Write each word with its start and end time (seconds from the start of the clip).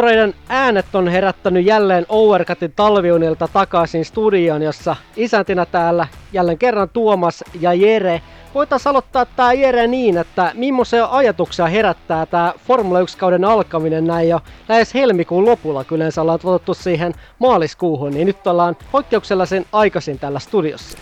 Moottoreiden 0.00 0.34
äänet 0.48 0.94
on 0.94 1.08
herättänyt 1.08 1.66
jälleen 1.66 2.06
Overcutin 2.08 2.72
talviunilta 2.76 3.48
takaisin 3.48 4.04
studioon, 4.04 4.62
jossa 4.62 4.96
isäntinä 5.16 5.66
täällä 5.66 6.06
jälleen 6.32 6.58
kerran 6.58 6.88
Tuomas 6.88 7.44
ja 7.60 7.74
Jere. 7.74 8.22
Voitaisiin 8.54 8.90
aloittaa 8.90 9.24
tää 9.24 9.52
Jere 9.52 9.86
niin, 9.86 10.18
että 10.18 10.52
millaisia 10.54 11.08
ajatuksia 11.10 11.66
herättää 11.66 12.26
tämä 12.26 12.52
Formula 12.66 13.00
1-kauden 13.00 13.44
alkaminen 13.44 14.06
näin 14.06 14.28
jo 14.28 14.40
lähes 14.68 14.94
helmikuun 14.94 15.44
lopulla, 15.44 15.84
kun 15.84 15.96
yleensä 15.96 16.22
ollaan 16.22 16.40
totuttu 16.40 16.74
siihen 16.74 17.14
maaliskuuhun, 17.38 18.12
niin 18.12 18.26
nyt 18.26 18.46
ollaan 18.46 18.76
poikkeuksellisen 18.92 19.66
aikaisin 19.72 20.18
täällä 20.18 20.38
studiossa. 20.38 20.98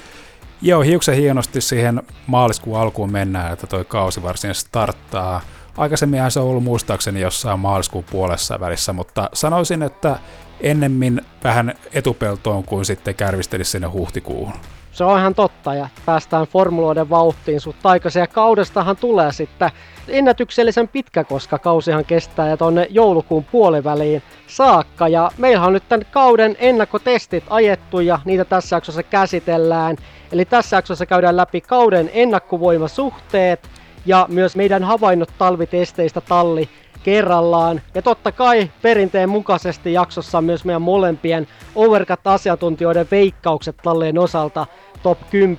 Joo, 0.63 0.81
hiuksen 0.81 1.17
hienosti 1.17 1.61
siihen 1.61 2.03
maaliskuun 2.27 2.81
alkuun 2.81 3.13
mennään, 3.13 3.53
että 3.53 3.67
toi 3.67 3.85
kausi 3.85 4.23
varsinaisesti 4.23 4.69
starttaa. 4.69 5.41
Aikaisemminhan 5.79 6.31
se 6.31 6.41
on 6.41 6.47
ollut 6.47 6.65
muistaakseni 6.65 7.21
jossain 7.21 7.61
maaliskuun 7.61 8.05
puolessa 8.11 8.61
välissä, 8.61 8.93
mutta 8.93 9.31
sanoisin, 9.33 9.83
että 9.83 10.19
ennemmin 10.61 11.21
vähän 11.45 11.75
etupeltoon 11.93 12.65
kuin 12.65 12.85
sitten 12.85 13.15
kärvistelisi 13.15 13.71
sinne 13.71 13.87
huhtikuuhun. 13.87 14.55
Se 14.93 15.05
on 15.05 15.19
ihan 15.19 15.35
totta 15.35 15.75
ja 15.75 15.89
päästään 16.07 16.47
formuloiden 16.47 17.11
vauhtiin 17.11 17.61
sut 17.61 17.77
aikaisin 17.85 18.21
ja 18.21 18.27
kaudestahan 18.27 18.97
tulee 18.97 19.33
sitten 19.33 19.71
ennätyksellisen 20.09 20.89
pitkä, 20.89 21.25
koska 21.25 21.59
kausihan 21.59 22.05
kestää 22.05 22.49
ja 22.49 22.57
tonne 22.57 22.87
joulukuun 22.91 23.45
puoliväliin 23.45 24.23
saakka. 24.47 25.09
Ja 25.09 25.31
meillä 25.39 25.67
on 25.67 25.73
nyt 25.73 25.89
tämän 25.89 26.07
kauden 26.11 26.57
ennakkotestit 26.59 27.45
ajettu 27.51 28.01
ja 28.01 28.19
niitä 28.25 28.45
tässä 28.45 28.77
jaksossa 28.77 29.03
käsitellään. 29.03 29.97
Eli 30.33 30.45
tässä 30.45 30.77
jaksossa 30.77 31.07
käydään 31.07 31.37
läpi 31.37 31.61
kauden 31.61 32.11
ennakkovoimasuhteet 32.13 33.78
ja 34.09 34.27
myös 34.29 34.57
meidän 34.57 34.85
havainnot 34.85 35.33
talvitesteistä 35.39 36.21
talli 36.21 36.69
kerrallaan. 37.03 37.81
Ja 37.95 38.03
totta 38.03 38.33
kai 38.33 38.71
perinteen 38.83 39.29
mukaisesti 39.29 39.93
jaksossa 39.93 40.41
myös 40.41 40.65
meidän 40.65 40.83
molempien 40.83 41.49
Overcut-asiantuntijoiden 41.75 43.09
veikkaukset 43.11 43.77
talleen 43.77 44.19
osalta 44.19 44.67
top 45.03 45.19
10 45.31 45.59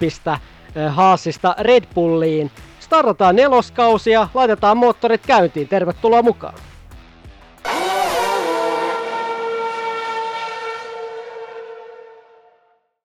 Haasista 0.90 1.56
Red 1.60 1.84
Bulliin. 1.96 2.52
Startataan 2.80 3.36
neloskausia, 3.36 4.28
laitetaan 4.34 4.78
moottorit 4.78 5.22
käyntiin. 5.28 5.68
Tervetuloa 5.68 6.22
mukaan! 6.22 6.54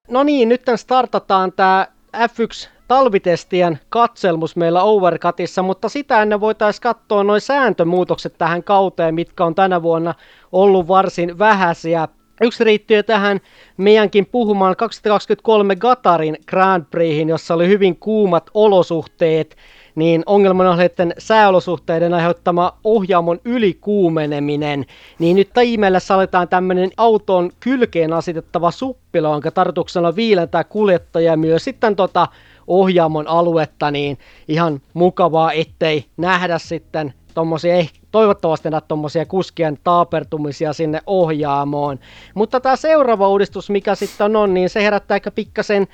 No 0.08 0.22
niin, 0.22 0.48
nyt 0.48 0.62
startataan 0.76 1.52
tämä 1.52 1.86
F1 2.16 2.73
talvitestien 2.88 3.78
katselmus 3.88 4.56
meillä 4.56 4.82
Overcutissa, 4.82 5.62
mutta 5.62 5.88
sitä 5.88 6.22
ennen 6.22 6.40
voitaisiin 6.40 6.82
katsoa 6.82 7.24
noin 7.24 7.40
sääntömuutokset 7.40 8.34
tähän 8.38 8.64
kauteen, 8.64 9.14
mitkä 9.14 9.44
on 9.44 9.54
tänä 9.54 9.82
vuonna 9.82 10.14
ollut 10.52 10.88
varsin 10.88 11.38
vähäisiä. 11.38 12.08
Yksi 12.40 12.64
riittyy 12.64 13.02
tähän 13.02 13.40
meidänkin 13.76 14.26
puhumaan 14.26 14.76
2023 14.76 15.76
Gatarin 15.76 16.36
Grand 16.46 16.84
Prixin, 16.90 17.28
jossa 17.28 17.54
oli 17.54 17.68
hyvin 17.68 17.96
kuumat 17.96 18.50
olosuhteet, 18.54 19.56
niin 19.94 20.22
ongelmana 20.26 20.70
on 20.70 20.80
että 20.80 21.06
sääolosuhteiden 21.18 22.14
aiheuttama 22.14 22.78
ohjaamon 22.84 23.40
ylikuumeneminen, 23.44 24.86
niin 25.18 25.36
nyt 25.36 25.50
ihmeellä 25.62 26.00
saletaan 26.00 26.48
tämmöinen 26.48 26.90
auton 26.96 27.50
kylkeen 27.60 28.12
asetettava 28.12 28.70
suppilo, 28.70 29.32
jonka 29.32 29.50
tarkoituksena 29.50 30.16
viilentää 30.16 30.64
kuljettajia 30.64 31.36
myös 31.36 31.64
sitten 31.64 31.96
tota 31.96 32.28
ohjaamon 32.66 33.28
aluetta, 33.28 33.90
niin 33.90 34.18
ihan 34.48 34.80
mukavaa, 34.94 35.52
ettei 35.52 36.04
nähdä 36.16 36.58
sitten 36.58 37.14
tommosia, 37.34 37.84
toivottavasti 38.10 38.70
nähdä 38.70 38.86
tuommoisia 38.88 39.26
kuskien 39.26 39.78
taapertumisia 39.84 40.72
sinne 40.72 41.00
ohjaamoon. 41.06 41.98
Mutta 42.34 42.60
tämä 42.60 42.76
seuraava 42.76 43.28
uudistus, 43.28 43.70
mikä 43.70 43.94
sitten 43.94 44.36
on, 44.36 44.54
niin 44.54 44.70
se 44.70 44.82
herättää 44.82 45.14
ehkä 45.14 45.30
pikkasen 45.30 45.86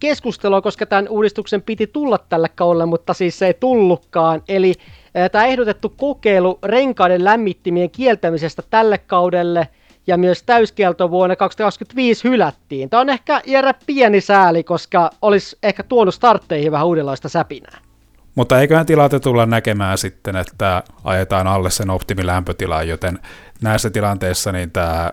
keskustelua, 0.00 0.62
koska 0.62 0.86
tämän 0.86 1.08
uudistuksen 1.08 1.62
piti 1.62 1.86
tulla 1.86 2.18
tälle 2.18 2.48
kaudelle, 2.54 2.86
mutta 2.86 3.14
siis 3.14 3.38
se 3.38 3.46
ei 3.46 3.54
tullutkaan. 3.54 4.42
Eli 4.48 4.74
tämä 5.32 5.46
ehdotettu 5.46 5.94
kokeilu 5.96 6.58
renkaiden 6.62 7.24
lämmittimien 7.24 7.90
kieltämisestä 7.90 8.62
tälle 8.70 8.98
kaudelle 8.98 9.68
ja 10.08 10.16
myös 10.16 10.42
täyskielto 10.42 11.10
vuonna 11.10 11.36
2025 11.36 12.28
hylättiin. 12.28 12.90
Tämä 12.90 13.00
on 13.00 13.08
ehkä 13.08 13.40
järä 13.46 13.74
pieni 13.86 14.20
sääli, 14.20 14.64
koska 14.64 15.10
olisi 15.22 15.58
ehkä 15.62 15.82
tuonut 15.82 16.14
startteihin 16.14 16.72
vähän 16.72 16.86
uudenlaista 16.86 17.28
säpinää. 17.28 17.78
Mutta 18.34 18.60
eiköhän 18.60 18.86
tilata 18.86 19.20
tulla 19.20 19.46
näkemään 19.46 19.98
sitten, 19.98 20.36
että 20.36 20.82
ajetaan 21.04 21.46
alle 21.46 21.70
sen 21.70 21.90
optimilämpötilan, 21.90 22.88
joten 22.88 23.18
näissä 23.62 23.90
tilanteissa 23.90 24.52
niin 24.52 24.70
tämä 24.70 25.12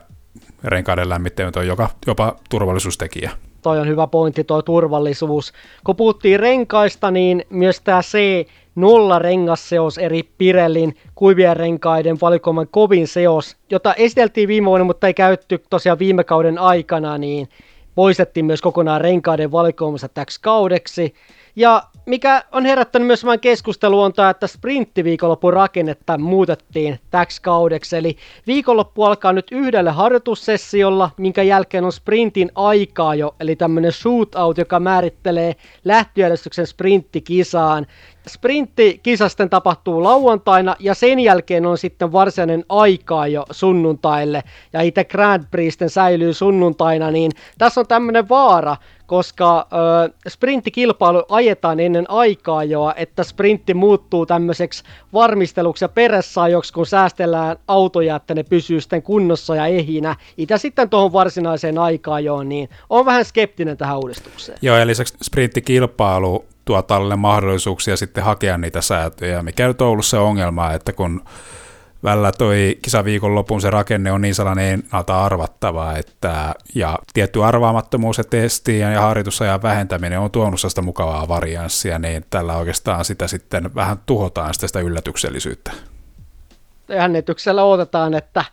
renkaiden 0.64 1.10
lämmittäminen 1.10 1.54
on 1.56 1.68
joka, 1.68 1.90
jopa 2.08 2.36
turvallisuustekijä. 2.50 3.32
Toi 3.62 3.80
on 3.80 3.88
hyvä 3.88 4.08
pointti, 4.08 4.44
tuo 4.44 4.62
turvallisuus. 4.62 5.54
Kun 5.84 5.96
puhuttiin 5.96 6.40
renkaista, 6.40 7.12
niin 7.12 7.46
myös 7.50 7.82
tämä 7.82 8.02
C 8.02 8.18
nolla 8.76 9.20
rengasseos 9.20 9.98
eri 9.98 10.24
Pirellin 10.38 10.96
kuivien 11.16 11.58
renkaiden 11.58 12.18
valikoiman 12.22 12.68
kovin 12.68 13.08
seos, 13.08 13.58
jota 13.70 13.94
esiteltiin 13.94 14.48
viime 14.48 14.66
vuonna, 14.66 14.86
mutta 14.86 15.08
ei 15.08 15.14
käytty 15.14 15.64
tosiaan 15.70 16.00
viime 16.00 16.24
kauden 16.24 16.60
aikana, 16.60 17.18
niin 17.18 17.50
poistettiin 17.96 18.46
myös 18.46 18.62
kokonaan 18.62 19.02
renkaiden 19.02 19.52
valikoimassa 19.52 20.10
täksi 20.10 20.42
kaudeksi. 20.42 21.14
Ja 21.56 21.84
mikä 22.06 22.44
on 22.52 22.66
herättänyt 22.66 23.08
myös 23.08 23.26
vain 23.26 23.40
keskustelua 23.40 24.06
on 24.06 24.14
tämä, 24.14 24.30
että 24.30 24.48
sprinttiviikonlopun 24.48 25.54
rakennetta 25.54 26.18
muutettiin 26.18 27.00
täksi 27.12 27.42
kaudeksi. 27.42 27.98
Eli 27.98 28.18
viikonloppu 28.48 29.04
alkaa 29.04 29.34
nyt 29.34 29.48
yhdellä 29.52 29.92
harjoitussessiolla, 29.92 31.10
minkä 31.18 31.44
jälkeen 31.44 31.86
on 31.86 31.92
sprintin 31.92 32.52
aikaa 32.56 33.16
jo, 33.16 33.36
eli 33.40 33.56
tämmöinen 33.56 33.92
shootout, 33.92 34.58
joka 34.58 34.80
määrittelee 34.80 35.56
lähtöjärjestyksen 35.86 36.68
sprinttikisaan. 36.68 37.86
Sprintti 38.28 39.02
sitten 39.28 39.50
tapahtuu 39.50 40.04
lauantaina 40.04 40.76
ja 40.80 40.94
sen 40.94 41.20
jälkeen 41.20 41.66
on 41.66 41.78
sitten 41.78 42.12
varsinainen 42.12 42.66
aikaa 42.70 43.28
jo 43.28 43.46
sunnuntaille 43.52 44.44
ja 44.74 44.82
itse 44.82 45.04
Grand 45.04 45.44
Prix 45.52 45.78
säilyy 45.88 46.34
sunnuntaina, 46.34 47.12
niin 47.12 47.32
tässä 47.58 47.82
on 47.82 47.88
tämmöinen 47.88 48.30
vaara, 48.30 48.78
koska 49.06 49.68
ö, 50.06 50.14
sprinttikilpailu 50.28 51.24
ajetaan 51.30 51.80
ennen 51.80 52.10
aikaa 52.10 52.64
jo, 52.64 52.94
että 52.96 53.24
sprintti 53.24 53.74
muuttuu 53.74 54.26
tämmöiseksi 54.26 54.84
varmisteluksi 55.14 55.86
ja 55.86 55.90
peressaajoksi, 55.90 56.74
kun 56.74 56.86
säästellään 56.86 57.58
autoja, 57.68 58.16
että 58.16 58.36
ne 58.36 58.44
pysyy 58.44 58.82
sitten 58.82 59.02
kunnossa 59.02 59.56
ja 59.56 59.66
ehinä. 59.66 60.16
Itä 60.38 60.58
sitten 60.58 60.90
tuohon 60.90 61.14
varsinaiseen 61.14 61.78
aikaan 61.78 62.24
jo, 62.24 62.44
niin 62.44 62.70
on 62.90 63.06
vähän 63.06 63.26
skeptinen 63.26 63.78
tähän 63.78 63.98
uudistukseen. 63.98 64.58
Joo, 64.62 64.78
ja 64.78 64.88
lisäksi 64.88 65.14
sprinttikilpailu 65.22 66.46
tuo 66.66 66.82
tälle 66.82 67.16
mahdollisuuksia 67.16 67.98
sitten 67.98 68.24
hakea 68.24 68.58
niitä 68.58 68.82
säätöjä, 68.82 69.44
mikä 69.44 69.68
nyt 69.68 69.82
on 69.82 69.88
ollut 69.88 70.06
se 70.06 70.18
ongelma, 70.18 70.72
että 70.72 70.94
kun 70.94 71.22
välillä 72.04 72.32
toi 72.32 72.78
kisaviikon 72.82 73.36
lopun 73.36 73.62
se 73.62 73.70
rakenne 73.70 74.12
on 74.12 74.22
niin 74.22 74.36
sellainen 74.36 74.74
ennalta 74.74 75.26
arvattava, 75.26 75.94
että 75.94 76.56
ja 76.76 77.00
tietty 77.14 77.44
arvaamattomuus 77.44 78.18
ja 78.18 78.24
testien 78.24 78.94
ja 78.94 79.02
harjoitusajan 79.02 79.62
vähentäminen 79.62 80.20
on 80.20 80.32
tuonut 80.32 80.60
sitä 80.60 80.82
mukavaa 80.82 81.28
varianssia, 81.28 82.00
niin 82.00 82.26
tällä 82.30 82.56
oikeastaan 82.58 83.06
sitä 83.06 83.28
sitten 83.28 83.76
vähän 83.76 83.98
tuhotaan 84.06 84.54
sitä, 84.54 84.68
sitä 84.68 84.80
yllätyksellisyyttä. 84.80 85.72
Jännityksellä 86.90 87.64
odotetaan, 87.64 88.14
että 88.14 88.46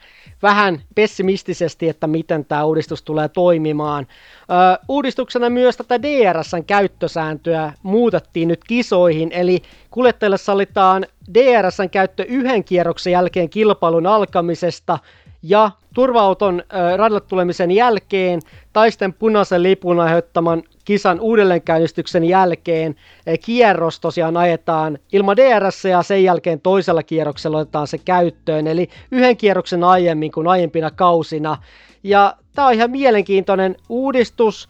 vähän 0.42 0.82
pessimistisesti, 0.94 1.88
että 1.88 2.06
miten 2.06 2.44
tämä 2.44 2.64
uudistus 2.64 3.02
tulee 3.02 3.28
toimimaan. 3.28 4.06
Ö, 4.42 4.84
uudistuksena 4.88 5.50
myös 5.50 5.76
tätä 5.76 6.02
DRSn 6.02 6.64
käyttösääntöä 6.64 7.72
muutettiin 7.82 8.48
nyt 8.48 8.64
kisoihin, 8.64 9.32
eli 9.32 9.62
kuljettajille 9.90 10.38
sallitaan 10.38 11.06
DRSn 11.34 11.90
käyttö 11.90 12.24
yhden 12.28 12.64
kierroksen 12.64 13.12
jälkeen 13.12 13.50
kilpailun 13.50 14.06
alkamisesta 14.06 14.98
ja 15.42 15.70
turva-auton 15.94 16.62
radalle 16.96 17.20
tulemisen 17.20 17.70
jälkeen 17.70 18.40
tai 18.72 18.90
sitten 18.90 19.12
punaisen 19.12 19.62
lipun 19.62 20.00
aiheuttaman 20.00 20.62
kisan 20.84 21.20
uudelleenkäynnistyksen 21.20 22.24
jälkeen 22.24 22.96
kierros 23.44 24.00
tosiaan 24.00 24.36
ajetaan 24.36 24.98
ilman 25.12 25.36
DRS 25.36 25.84
ja 25.84 26.02
sen 26.02 26.24
jälkeen 26.24 26.60
toisella 26.60 27.02
kierroksella 27.02 27.58
otetaan 27.58 27.86
se 27.86 27.98
käyttöön, 27.98 28.66
eli 28.66 28.88
yhden 29.10 29.36
kierroksen 29.36 29.84
aiemmin 29.84 30.32
kuin 30.32 30.48
aiempina 30.48 30.90
kausina. 30.90 31.56
Ja 32.02 32.36
tämä 32.54 32.68
on 32.68 32.74
ihan 32.74 32.90
mielenkiintoinen 32.90 33.76
uudistus. 33.88 34.68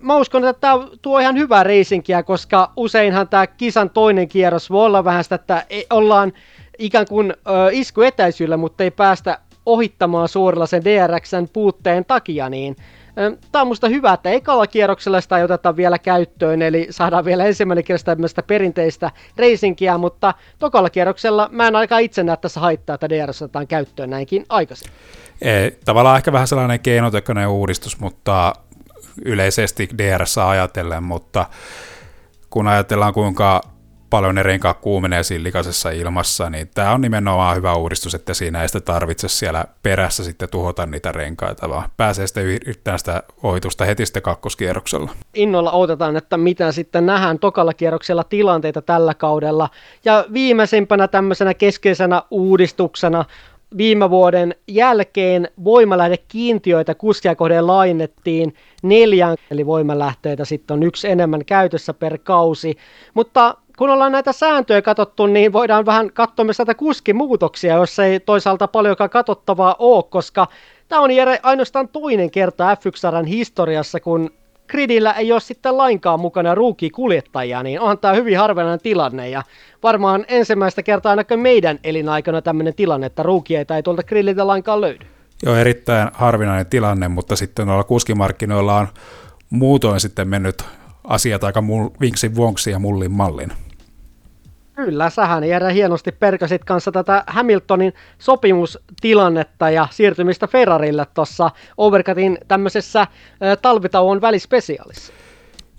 Mä 0.00 0.16
uskon, 0.16 0.44
että 0.44 0.60
tämä 0.60 0.88
tuo 1.02 1.18
ihan 1.18 1.36
hyvää 1.38 1.64
reisinkiä, 1.64 2.22
koska 2.22 2.72
useinhan 2.76 3.28
tämä 3.28 3.46
kisan 3.46 3.90
toinen 3.90 4.28
kierros 4.28 4.70
voi 4.70 4.86
olla 4.86 5.04
vähän 5.04 5.24
sitä, 5.24 5.34
että 5.34 5.64
ollaan 5.90 6.32
ikään 6.78 7.06
kuin 7.08 7.34
iskuetäisyydellä, 7.72 8.56
mutta 8.56 8.84
ei 8.84 8.90
päästä 8.90 9.38
ohittamaan 9.72 10.28
suorilla 10.28 10.66
sen 10.66 10.84
DRXn 10.84 11.48
puutteen 11.52 12.04
takia, 12.04 12.48
niin 12.48 12.76
Tämä 13.52 13.62
on 13.62 13.68
musta 13.68 13.88
hyvä, 13.88 14.12
että 14.12 14.30
ekalla 14.30 14.66
kierroksella 14.66 15.20
sitä 15.20 15.38
ei 15.38 15.44
oteta 15.44 15.76
vielä 15.76 15.98
käyttöön, 15.98 16.62
eli 16.62 16.86
saadaan 16.90 17.24
vielä 17.24 17.44
ensimmäinen 17.44 17.84
kierros 17.84 18.04
tämmöistä 18.04 18.42
perinteistä 18.42 19.10
reisinkiä, 19.36 19.98
mutta 19.98 20.34
tokalla 20.58 20.90
kierroksella 20.90 21.48
mä 21.52 21.68
en 21.68 21.76
aika 21.76 21.98
itse 21.98 22.22
näe 22.22 22.36
tässä 22.36 22.60
haittaa, 22.60 22.94
että 22.94 23.08
DRS 23.08 23.42
otetaan 23.42 23.66
käyttöön 23.66 24.10
näinkin 24.10 24.46
aikaisin. 24.48 24.92
Ei, 25.42 25.78
tavallaan 25.84 26.16
ehkä 26.16 26.32
vähän 26.32 26.48
sellainen 26.48 26.80
keinotekoinen 26.80 27.48
uudistus, 27.48 28.00
mutta 28.00 28.52
yleisesti 29.24 29.88
DRS 29.98 30.38
ajatellen, 30.38 31.02
mutta 31.02 31.46
kun 32.50 32.68
ajatellaan 32.68 33.14
kuinka 33.14 33.60
paljon 34.10 34.34
ne 34.34 34.42
renkaat 34.42 34.78
kuumenee 34.80 35.22
siinä 35.22 35.42
likaisessa 35.42 35.90
ilmassa, 35.90 36.50
niin 36.50 36.70
tämä 36.74 36.92
on 36.92 37.00
nimenomaan 37.00 37.56
hyvä 37.56 37.74
uudistus, 37.74 38.14
että 38.14 38.34
siinä 38.34 38.62
ei 38.62 38.68
sitä 38.68 38.80
tarvitse 38.80 39.28
siellä 39.28 39.64
perässä 39.82 40.24
sitten 40.24 40.48
tuhota 40.48 40.86
niitä 40.86 41.12
renkaita, 41.12 41.68
vaan 41.68 41.90
pääsee 41.96 42.26
sitten 42.26 42.44
yrittämään 42.44 42.98
sitä 42.98 43.22
ohitusta 43.42 43.84
heti 43.84 44.06
sitten 44.06 44.22
kakkoskierroksella. 44.22 45.10
Innolla 45.34 45.72
odotetaan, 45.72 46.16
että 46.16 46.36
mitä 46.36 46.72
sitten 46.72 47.06
nähdään 47.06 47.38
tokalla 47.38 47.74
kierroksella 47.74 48.24
tilanteita 48.24 48.82
tällä 48.82 49.14
kaudella. 49.14 49.68
Ja 50.04 50.24
viimeisimpänä 50.32 51.08
tämmöisenä 51.08 51.54
keskeisenä 51.54 52.22
uudistuksena 52.30 53.24
viime 53.76 54.10
vuoden 54.10 54.54
jälkeen 54.68 55.48
voimalähdekiintiöitä 55.64 56.94
kuskia 56.94 57.34
kohden 57.34 57.66
lainettiin 57.66 58.54
neljän, 58.82 59.36
eli 59.50 59.66
voimalähteitä 59.66 60.44
sitten 60.44 60.74
on 60.74 60.82
yksi 60.82 61.08
enemmän 61.08 61.44
käytössä 61.44 61.94
per 61.94 62.18
kausi. 62.18 62.76
Mutta 63.14 63.56
kun 63.80 63.90
ollaan 63.90 64.12
näitä 64.12 64.32
sääntöjä 64.32 64.82
katsottu, 64.82 65.26
niin 65.26 65.52
voidaan 65.52 65.86
vähän 65.86 66.12
katsoa 66.12 66.44
myös 66.44 66.58
näitä 66.58 66.74
kuskimuutoksia, 66.74 67.74
jos 67.74 67.98
ei 67.98 68.20
toisaalta 68.20 68.68
paljonkaan 68.68 69.10
katsottavaa 69.10 69.76
ole, 69.78 70.04
koska 70.10 70.46
tämä 70.88 71.02
on 71.02 71.10
Jere 71.10 71.38
ainoastaan 71.42 71.88
toinen 71.88 72.30
kerta 72.30 72.74
F1 72.74 73.26
historiassa, 73.26 74.00
kun 74.00 74.30
gridillä 74.68 75.12
ei 75.12 75.32
ole 75.32 75.40
sitten 75.40 75.76
lainkaan 75.76 76.20
mukana 76.20 76.54
ruuki-kuljettajia, 76.54 77.62
niin 77.62 77.80
onhan 77.80 77.98
tämä 77.98 78.14
hyvin 78.14 78.38
harvinainen 78.38 78.80
tilanne 78.80 79.28
ja 79.28 79.42
varmaan 79.82 80.24
ensimmäistä 80.28 80.82
kertaa 80.82 81.10
ainakin 81.10 81.40
meidän 81.40 81.78
elinaikana 81.84 82.42
tämmöinen 82.42 82.74
tilanne, 82.74 83.06
että 83.06 83.22
ruukieita 83.22 83.76
ei 83.76 83.82
tuolta 83.82 84.02
grilliltä 84.02 84.46
lainkaan 84.46 84.80
löydy. 84.80 85.06
Joo, 85.42 85.56
erittäin 85.56 86.08
harvinainen 86.12 86.66
tilanne, 86.66 87.08
mutta 87.08 87.36
sitten 87.36 87.66
noilla 87.66 87.84
kuskimarkkinoilla 87.84 88.76
on 88.76 88.88
muutoin 89.50 90.00
sitten 90.00 90.28
mennyt 90.28 90.64
asiat 91.04 91.44
aika 91.44 91.60
mul- 91.60 91.90
vinksin 92.00 92.32
ja 92.70 92.78
mullin 92.78 93.12
mallin. 93.12 93.52
Kyllä, 94.84 95.10
sähän 95.10 95.44
Jere 95.44 95.74
hienosti 95.74 96.12
perkasit 96.12 96.64
kanssa 96.64 96.92
tätä 96.92 97.24
Hamiltonin 97.26 97.92
sopimustilannetta 98.18 99.70
ja 99.70 99.88
siirtymistä 99.90 100.46
Ferrarille 100.46 101.06
tuossa 101.14 101.50
Overcutin 101.76 102.38
tämmöisessä 102.48 103.06
talvitauon 103.62 104.20
välispesiaalissa. 104.20 105.12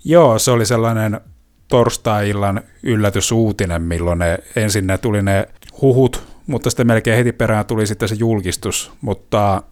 Joo, 0.04 0.38
se 0.38 0.50
oli 0.50 0.66
sellainen 0.66 1.20
torstai-illan 1.68 2.60
yllätysuutinen, 2.82 3.82
milloin 3.82 4.18
ne, 4.18 4.38
ensin 4.56 4.86
ne 4.86 4.98
tuli 4.98 5.22
ne 5.22 5.48
huhut, 5.80 6.22
mutta 6.46 6.70
sitten 6.70 6.86
melkein 6.86 7.16
heti 7.16 7.32
perään 7.32 7.66
tuli 7.66 7.86
sitten 7.86 8.08
se 8.08 8.14
julkistus, 8.18 8.92
mutta 9.00 9.62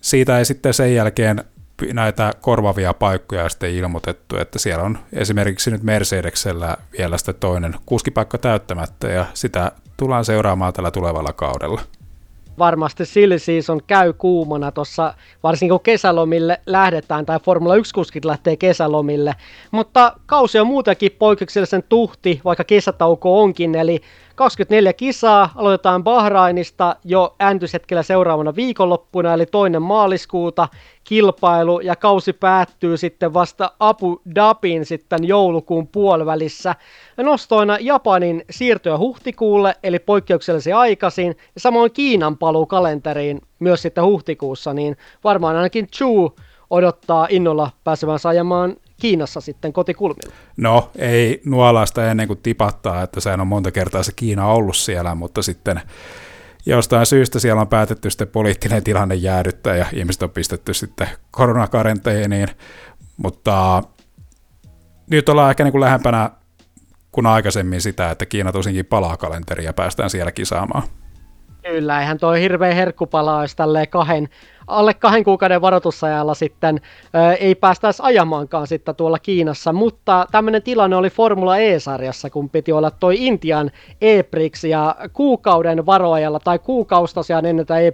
siitä 0.00 0.38
ei 0.38 0.44
sitten 0.44 0.74
sen 0.74 0.94
jälkeen 0.94 1.44
näitä 1.92 2.32
korvavia 2.40 2.94
paikkoja 2.94 3.48
sitten 3.48 3.74
ilmoitettu, 3.74 4.36
että 4.36 4.58
siellä 4.58 4.84
on 4.84 4.98
esimerkiksi 5.12 5.70
nyt 5.70 5.82
Mercedeksellä 5.82 6.76
vielä 6.98 7.18
sitten 7.18 7.34
toinen 7.34 7.74
kuskipaikka 7.86 8.38
täyttämättä 8.38 9.08
ja 9.08 9.26
sitä 9.34 9.72
tullaan 9.96 10.24
seuraamaan 10.24 10.72
tällä 10.72 10.90
tulevalla 10.90 11.32
kaudella 11.32 11.80
varmasti 12.60 13.06
silly 13.06 13.38
season 13.38 13.80
käy 13.86 14.12
kuumana 14.12 14.72
tuossa, 14.72 15.14
varsinkin 15.42 15.70
kun 15.70 15.80
kesälomille 15.80 16.60
lähdetään, 16.66 17.26
tai 17.26 17.40
Formula 17.40 17.76
1-kuskit 17.76 18.24
lähtee 18.24 18.56
kesälomille. 18.56 19.34
Mutta 19.70 20.16
kausi 20.26 20.58
on 20.58 20.66
muutenkin 20.66 21.12
poikkeuksellisen 21.18 21.82
tuhti, 21.88 22.40
vaikka 22.44 22.64
kesätauko 22.64 23.42
onkin, 23.42 23.74
eli 23.74 24.00
24 24.40 24.92
kisaa, 24.92 25.50
aloitetaan 25.54 26.04
Bahrainista 26.04 26.96
jo 27.04 27.34
ääntyshetkellä 27.40 28.02
seuraavana 28.02 28.56
viikonloppuna, 28.56 29.34
eli 29.34 29.46
toinen 29.46 29.82
maaliskuuta 29.82 30.68
kilpailu, 31.04 31.80
ja 31.80 31.96
kausi 31.96 32.32
päättyy 32.32 32.96
sitten 32.96 33.34
vasta 33.34 33.72
Abu 33.80 34.20
Dhabin 34.34 34.84
sitten 34.84 35.24
joulukuun 35.24 35.88
puolivälissä. 35.88 36.74
Nostoina 37.16 37.76
Japanin 37.80 38.44
siirtyä 38.50 38.98
huhtikuulle, 38.98 39.74
eli 39.82 39.98
poikkeuksellisen 39.98 40.76
aikaisin, 40.76 41.36
ja 41.54 41.60
samoin 41.60 41.92
Kiinan 41.92 42.38
paluu 42.38 42.66
kalenteriin 42.66 43.40
myös 43.58 43.82
sitten 43.82 44.04
huhtikuussa, 44.04 44.74
niin 44.74 44.96
varmaan 45.24 45.56
ainakin 45.56 45.86
Chu 45.96 46.36
odottaa 46.70 47.26
innolla 47.30 47.70
pääsevänsä 47.84 48.28
ajamaan 48.28 48.76
Kiinassa 49.00 49.40
sitten 49.40 49.72
kotikulmilla? 49.72 50.34
No, 50.56 50.90
ei 50.98 51.42
nuolaista 51.44 52.10
ennen 52.10 52.26
kuin 52.26 52.38
tipattaa, 52.42 53.02
että 53.02 53.20
sehän 53.20 53.40
on 53.40 53.46
monta 53.46 53.70
kertaa 53.70 54.02
se 54.02 54.12
Kiina 54.16 54.46
ollut 54.46 54.76
siellä, 54.76 55.14
mutta 55.14 55.42
sitten 55.42 55.80
jostain 56.66 57.06
syystä 57.06 57.38
siellä 57.38 57.60
on 57.60 57.68
päätetty 57.68 58.10
sitten 58.10 58.28
poliittinen 58.28 58.84
tilanne 58.84 59.14
jäädyttää 59.14 59.76
ja 59.76 59.86
ihmiset 59.92 60.22
on 60.22 60.30
pistetty 60.30 60.74
sitten 60.74 61.08
koronakarenteeniin, 61.30 62.48
mutta 63.16 63.82
nyt 65.10 65.28
ollaan 65.28 65.50
ehkä 65.50 65.64
niin 65.64 65.72
kuin 65.72 65.80
lähempänä 65.80 66.30
kuin 67.12 67.26
aikaisemmin 67.26 67.80
sitä, 67.80 68.10
että 68.10 68.26
Kiina 68.26 68.52
tosinkin 68.52 68.86
palaa 68.86 69.16
kalenteriin 69.16 69.66
ja 69.66 69.72
päästään 69.72 70.10
siellä 70.10 70.32
kisaamaan. 70.32 70.82
Kyllä, 71.62 72.00
eihän 72.00 72.18
toi 72.18 72.40
hirveä 72.40 72.74
herkkupala 72.74 73.38
olisi 73.38 73.56
tälleen 73.56 73.88
kahden 73.88 74.28
alle 74.70 74.94
kahden 74.94 75.24
kuukauden 75.24 75.60
varoitusajalla 75.60 76.34
sitten 76.34 76.80
ö, 77.14 77.32
ei 77.32 77.54
päästäisi 77.54 78.02
ajamaankaan 78.04 78.66
sitten 78.66 78.94
tuolla 78.94 79.18
Kiinassa, 79.18 79.72
mutta 79.72 80.26
tämmöinen 80.32 80.62
tilanne 80.62 80.96
oli 80.96 81.10
Formula 81.10 81.58
E-sarjassa, 81.58 82.30
kun 82.30 82.50
piti 82.50 82.72
olla 82.72 82.90
toi 82.90 83.26
Intian 83.26 83.70
e 84.00 84.22
ja 84.68 84.96
kuukauden 85.12 85.86
varoajalla 85.86 86.40
tai 86.40 86.58
kuukausi 86.58 87.14
tosiaan 87.14 87.46
ennen 87.46 87.66
tätä 87.66 87.80
e 87.80 87.92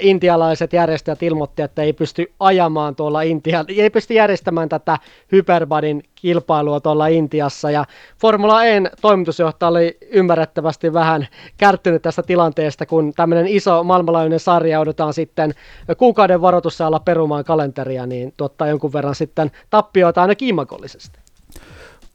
intialaiset 0.00 0.72
järjestäjät 0.72 1.22
ilmoitti, 1.22 1.62
että 1.62 1.82
ei 1.82 1.92
pysty 1.92 2.32
ajamaan 2.40 2.96
tuolla 2.96 3.22
Intia, 3.22 3.64
ei 3.68 3.90
pysty 3.90 4.14
järjestämään 4.14 4.68
tätä 4.68 4.98
Hyperbadin 5.32 6.02
kilpailua 6.20 6.80
tuolla 6.80 7.06
Intiassa 7.06 7.70
ja 7.70 7.84
Formula 8.20 8.64
E'n 8.64 8.90
toimitusjohtaja 9.00 9.70
oli 9.70 9.98
ymmärrettävästi 10.10 10.92
vähän 10.92 11.28
kärttynyt 11.56 12.02
tästä 12.02 12.22
tilanteesta, 12.22 12.86
kun 12.86 13.12
tämmöinen 13.14 13.46
iso 13.46 13.84
maailmanlaajuinen 13.84 14.40
sarja 14.40 14.76
joudutaan 14.76 15.14
sitten 15.14 15.54
kuukauden 15.98 16.40
varoitussa 16.40 17.00
perumaan 17.04 17.44
kalenteria, 17.44 18.06
niin 18.06 18.34
tuottaa 18.36 18.68
jonkun 18.68 18.92
verran 18.92 19.14
sitten 19.14 19.50
tappioita 19.70 20.22
ainakin 20.22 20.48
imakollisesti. 20.48 21.18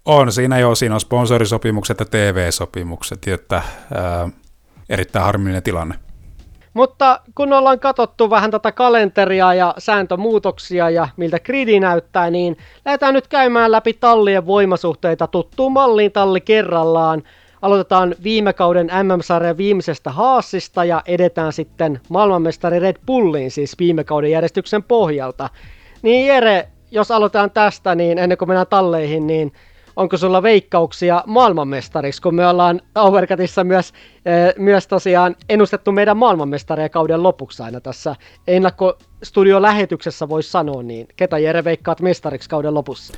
On, 0.06 0.32
siinä 0.32 0.60
jo, 0.60 0.76
siinä 0.76 0.96
on 0.96 1.02
sponsorisopimukset 1.02 2.00
ja 2.00 2.06
TV-sopimukset, 2.06 3.28
että 3.28 3.62
ää, 3.94 4.30
erittäin 4.90 5.26
harmillinen 5.26 5.64
tilanne. 5.64 5.96
Mutta 6.74 7.20
kun 7.36 7.54
ollaan 7.54 7.80
katsottu 7.80 8.30
vähän 8.30 8.52
tätä 8.52 8.72
kalenteria 8.72 9.54
ja 9.54 9.74
sääntömuutoksia 9.78 10.90
ja 10.90 11.08
miltä 11.18 11.40
gridi 11.40 11.80
näyttää, 11.80 12.30
niin 12.30 12.58
lähdetään 12.86 13.14
nyt 13.14 13.28
käymään 13.28 13.72
läpi 13.72 13.94
tallien 13.94 14.46
voimasuhteita 14.46 15.28
tuttuun 15.28 15.72
malliin 15.72 16.12
talli 16.12 16.42
kerrallaan. 16.42 17.24
Aloitetaan 17.62 18.16
viime 18.24 18.54
kauden 18.54 18.92
MM-sarjan 19.04 19.58
viimeisestä 19.58 20.12
haasista 20.12 20.86
ja 20.86 21.02
edetään 21.06 21.54
sitten 21.54 22.02
maailmanmestari 22.10 22.80
Red 22.80 22.96
Bulliin, 23.06 23.52
siis 23.52 23.80
viime 23.80 24.04
kauden 24.04 24.32
järjestyksen 24.32 24.84
pohjalta. 24.84 25.50
Niin 26.02 26.28
Jere, 26.28 26.68
jos 26.92 27.12
aloitetaan 27.12 27.52
tästä, 27.52 27.96
niin 27.96 28.18
ennen 28.18 28.38
kuin 28.38 28.50
mennään 28.50 28.68
talleihin, 28.68 29.28
niin 29.28 29.54
onko 29.96 30.18
sulla 30.18 30.44
veikkauksia 30.44 31.24
maailmanmestariksi, 31.28 32.22
kun 32.22 32.36
me 32.36 32.48
ollaan 32.48 32.82
Overcutissa 32.96 33.64
myös, 33.64 33.94
äh, 34.16 34.54
myös 34.58 34.88
tosiaan 34.88 35.36
ennustettu 35.50 35.92
meidän 35.92 36.18
maailmanmestaria 36.18 36.90
kauden 36.90 37.24
lopuksi 37.24 37.64
aina 37.64 37.82
tässä 37.82 38.16
ennakkostudio-lähetyksessä 38.48 40.30
voisi 40.30 40.52
sanoa, 40.52 40.84
niin 40.84 41.08
ketä 41.16 41.38
Jere 41.38 41.64
veikkaat 41.64 42.02
mestariksi 42.02 42.50
kauden 42.50 42.74
lopussa? 42.74 43.14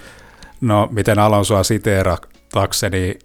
No, 0.62 0.88
miten 0.91 1.20
Alonsoa 1.20 1.63
siteeratakseni, 1.63 3.20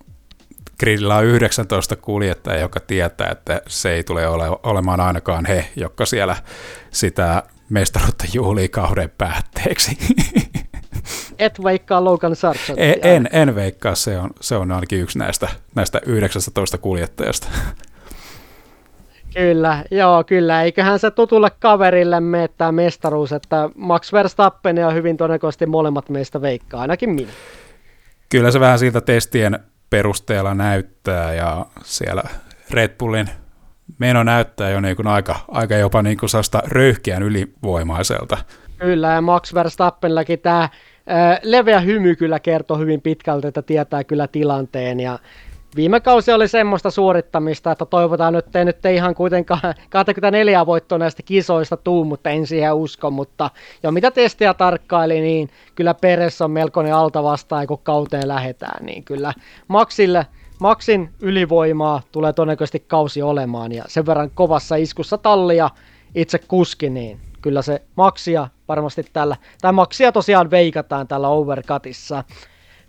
Grillillä 0.81 1.17
on 1.17 1.25
19 1.25 1.97
kuljettajaa, 1.97 2.61
joka 2.61 2.81
tietää, 2.81 3.29
että 3.31 3.63
se 3.69 3.93
ei 3.93 4.05
tule 4.05 4.27
ole, 4.27 4.45
olemaan 4.63 5.01
ainakaan 5.01 5.47
he, 5.47 5.67
jotka 5.77 6.07
siellä 6.07 6.37
sitä 6.91 7.43
mestaruutta 7.69 8.25
juhlii 8.33 8.69
kauden 8.69 9.11
päätteeksi. 9.19 9.99
Et 11.41 11.65
veikkaa 11.65 12.05
Logan 12.05 12.37
Sargent. 12.37 12.79
En, 12.79 12.95
en, 13.03 13.29
en 13.33 13.55
veikkaa, 13.55 13.95
se 13.95 14.19
on, 14.19 14.31
se 14.41 14.57
on 14.57 14.73
ainakin 14.73 15.01
yksi 15.01 15.19
näistä, 15.19 15.49
näistä 15.75 16.01
19 16.07 16.79
kuljettajasta. 16.79 17.49
Kyllä, 19.35 19.85
joo, 19.91 20.25
kyllä. 20.25 20.63
Eiköhän 20.63 20.99
se 20.99 21.11
tutulle 21.11 21.51
kaverille 21.61 22.21
mene 22.21 22.49
tämä 22.49 22.73
mestaruus, 22.73 23.33
että 23.33 23.71
Max 23.75 24.13
Verstappen 24.13 24.77
ja 24.77 24.91
hyvin 24.91 25.17
todennäköisesti 25.17 25.67
molemmat 25.67 26.09
meistä 26.09 26.41
veikkaa, 26.41 26.81
ainakin 26.81 27.11
minä. 27.11 27.33
Kyllä 28.29 28.51
se 28.51 28.61
vähän 28.61 28.79
siltä 28.79 29.01
testien 29.01 29.59
perusteella 29.91 30.55
näyttää 30.55 31.35
ja 31.35 31.67
siellä 31.83 32.23
Red 32.71 32.97
Bullin 32.99 33.31
meno 33.99 34.23
näyttää 34.23 34.71
jo 34.71 34.81
niin 34.81 34.97
kuin 34.97 35.07
aika, 35.07 35.37
aika 35.49 35.77
jopa 35.77 36.03
niin 36.03 36.17
kuin 36.19 36.31
röyhkeän 36.67 37.23
ylivoimaiselta. 37.23 38.39
Kyllä, 38.79 39.09
ja 39.09 39.21
Max 39.21 39.55
Verstappenellakin 39.55 40.39
tämä 40.39 40.69
leveä 41.43 41.81
hymy 41.81 42.17
kyllä 42.17 42.41
kertoo 42.41 42.79
hyvin 42.79 43.01
pitkälti, 43.01 43.47
että 43.47 43.63
tietää 43.63 44.05
kyllä 44.05 44.27
tilanteen, 44.27 45.01
ja 45.01 45.19
viime 45.77 46.01
kausi 46.01 46.33
oli 46.33 46.49
semmoista 46.49 46.91
suorittamista, 46.91 47.73
että 47.73 47.87
toivotaan 47.87 48.33
nyt, 48.33 48.57
ei 48.57 48.65
nyt 48.65 48.85
ihan 48.85 49.15
kuitenkaan 49.15 49.61
24 49.91 50.67
voittoa 50.67 50.99
näistä 50.99 51.23
kisoista 51.23 51.77
tuu, 51.77 52.05
mutta 52.05 52.31
en 52.31 52.47
siihen 52.47 52.75
usko, 52.75 53.11
mutta 53.11 53.51
jo 53.83 53.91
mitä 53.91 54.11
testiä 54.11 54.55
tarkkaili, 54.55 55.21
niin 55.21 55.51
kyllä 55.75 55.95
Peres 55.95 56.43
on 56.43 56.51
melkoinen 56.51 56.95
alta 56.95 57.23
vastaan, 57.23 57.67
kun 57.67 57.81
kauteen 57.83 58.29
lähetään, 58.29 58.87
niin 58.87 59.05
kyllä 59.05 59.33
Maxille, 59.69 60.27
Maxin 60.61 61.11
ylivoimaa 61.21 62.03
tulee 62.13 62.33
todennäköisesti 62.33 62.85
kausi 62.89 63.23
olemaan, 63.23 63.73
ja 63.73 63.85
sen 63.89 64.07
verran 64.07 64.31
kovassa 64.35 64.77
iskussa 64.77 65.19
tallia 65.19 65.71
itse 66.15 66.39
kuski, 66.39 66.91
niin 66.91 67.21
kyllä 67.43 67.63
se 67.63 67.83
Maxia 67.97 68.49
varmasti 68.71 69.05
tällä, 69.13 69.37
tai 69.61 69.73
Maxia 69.73 70.13
tosiaan 70.13 70.51
veikataan 70.51 71.09
tällä 71.09 71.29
overcutissa 71.29 72.25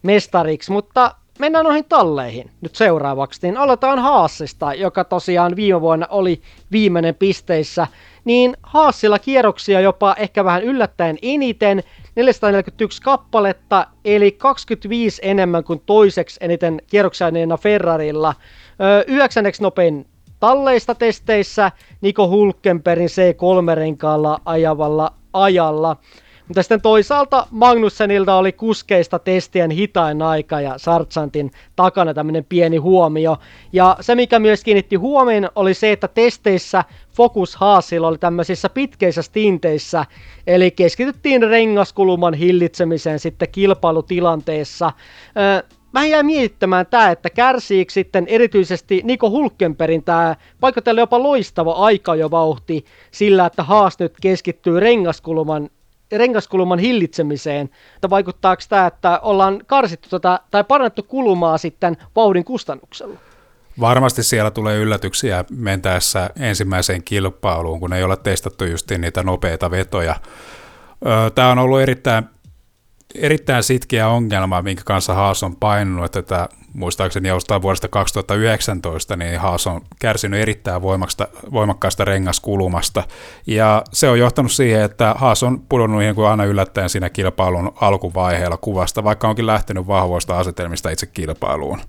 mestariksi, 0.04 0.72
mutta 0.72 1.16
mennään 1.40 1.66
noihin 1.66 1.86
talleihin 1.90 2.52
nyt 2.62 2.76
seuraavaksi, 2.76 3.40
niin 3.44 3.58
aloitetaan 3.58 4.00
Haasista, 4.00 4.74
joka 4.74 5.04
tosiaan 5.04 5.56
viime 5.56 5.82
vuonna 5.82 6.08
oli 6.10 6.42
viimeinen 6.72 7.16
pisteissä, 7.16 7.88
niin 8.26 8.58
Haasilla 8.64 9.20
kierroksia 9.20 9.82
jopa 9.82 10.16
ehkä 10.20 10.46
vähän 10.46 10.64
yllättäen 10.64 11.18
eniten, 11.22 11.84
441 12.16 13.02
kappaletta, 13.02 13.88
eli 14.06 14.32
25 14.32 15.22
enemmän 15.26 15.64
kuin 15.64 15.82
toiseksi 15.86 16.40
eniten 16.42 16.82
kierroksia 16.88 17.28
Ferrarilla. 17.62 18.34
Öö, 18.82 19.04
yhdeksänneksi 19.08 19.64
nopein 19.64 20.06
talleista 20.40 20.96
testeissä 20.96 21.72
Niko 22.02 22.28
Hulkenbergin 22.28 23.08
C3-renkaalla 23.08 24.42
ajavalla 24.46 25.14
ajalla. 25.34 25.98
Mutta 26.48 26.64
sitten 26.64 26.82
toisaalta 26.82 27.48
Magnussenilta 27.52 28.36
oli 28.36 28.52
kuskeista 28.52 29.20
testien 29.20 29.72
hitain 29.72 30.22
aika 30.22 30.62
ja 30.62 30.78
Sartsantin 30.78 31.52
takana 31.76 32.14
tämmöinen 32.14 32.46
pieni 32.46 32.78
huomio. 32.78 33.38
Ja 33.74 33.98
se, 34.02 34.16
mikä 34.16 34.40
myös 34.40 34.64
kiinnitti 34.64 34.96
huomioon, 34.96 35.50
oli 35.56 35.74
se, 35.74 35.92
että 35.92 36.08
testeissä 36.08 36.84
Focus 37.16 37.56
Haasilla 37.56 38.08
oli 38.08 38.18
tämmöisissä 38.18 38.70
pitkeissä 38.70 39.22
stinteissä, 39.22 40.06
eli 40.48 40.72
keskityttiin 40.72 41.44
rengaskuluman 41.44 42.34
hillitsemiseen 42.34 43.20
sitten 43.20 43.48
kilpailutilanteessa. 43.52 44.92
Öö, 45.38 45.64
mä 45.94 46.06
jäin 46.06 46.26
mietittämään 46.26 46.86
tämä, 46.86 47.12
että 47.12 47.30
kärsiikö 47.30 47.94
sitten 47.94 48.28
erityisesti 48.28 49.02
Niko 49.04 49.30
Hulkenperin 49.30 50.04
tämä 50.04 50.36
paikotelle 50.60 51.02
jopa 51.02 51.24
loistava 51.24 51.72
aika 51.72 52.16
jo 52.16 52.32
vauhti 52.32 52.86
sillä, 53.12 53.46
että 53.46 53.64
Haas 53.64 54.00
nyt 54.00 54.14
keskittyy 54.22 54.80
rengaskuluman 54.80 55.70
rengaskuluman 56.12 56.80
hillitsemiseen, 56.80 57.70
että 57.96 58.10
vaikuttaako 58.10 58.62
tämä, 58.70 58.88
että 58.88 59.20
ollaan 59.20 59.62
karsittu 59.68 60.10
tätä 60.10 60.40
tai 60.52 60.64
parannettu 60.64 61.04
kulumaa 61.04 61.58
sitten 61.58 61.98
vauhdin 62.16 62.44
kustannuksella? 62.44 63.20
Varmasti 63.80 64.24
siellä 64.24 64.52
tulee 64.52 64.78
yllätyksiä 64.78 65.46
mentäessä 65.52 66.30
ensimmäiseen 66.40 67.04
kilpailuun, 67.04 67.80
kun 67.80 67.94
ei 67.94 68.04
ole 68.04 68.18
testattu 68.18 68.66
just 68.66 68.92
niitä 68.98 69.24
nopeita 69.24 69.72
vetoja. 69.72 70.16
Tämä 71.36 71.52
on 71.52 71.60
ollut 71.60 71.82
erittäin 71.82 72.24
erittäin 73.16 73.64
sitkeä 73.64 74.08
ongelma, 74.08 74.62
minkä 74.62 74.82
kanssa 74.86 75.14
Haas 75.14 75.44
on 75.44 75.56
painunut, 75.56 76.16
että 76.16 76.50
muistaakseni 76.74 77.30
jostain 77.30 77.62
vuodesta 77.62 77.88
2019, 77.88 79.16
niin 79.16 79.40
Haas 79.40 79.68
on 79.68 79.82
kärsinyt 80.00 80.42
erittäin 80.42 80.82
voimakkaasta 81.52 82.06
rengaskulumasta, 82.06 83.04
ja 83.48 83.84
se 83.94 84.10
on 84.10 84.20
johtanut 84.20 84.52
siihen, 84.52 84.82
että 84.82 85.16
Haas 85.18 85.44
on 85.44 85.62
pudonnut 85.70 86.02
ihan 86.02 86.16
kuin 86.16 86.28
aina 86.28 86.46
yllättäen 86.46 86.90
siinä 86.90 87.10
kilpailun 87.10 87.74
alkuvaiheella 87.82 88.58
kuvasta, 88.58 89.04
vaikka 89.04 89.30
onkin 89.30 89.48
lähtenyt 89.48 89.88
vahvoista 89.88 90.40
asetelmista 90.40 90.90
itse 90.90 91.06
kilpailuun. 91.06 91.80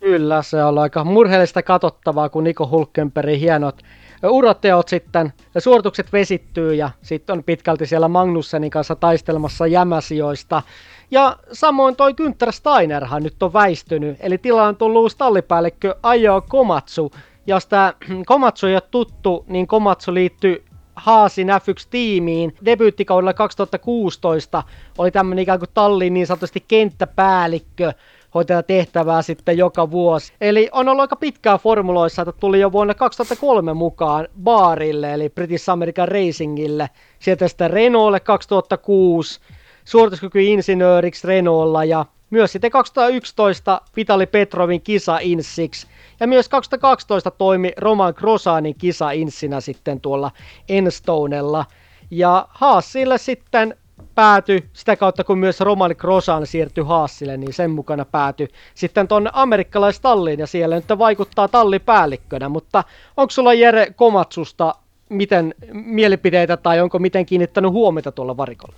Kyllä, 0.00 0.42
se 0.42 0.64
on 0.64 0.78
aika 0.78 1.04
murheellista 1.04 1.62
katsottavaa, 1.62 2.28
kun 2.28 2.44
Niko 2.44 2.68
Hulkenbergin 2.68 3.40
hienot 3.40 3.82
uroteot 4.30 4.88
sitten, 4.88 5.32
ja 5.54 5.60
suoritukset 5.60 6.12
vesittyy 6.12 6.74
ja 6.74 6.90
sitten 7.02 7.38
on 7.38 7.44
pitkälti 7.44 7.86
siellä 7.86 8.08
Magnussenin 8.08 8.70
kanssa 8.70 8.96
taistelemassa 8.96 9.66
jämäsijoista. 9.66 10.62
Ja 11.10 11.36
samoin 11.52 11.96
toi 11.96 12.12
Günther 12.12 12.52
Steinerhan 12.52 13.22
nyt 13.22 13.42
on 13.42 13.52
väistynyt, 13.52 14.16
eli 14.20 14.38
tila 14.38 14.66
on 14.66 14.76
tullut 14.76 15.02
uusi 15.02 15.18
tallipäällikkö 15.18 15.94
Ajo 16.02 16.44
Komatsu. 16.48 17.12
Ja 17.46 17.56
jos 17.56 17.66
tämä 17.66 17.94
Komatsu 18.26 18.66
ei 18.66 18.74
ole 18.74 18.82
tuttu, 18.90 19.44
niin 19.48 19.66
Komatsu 19.66 20.14
liittyy 20.14 20.64
Haasin 20.96 21.48
F1-tiimiin. 21.48 22.56
Debyyttikaudella 22.64 23.34
2016 23.34 24.62
oli 24.98 25.10
tämmöinen 25.10 25.42
ikään 25.42 25.58
kuin 25.58 25.70
tallin 25.74 26.14
niin 26.14 26.26
sanotusti 26.26 26.64
kenttäpäällikkö, 26.68 27.92
hoitaa 28.34 28.62
tehtävää 28.62 29.22
sitten 29.22 29.58
joka 29.58 29.90
vuosi. 29.90 30.32
Eli 30.40 30.68
on 30.72 30.88
ollut 30.88 31.00
aika 31.00 31.16
pitkään 31.16 31.58
formuloissa, 31.58 32.22
että 32.22 32.32
tuli 32.32 32.60
jo 32.60 32.72
vuonna 32.72 32.94
2003 32.94 33.74
mukaan 33.74 34.28
Baarille, 34.42 35.14
eli 35.14 35.28
British 35.28 35.70
American 35.70 36.08
Racingille. 36.08 36.90
Sieltä 37.18 37.48
sitten 37.48 37.70
Renaultille 37.70 38.20
2006, 38.20 39.40
suorituskykyinsinööriksi 39.84 41.26
Renaultilla 41.26 41.84
ja 41.84 42.06
myös 42.30 42.52
sitten 42.52 42.70
2011 42.70 43.80
Vitali 43.96 44.26
Petrovin 44.26 44.82
kisa 44.82 45.18
insiksi. 45.18 45.86
Ja 46.20 46.26
myös 46.26 46.48
2012 46.48 47.30
toimi 47.30 47.72
Roman 47.76 48.14
Grosanin 48.16 48.74
kisa 48.74 49.10
insinä 49.10 49.60
sitten 49.60 50.00
tuolla 50.00 50.30
Enstonella. 50.68 51.64
Ja 52.10 52.48
Haasille 52.50 53.18
sitten 53.18 53.76
päätyi 54.14 54.64
sitä 54.72 54.96
kautta, 54.96 55.24
kun 55.24 55.38
myös 55.38 55.60
Roman 55.60 55.94
Grosan 55.98 56.46
siirtyi 56.46 56.84
Haasille, 56.84 57.36
niin 57.36 57.52
sen 57.52 57.70
mukana 57.70 58.04
päätyi 58.04 58.48
sitten 58.74 59.08
tuonne 59.08 59.30
amerikkalaistalliin 59.32 60.40
ja 60.40 60.46
siellä 60.46 60.76
nyt 60.76 60.98
vaikuttaa 60.98 61.48
tallipäällikkönä, 61.48 62.48
mutta 62.48 62.84
onko 63.16 63.30
sulla 63.30 63.54
Jere 63.54 63.86
Komatsusta 63.96 64.74
miten 65.08 65.54
mielipiteitä 65.72 66.56
tai 66.56 66.80
onko 66.80 66.98
miten 66.98 67.26
kiinnittänyt 67.26 67.70
huomiota 67.70 68.12
tuolla 68.12 68.36
varikolla? 68.36 68.74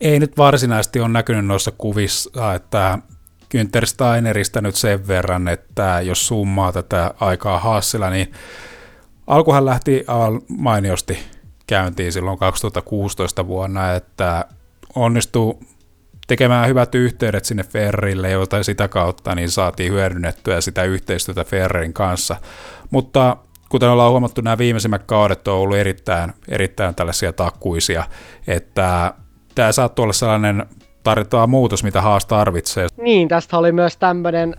Ei 0.00 0.20
nyt 0.20 0.36
varsinaisesti 0.36 1.00
ole 1.00 1.08
näkynyt 1.08 1.46
noissa 1.46 1.70
kuvissa, 1.78 2.54
että 2.54 2.98
Günther 3.54 3.86
Steinerista 3.86 4.60
nyt 4.60 4.74
sen 4.74 5.08
verran, 5.08 5.48
että 5.48 6.00
jos 6.00 6.26
summaa 6.26 6.72
tätä 6.72 7.14
aikaa 7.20 7.58
Haasilla, 7.58 8.10
niin 8.10 8.32
alkuhan 9.26 9.64
lähti 9.64 10.04
mainiosti 10.48 11.18
käyntiin 11.66 12.12
silloin 12.12 12.38
2016 12.38 13.46
vuonna, 13.46 13.92
että 13.92 14.44
onnistuu 14.94 15.60
tekemään 16.26 16.68
hyvät 16.68 16.94
yhteydet 16.94 17.44
sinne 17.44 17.62
Ferrille, 17.62 18.30
joita 18.30 18.62
sitä 18.62 18.88
kautta 18.88 19.34
niin 19.34 19.50
saatiin 19.50 19.92
hyödynnettyä 19.92 20.60
sitä 20.60 20.84
yhteistyötä 20.84 21.44
Ferrin 21.44 21.92
kanssa. 21.92 22.36
Mutta 22.90 23.36
kuten 23.68 23.88
ollaan 23.88 24.10
huomattu, 24.10 24.40
nämä 24.40 24.58
viimeisimmät 24.58 25.02
kaudet 25.06 25.48
on 25.48 25.54
ollut 25.54 25.76
erittäin, 25.76 26.32
erittäin 26.48 26.94
tällaisia 26.94 27.32
takkuisia, 27.32 28.04
että 28.46 29.14
tämä 29.54 29.72
saattaa 29.72 30.02
olla 30.02 30.12
sellainen 30.12 30.66
tarvittava 31.02 31.46
muutos, 31.46 31.84
mitä 31.84 32.02
Haas 32.02 32.26
tarvitsee. 32.26 32.86
Niin, 32.96 33.28
tästä 33.28 33.58
oli 33.58 33.72
myös 33.72 33.96
tämmöinen, 33.96 34.56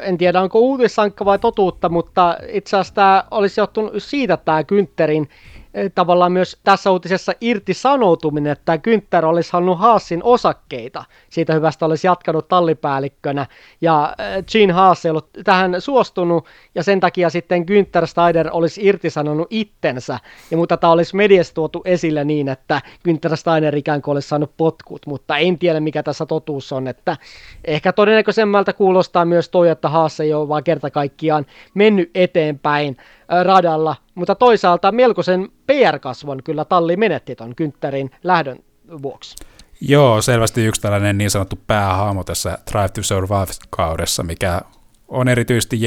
en 0.00 0.18
tiedä 0.18 0.40
onko 0.40 0.58
uutissankka 0.58 1.24
vai 1.24 1.38
totuutta, 1.38 1.88
mutta 1.88 2.36
itse 2.48 2.76
asiassa 2.76 2.94
tämä 2.94 3.24
olisi 3.30 3.60
johtunut 3.60 3.92
siitä 3.98 4.36
tämä 4.36 4.62
Güntterin 4.62 5.28
Eh, 5.28 5.57
tavallaan 5.94 6.32
myös 6.32 6.56
tässä 6.64 6.90
uutisessa 6.90 7.32
irtisanoutuminen, 7.40 8.52
että 8.52 8.76
Günther 8.76 9.24
olisi 9.24 9.52
halunnut 9.52 9.78
Haasin 9.78 10.22
osakkeita. 10.24 11.04
Siitä 11.30 11.54
hyvästä 11.54 11.86
olisi 11.86 12.06
jatkanut 12.06 12.48
tallipäällikkönä. 12.48 13.46
Ja 13.80 14.14
Gene 14.52 14.72
Haas 14.72 15.04
ei 15.04 15.10
ollut 15.10 15.28
tähän 15.44 15.80
suostunut, 15.80 16.46
ja 16.74 16.82
sen 16.82 17.00
takia 17.00 17.30
sitten 17.30 17.62
Günther 17.62 18.06
Steiner 18.06 18.48
olisi 18.52 18.86
irtisanonut 18.86 19.46
itsensä. 19.50 20.18
Ja 20.50 20.56
mutta 20.56 20.76
tämä 20.76 20.92
olisi 20.92 21.16
mediassa 21.16 21.54
tuotu 21.54 21.82
esille 21.84 22.24
niin, 22.24 22.48
että 22.48 22.82
Günther 23.08 23.36
Steiner 23.36 23.76
ikään 23.76 24.02
kuin 24.02 24.12
olisi 24.12 24.28
saanut 24.28 24.52
potkut, 24.56 25.06
mutta 25.06 25.36
en 25.36 25.58
tiedä 25.58 25.80
mikä 25.80 26.02
tässä 26.02 26.26
totuus 26.26 26.72
on. 26.72 26.88
Että 26.88 27.16
ehkä 27.64 27.92
todennäköisemmältä 27.92 28.72
kuulostaa 28.72 29.24
myös 29.24 29.48
toi, 29.48 29.68
että 29.68 29.88
Haas 29.88 30.20
ei 30.20 30.34
ole 30.34 30.48
vaan 30.48 30.64
kerta 30.64 30.90
kaikkiaan 30.90 31.46
mennyt 31.74 32.10
eteenpäin 32.14 32.96
radalla, 33.44 33.96
mutta 34.18 34.34
toisaalta 34.34 34.92
melkoisen 34.92 35.48
PR-kasvon 35.66 36.42
kyllä 36.42 36.64
talli 36.64 36.96
menetti 36.96 37.36
ton 37.36 37.54
Kynttärin 37.54 38.10
lähdön 38.24 38.58
vuoksi. 39.02 39.36
Joo, 39.80 40.22
selvästi 40.22 40.64
yksi 40.64 40.80
tällainen 40.80 41.18
niin 41.18 41.30
sanottu 41.30 41.58
päähaamo 41.66 42.24
tässä 42.24 42.58
Drive 42.72 42.88
to 42.88 43.02
Survive-kaudessa, 43.02 44.22
mikä 44.22 44.60
on 45.08 45.28
erityisesti 45.28 45.78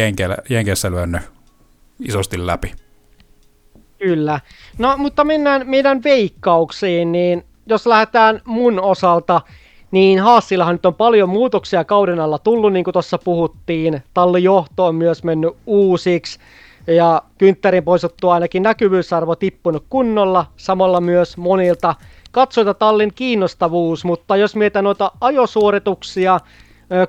Jenkeissä 0.49 0.91
lyönyt 0.91 1.21
isosti 1.99 2.47
läpi. 2.47 2.73
Kyllä. 3.99 4.39
No, 4.77 4.97
mutta 4.97 5.23
mennään 5.23 5.69
meidän 5.69 6.03
veikkauksiin, 6.03 7.11
niin 7.11 7.45
jos 7.65 7.87
lähdetään 7.87 8.41
mun 8.45 8.79
osalta, 8.79 9.41
niin 9.91 10.19
Haassillahan 10.19 10.75
nyt 10.75 10.85
on 10.85 10.95
paljon 10.95 11.29
muutoksia 11.29 11.83
kauden 11.83 12.19
alla 12.19 12.39
tullut, 12.39 12.73
niin 12.73 12.83
kuin 12.83 12.93
tuossa 12.93 13.17
puhuttiin. 13.17 14.03
Tallijohto 14.13 14.85
on 14.85 14.95
myös 14.95 15.23
mennyt 15.23 15.57
uusiksi 15.65 16.39
ja 16.87 17.21
Kynttärin 17.37 17.83
poisottua 17.83 18.33
ainakin 18.33 18.63
näkyvyysarvo 18.63 19.35
tippunut 19.35 19.85
kunnolla, 19.89 20.45
samalla 20.57 21.01
myös 21.01 21.37
monilta 21.37 21.95
katsoita 22.31 22.73
tallin 22.73 23.13
kiinnostavuus, 23.15 24.05
mutta 24.05 24.35
jos 24.35 24.55
mietitään 24.55 24.85
noita 24.85 25.11
ajosuorituksia, 25.21 26.39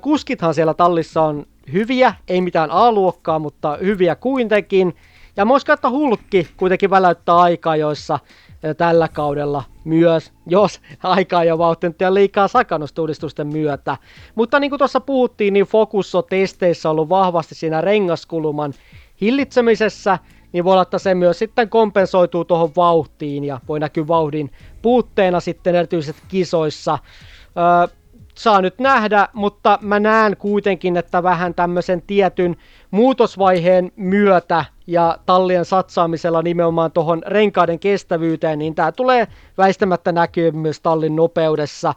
kuskithan 0.01 0.55
siellä 0.55 0.75
tallissa 0.75 1.23
on 1.23 1.47
hyviä, 1.73 2.15
ei 2.29 2.41
mitään 2.41 2.71
A-luokkaa, 2.71 3.39
mutta 3.39 3.79
hyviä 3.81 4.17
kuitenkin. 4.17 4.97
Ja 5.37 5.45
Moska, 5.45 5.73
että 5.73 5.91
Hulkki 5.91 6.49
kuitenkin 6.57 6.91
väläyttää 6.91 7.37
aikaa, 7.37 7.77
joissa 7.77 8.19
tällä 8.77 9.09
kaudella 9.09 9.63
myös, 9.85 10.33
jos 10.47 10.81
aikaa 11.03 11.45
jo 11.45 11.59
vauhtintia 11.59 12.15
liikaa 12.15 12.49
sakannustuudistusten 12.49 13.47
myötä. 13.47 13.97
Mutta 14.35 14.61
niin 14.61 14.71
kuin 14.71 14.79
tuossa 14.79 15.01
puhuttiin, 15.01 15.53
niin 15.53 15.67
fokus 15.67 16.15
on 16.15 16.25
testeissä 16.31 16.91
ollut 16.91 17.09
vahvasti 17.09 17.55
siinä 17.55 17.81
rengaskuluman 17.81 18.75
hillitsemisessä, 19.23 20.19
niin 20.53 20.65
voi 20.65 20.73
olla, 20.73 20.83
että 20.83 20.99
se 20.99 21.15
myös 21.15 21.39
sitten 21.39 21.69
kompensoituu 21.69 22.45
tuohon 22.45 22.71
vauhtiin 22.77 23.45
ja 23.45 23.61
voi 23.69 23.81
näkyä 23.81 24.09
vauhdin 24.09 24.51
puutteena 24.83 25.41
sitten 25.41 25.75
erityisesti 25.75 26.23
kisoissa. 26.29 26.99
Öö, 27.57 27.97
saa 28.35 28.61
nyt 28.61 28.79
nähdä, 28.79 29.29
mutta 29.33 29.79
mä 29.83 30.01
näen 30.01 30.37
kuitenkin, 30.37 30.97
että 30.97 31.23
vähän 31.23 31.55
tämmöisen 31.55 32.03
tietyn 32.07 32.57
muutosvaiheen 32.91 33.93
myötä 33.97 34.65
ja 34.87 35.19
tallien 35.27 35.65
satsaamisella 35.65 36.43
nimenomaan 36.43 36.93
tuohon 36.93 37.23
renkaiden 37.27 37.79
kestävyyteen, 37.79 38.59
niin 38.59 38.75
tämä 38.75 38.93
tulee 38.93 39.29
väistämättä 39.59 40.13
näkyä 40.13 40.51
myös 40.51 40.81
tallin 40.81 41.17
nopeudessa. 41.17 41.95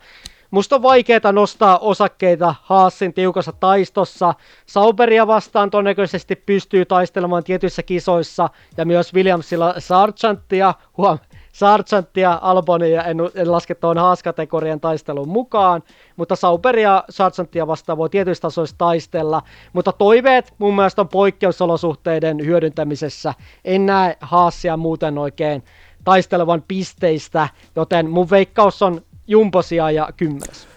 Musta 0.55 0.75
on 0.75 0.81
vaikeaa 0.81 1.31
nostaa 1.31 1.77
osakkeita 1.77 2.55
Haasin 2.61 3.13
tiukassa 3.13 3.51
taistossa. 3.51 4.33
Sauberia 4.65 5.27
vastaan 5.27 5.69
todennäköisesti 5.69 6.35
pystyy 6.35 6.85
taistelemaan 6.85 7.43
tietyissä 7.43 7.83
kisoissa 7.83 8.49
ja 8.77 8.85
myös 8.85 9.13
Williamsilla 9.13 9.73
Sargentia, 9.77 10.73
huom, 10.97 11.19
Sargenttia, 11.51 12.39
Albonia 12.41 13.03
en, 13.03 13.17
en 13.35 13.51
laske 13.51 13.75
tuon 13.75 13.97
haaskategorian 13.97 14.79
taistelun 14.79 15.29
mukaan, 15.29 15.83
mutta 16.15 16.35
Sauberia 16.35 17.03
Sargenttia 17.09 17.67
vastaan 17.67 17.97
voi 17.97 18.09
tietyistä 18.09 18.41
tasoista 18.41 18.77
taistella, 18.77 19.41
mutta 19.73 19.91
toiveet 19.91 20.53
mun 20.57 20.75
mielestä 20.75 21.01
on 21.01 21.09
poikkeusolosuhteiden 21.09 22.45
hyödyntämisessä. 22.45 23.33
En 23.65 23.85
näe 23.85 24.17
Haasia 24.21 24.77
muuten 24.77 25.17
oikein 25.17 25.63
taistelevan 26.03 26.63
pisteistä, 26.67 27.49
joten 27.75 28.09
mun 28.09 28.29
veikkaus 28.29 28.81
on 28.81 29.01
jumposia 29.27 29.91
ja 29.91 30.09
kymmenes. 30.17 30.67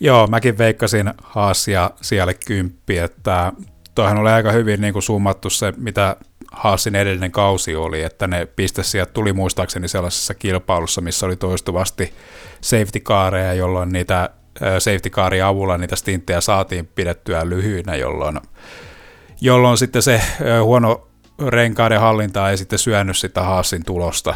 Joo, 0.00 0.26
mäkin 0.26 0.58
veikkasin 0.58 1.12
Haasia 1.22 1.90
siellä 2.00 2.34
kymppi, 2.34 2.98
että 2.98 3.52
toihan 3.94 4.18
oli 4.18 4.30
aika 4.30 4.52
hyvin 4.52 4.80
niin 4.80 4.92
kuin 4.92 5.02
summattu 5.02 5.50
se, 5.50 5.72
mitä 5.76 6.16
Haasin 6.52 6.96
edellinen 6.96 7.32
kausi 7.32 7.76
oli, 7.76 8.02
että 8.02 8.26
ne 8.26 8.46
pistesijat 8.46 9.12
tuli 9.12 9.32
muistaakseni 9.32 9.88
sellaisessa 9.88 10.34
kilpailussa, 10.34 11.00
missä 11.00 11.26
oli 11.26 11.36
toistuvasti 11.36 12.12
safety 12.60 13.00
careja, 13.00 13.54
jolloin 13.54 13.92
niitä 13.92 14.30
safety 14.78 15.10
careja 15.10 15.48
avulla 15.48 15.78
niitä 15.78 15.96
stinttejä 15.96 16.40
saatiin 16.40 16.86
pidettyä 16.86 17.48
lyhyinä, 17.48 17.96
jolloin, 17.96 18.40
jolloin 19.40 19.78
sitten 19.78 20.02
se 20.02 20.22
huono 20.62 21.08
renkaiden 21.48 22.00
hallinta 22.00 22.50
ei 22.50 22.56
sitten 22.56 22.78
syönyt 22.78 23.16
sitä 23.16 23.42
Haasin 23.42 23.84
tulosta. 23.84 24.34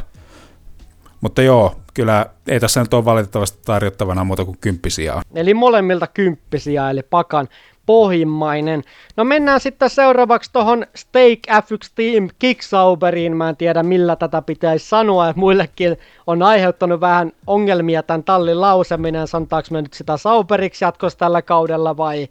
Mutta 1.23 1.43
joo, 1.43 1.75
kyllä 1.95 2.27
ei 2.49 2.61
tässä 2.61 2.81
nyt 2.81 2.95
ole 2.95 3.05
valitettavasti 3.05 3.59
tarjottavana 3.65 4.25
muuta 4.25 4.45
kuin 4.45 4.59
kymppisiä. 4.61 5.23
Eli 5.35 5.55
molemmilta 5.55 6.07
kymppisiä, 6.07 6.91
eli 6.91 7.03
pakan 7.03 7.49
pohjimmainen. 7.87 8.83
No 9.17 9.25
mennään 9.25 9.61
sitten 9.61 9.91
seuraavaksi 9.91 10.53
tuohon 10.53 10.87
Stake 10.95 11.41
F1 11.51 11.93
Team 11.95 12.29
Kicksauberiin. 12.39 13.37
Mä 13.37 13.49
en 13.49 13.57
tiedä 13.57 13.83
millä 13.83 14.17
tätä 14.17 14.43
pitäisi 14.43 14.89
sanoa, 14.89 15.29
että 15.29 15.41
muillekin 15.41 15.97
on 16.27 16.43
aiheuttanut 16.43 17.01
vähän 17.01 17.33
ongelmia 17.47 18.03
tämän 18.03 18.25
tallin 18.25 18.61
lauseminen. 18.61 19.29
Sanotaanko 19.29 19.69
me 19.71 19.83
nyt 19.83 19.93
sitä 19.95 20.17
Sauberiksi 20.17 20.85
jatkossa 20.85 21.19
tällä 21.19 21.43
kaudella 21.43 21.97
vai 21.97 22.29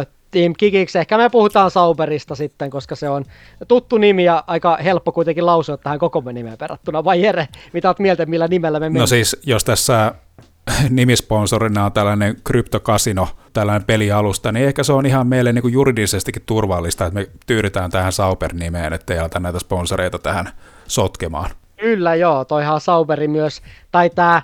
ö, 0.00 0.06
Team 0.34 0.52
Kikiksi. 0.58 0.98
Ehkä 0.98 1.18
me 1.18 1.30
puhutaan 1.30 1.70
Sauberista 1.70 2.34
sitten, 2.34 2.70
koska 2.70 2.94
se 2.94 3.08
on 3.08 3.24
tuttu 3.68 3.98
nimi 3.98 4.24
ja 4.24 4.44
aika 4.46 4.78
helppo 4.84 5.12
kuitenkin 5.12 5.46
lausua 5.46 5.76
tähän 5.76 5.98
koko 5.98 6.22
nimeen 6.32 6.56
verrattuna. 6.60 7.04
Vai 7.04 7.22
Jere, 7.22 7.48
mitä 7.72 7.88
oot 7.88 7.98
mieltä, 7.98 8.26
millä 8.26 8.48
nimellä 8.48 8.80
me 8.80 8.86
mennään? 8.86 9.00
No 9.00 9.06
siis, 9.06 9.36
jos 9.46 9.64
tässä 9.64 10.14
nimisponsorina 10.90 11.84
on 11.84 11.92
tällainen 11.92 12.36
kryptokasino, 12.44 13.28
tällainen 13.52 13.86
pelialusta, 13.86 14.52
niin 14.52 14.66
ehkä 14.66 14.82
se 14.82 14.92
on 14.92 15.06
ihan 15.06 15.26
meille 15.26 15.52
niin 15.52 15.62
kuin 15.62 15.74
juridisestikin 15.74 16.42
turvallista, 16.46 17.06
että 17.06 17.20
me 17.20 17.28
tyydytään 17.46 17.90
tähän 17.90 18.12
Sauber-nimeen, 18.12 18.92
ettei 18.92 19.18
aleta 19.18 19.40
näitä 19.40 19.58
sponsoreita 19.58 20.18
tähän 20.18 20.50
sotkemaan. 20.88 21.50
Kyllä 21.84 22.14
joo, 22.14 22.44
toihan 22.44 22.80
Sauberi 22.80 23.28
myös, 23.28 23.62
tai 23.92 24.10
tämä 24.10 24.42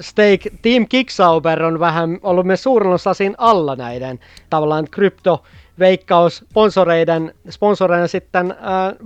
Stake 0.00 0.50
Team 0.62 0.86
Kicksauber 0.88 1.62
on 1.62 1.80
vähän 1.80 2.18
ollut 2.22 2.46
myös 2.46 2.64
siinä 3.12 3.34
alla 3.38 3.76
näiden 3.76 4.20
tavallaan 4.50 4.86
krypto 4.90 5.42
veikkaus 5.78 6.44
sponsoreiden, 6.50 7.34
sponsoreiden 7.50 8.08
sitten 8.08 8.50
äh, 8.50 8.56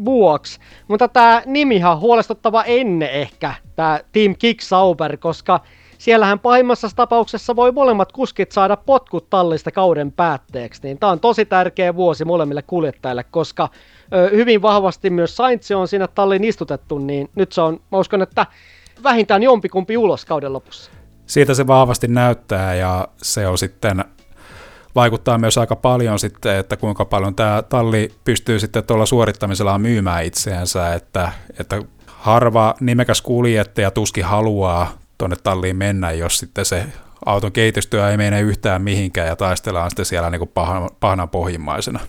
vuoksi. 0.04 0.60
Mutta 0.88 1.08
tämä 1.08 1.42
nimihan 1.46 2.00
huolestuttava 2.00 2.62
ennen 2.62 3.10
ehkä, 3.10 3.54
tämä 3.76 4.00
Team 4.12 4.34
Kicksauber, 4.38 5.16
koska 5.16 5.60
siellähän 6.04 6.38
pahimmassa 6.38 6.88
tapauksessa 6.96 7.56
voi 7.56 7.72
molemmat 7.72 8.12
kuskit 8.12 8.52
saada 8.52 8.76
potkut 8.76 9.30
tallista 9.30 9.70
kauden 9.70 10.12
päätteeksi, 10.12 10.80
niin 10.82 10.98
tämä 10.98 11.12
on 11.12 11.20
tosi 11.20 11.44
tärkeä 11.44 11.96
vuosi 11.96 12.24
molemmille 12.24 12.62
kuljettajille, 12.62 13.24
koska 13.24 13.68
ö, 14.14 14.30
hyvin 14.32 14.62
vahvasti 14.62 15.10
myös 15.10 15.36
Sainz 15.36 15.70
on 15.70 15.88
siinä 15.88 16.08
tallin 16.08 16.44
istutettu, 16.44 16.98
niin 16.98 17.30
nyt 17.34 17.52
se 17.52 17.60
on, 17.60 17.80
mä 17.92 17.98
uskon, 17.98 18.22
että 18.22 18.46
vähintään 19.02 19.42
jompikumpi 19.42 19.96
ulos 19.96 20.24
kauden 20.24 20.52
lopussa. 20.52 20.90
Siitä 21.26 21.54
se 21.54 21.66
vahvasti 21.66 22.08
näyttää 22.08 22.74
ja 22.74 23.08
se 23.16 23.46
on 23.46 23.58
sitten 23.58 24.04
vaikuttaa 24.94 25.38
myös 25.38 25.58
aika 25.58 25.76
paljon 25.76 26.18
sitten, 26.18 26.56
että 26.56 26.76
kuinka 26.76 27.04
paljon 27.04 27.34
tämä 27.34 27.62
talli 27.62 28.12
pystyy 28.24 28.58
sitten 28.58 28.84
tuolla 28.84 29.06
suorittamisella 29.06 29.78
myymään 29.78 30.24
itseänsä, 30.24 30.94
että, 30.94 31.32
että 31.60 31.82
harva 32.06 32.74
nimekäs 32.80 33.22
kuljettaja 33.22 33.90
tuskin 33.90 34.24
haluaa 34.24 35.03
tuonne 35.18 35.36
talliin 35.42 35.76
mennä, 35.76 36.12
jos 36.12 36.38
sitten 36.38 36.64
se 36.64 36.86
auton 37.26 37.52
kehitystyö 37.52 38.10
ei 38.10 38.16
mene 38.16 38.40
yhtään 38.40 38.82
mihinkään 38.82 39.28
ja 39.28 39.36
taistellaan 39.36 39.90
sitten 39.90 40.04
siellä 40.04 40.30
niin 40.30 40.48
pahana, 40.54 40.88
pahana 41.00 41.26
pohjimmaisena. 41.26 42.00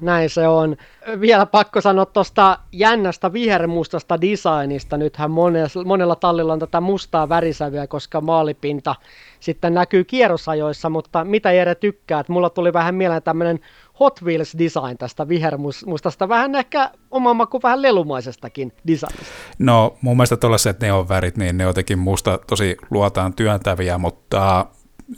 Näin 0.00 0.30
se 0.30 0.48
on. 0.48 0.76
Vielä 1.20 1.46
pakko 1.46 1.80
sanoa 1.80 2.06
tuosta 2.06 2.58
jännästä 2.72 3.32
vihermustasta 3.32 4.20
designista. 4.20 4.96
Nythän 4.96 5.30
monella, 5.30 5.84
monella 5.84 6.16
tallilla 6.16 6.52
on 6.52 6.58
tätä 6.58 6.80
mustaa 6.80 7.28
värisävyä, 7.28 7.86
koska 7.86 8.20
maalipinta 8.20 8.94
sitten 9.40 9.74
näkyy 9.74 10.04
kierrosajoissa, 10.04 10.90
mutta 10.90 11.24
mitä 11.24 11.52
Jere 11.52 11.74
tykkää? 11.74 12.24
Mulla 12.28 12.50
tuli 12.50 12.72
vähän 12.72 12.94
mieleen 12.94 13.22
tämmöinen 13.22 13.60
Hot 14.00 14.22
Wheels 14.22 14.56
design 14.58 14.98
tästä 14.98 15.28
vihermustasta, 15.28 16.28
vähän 16.28 16.54
ehkä 16.54 16.90
oma 17.10 17.34
maku 17.34 17.60
vähän 17.62 17.82
lelumaisestakin 17.82 18.72
designista. 18.86 19.34
No 19.58 19.96
mun 20.00 20.16
mielestä 20.16 20.36
tuollaiset 20.36 20.80
neonvärit, 20.80 21.36
niin 21.36 21.58
ne 21.58 21.64
jotenkin 21.64 21.98
musta 21.98 22.38
tosi 22.46 22.76
luotaan 22.90 23.34
työntäviä, 23.34 23.98
mutta 23.98 24.66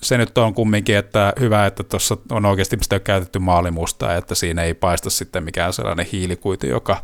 se 0.03 0.18
nyt 0.18 0.38
on 0.38 0.55
kumminkin, 0.55 0.97
että 0.97 1.33
hyvä, 1.40 1.66
että 1.66 1.83
tuossa 1.83 2.16
on 2.31 2.45
oikeasti 2.45 2.77
sitä 2.81 3.01
käytetty 3.01 3.38
maalimusta, 3.38 4.16
että 4.16 4.35
siinä 4.35 4.62
ei 4.62 4.75
paista 4.75 5.11
sitten 5.11 5.45
mikään 5.45 5.73
sellainen 5.73 6.07
hiilikuitu, 6.12 6.66
joka 6.66 6.97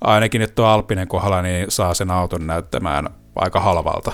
ainakin 0.00 0.40
nyt 0.40 0.54
tuo 0.54 0.66
Alpinen 0.66 1.08
kohdalla, 1.08 1.42
niin 1.42 1.70
saa 1.70 1.94
sen 1.94 2.10
auton 2.10 2.46
näyttämään 2.46 3.10
aika 3.36 3.60
halvalta. 3.60 4.12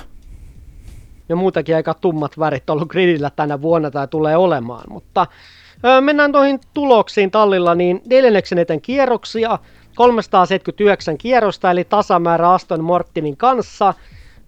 Ja 1.28 1.36
muutakin 1.36 1.76
aika 1.76 1.94
tummat 1.94 2.38
värit 2.38 2.70
ollut 2.70 2.88
gridillä 2.88 3.30
tänä 3.30 3.62
vuonna 3.62 3.90
tai 3.90 4.08
tulee 4.08 4.36
olemaan, 4.36 4.84
mutta 4.88 5.26
mennään 6.00 6.32
tuohon 6.32 6.58
tuloksiin 6.74 7.30
tallilla, 7.30 7.74
niin 7.74 8.02
neljänneksen 8.06 8.58
eten 8.58 8.80
kierroksia, 8.80 9.58
379 9.94 11.18
kierrosta, 11.18 11.70
eli 11.70 11.84
tasamäärä 11.84 12.50
Aston 12.50 12.84
Martinin 12.84 13.36
kanssa– 13.36 13.94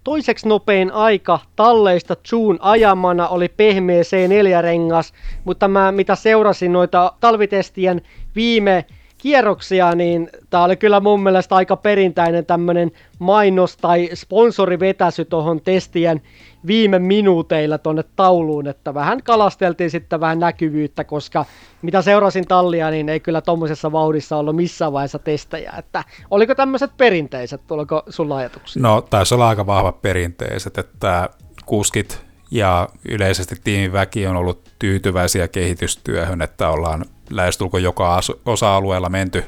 Toiseksi 0.06 0.48
nopein 0.48 0.92
aika 0.92 1.38
talleista 1.56 2.16
June 2.32 2.58
ajamana 2.60 3.28
oli 3.28 3.48
pehmeä 3.48 4.02
C4-rengas, 4.02 5.12
mutta 5.44 5.68
mä 5.68 5.92
mitä 5.92 6.14
seurasin 6.14 6.72
noita 6.72 7.12
talvitestien 7.20 8.02
viime 8.36 8.84
kierroksia, 9.18 9.94
niin 9.94 10.28
tämä 10.50 10.64
oli 10.64 10.76
kyllä 10.76 11.00
mun 11.00 11.22
mielestä 11.22 11.54
aika 11.54 11.76
perinteinen 11.76 12.46
tämmöinen 12.46 12.90
mainos- 13.18 13.76
tai 13.80 14.08
sponsorivetäsy 14.14 15.24
tuohon 15.24 15.60
testien 15.60 16.22
viime 16.66 16.98
minuuteilla 16.98 17.78
tuonne 17.78 18.04
tauluun, 18.16 18.66
että 18.66 18.94
vähän 18.94 19.22
kalasteltiin 19.22 19.90
sitten 19.90 20.20
vähän 20.20 20.38
näkyvyyttä, 20.38 21.04
koska 21.04 21.44
mitä 21.82 22.02
seurasin 22.02 22.46
tallia, 22.46 22.90
niin 22.90 23.08
ei 23.08 23.20
kyllä 23.20 23.40
tuommoisessa 23.40 23.92
vauhdissa 23.92 24.36
ollut 24.36 24.56
missään 24.56 24.92
vaiheessa 24.92 25.18
testejä, 25.18 25.72
että 25.78 26.04
oliko 26.30 26.54
tämmöiset 26.54 26.90
perinteiset, 26.96 27.66
tuliko 27.66 28.02
sulla 28.08 28.36
ajatuksia? 28.36 28.82
No 28.82 29.00
taisi 29.00 29.34
olla 29.34 29.48
aika 29.48 29.66
vahvat 29.66 30.02
perinteiset, 30.02 30.78
että 30.78 31.30
kuskit 31.66 32.26
ja 32.50 32.88
yleisesti 33.08 33.56
tiimin 33.64 33.92
väki 33.92 34.26
on 34.26 34.36
ollut 34.36 34.70
tyytyväisiä 34.78 35.48
kehitystyöhön, 35.48 36.42
että 36.42 36.68
ollaan 36.68 37.04
lähestulkoon 37.30 37.82
joka 37.82 38.20
osa-alueella 38.46 39.08
menty 39.08 39.44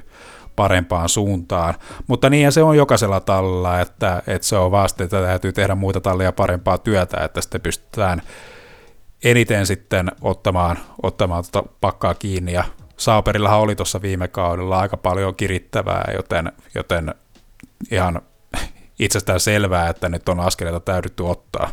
parempaan 0.58 1.08
suuntaan. 1.08 1.74
Mutta 2.06 2.30
niin 2.30 2.52
se 2.52 2.62
on 2.62 2.76
jokaisella 2.76 3.20
tallilla, 3.20 3.80
että, 3.80 4.22
että 4.26 4.48
se 4.48 4.56
on 4.56 4.70
vasta, 4.70 5.04
että 5.04 5.22
täytyy 5.22 5.52
tehdä 5.52 5.74
muita 5.74 6.00
tallia 6.00 6.32
parempaa 6.32 6.78
työtä, 6.78 7.24
että 7.24 7.40
sitten 7.40 7.60
pystytään 7.60 8.22
eniten 9.24 9.66
sitten 9.66 10.12
ottamaan, 10.20 10.78
ottamaan 11.02 11.44
tuota 11.52 11.68
pakkaa 11.80 12.14
kiinni. 12.14 12.52
Ja 12.52 12.64
Sauperillahan 12.96 13.60
oli 13.60 13.76
tuossa 13.76 14.02
viime 14.02 14.28
kaudella 14.28 14.78
aika 14.78 14.96
paljon 14.96 15.34
kirittävää, 15.34 16.10
joten, 16.16 16.52
joten 16.74 17.14
ihan 17.90 18.20
itsestään 18.98 19.40
selvää, 19.40 19.88
että 19.88 20.08
nyt 20.08 20.28
on 20.28 20.40
askeleita 20.40 20.80
täydytty 20.80 21.22
ottaa. 21.22 21.70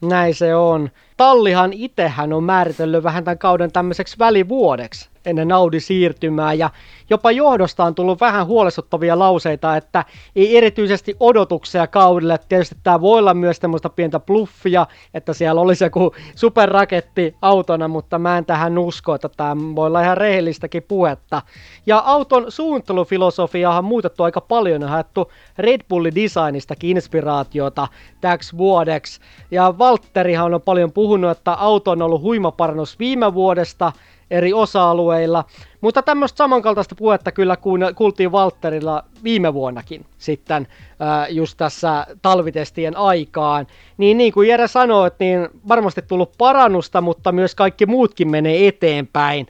Näin 0.00 0.34
se 0.34 0.54
on. 0.54 0.90
Tallihan 1.16 1.72
itsehän 1.72 2.32
on 2.32 2.44
määritellyt 2.44 3.04
vähän 3.04 3.24
tämän 3.24 3.38
kauden 3.38 3.72
tämmöiseksi 3.72 4.18
välivuodeksi 4.18 5.13
ennen 5.26 5.52
Audi 5.52 5.80
siirtymää 5.80 6.52
ja 6.52 6.70
jopa 7.10 7.30
johdosta 7.30 7.84
on 7.84 7.94
tullut 7.94 8.20
vähän 8.20 8.46
huolestuttavia 8.46 9.18
lauseita, 9.18 9.76
että 9.76 10.04
ei 10.36 10.56
erityisesti 10.56 11.16
odotuksia 11.20 11.86
kaudelle. 11.86 12.38
Tietysti 12.48 12.76
tämä 12.82 13.00
voi 13.00 13.18
olla 13.18 13.34
myös 13.34 13.60
tämmöistä 13.60 13.90
pientä 13.90 14.20
bluffia, 14.20 14.86
että 15.14 15.32
siellä 15.32 15.60
olisi 15.60 15.84
joku 15.84 16.14
superraketti 16.34 17.36
autona, 17.42 17.88
mutta 17.88 18.18
mä 18.18 18.38
en 18.38 18.44
tähän 18.44 18.78
usko, 18.78 19.14
että 19.14 19.28
tämä 19.36 19.56
voi 19.76 19.86
olla 19.86 20.02
ihan 20.02 20.16
rehellistäkin 20.16 20.82
puhetta. 20.82 21.42
Ja 21.86 21.98
auton 21.98 22.44
suunnittelufilosofiaa 22.48 23.78
on 23.78 23.84
muutettu 23.84 24.22
aika 24.22 24.40
paljon 24.40 24.82
ja 24.82 24.88
haettu 24.88 25.32
Red 25.58 25.80
Bullin 25.88 26.14
designistakin 26.14 26.90
inspiraatiota 26.90 27.88
täksi 28.20 28.56
vuodeksi. 28.56 29.20
Ja 29.50 29.74
Valtterihan 29.78 30.54
on 30.54 30.62
paljon 30.62 30.92
puhunut, 30.92 31.30
että 31.30 31.52
auto 31.52 31.90
on 31.90 32.02
ollut 32.02 32.22
huima 32.22 32.50
parannus 32.50 32.98
viime 32.98 33.34
vuodesta, 33.34 33.92
eri 34.34 34.52
osa-alueilla. 34.52 35.44
Mutta 35.80 36.02
tämmöistä 36.02 36.36
samankaltaista 36.36 36.94
puhetta 36.94 37.32
kyllä 37.32 37.56
kuultiin 37.94 38.32
Walterilla 38.32 39.04
viime 39.24 39.54
vuonnakin 39.54 40.06
sitten 40.18 40.68
just 41.28 41.56
tässä 41.56 42.06
talvitestien 42.22 42.96
aikaan. 42.96 43.66
Niin 43.96 44.18
niin 44.18 44.32
kuin 44.32 44.48
Jere 44.48 44.68
sanoi, 44.68 45.10
niin 45.18 45.48
varmasti 45.68 46.02
tullut 46.02 46.32
parannusta, 46.38 47.00
mutta 47.00 47.32
myös 47.32 47.54
kaikki 47.54 47.86
muutkin 47.86 48.30
menee 48.30 48.68
eteenpäin 48.68 49.46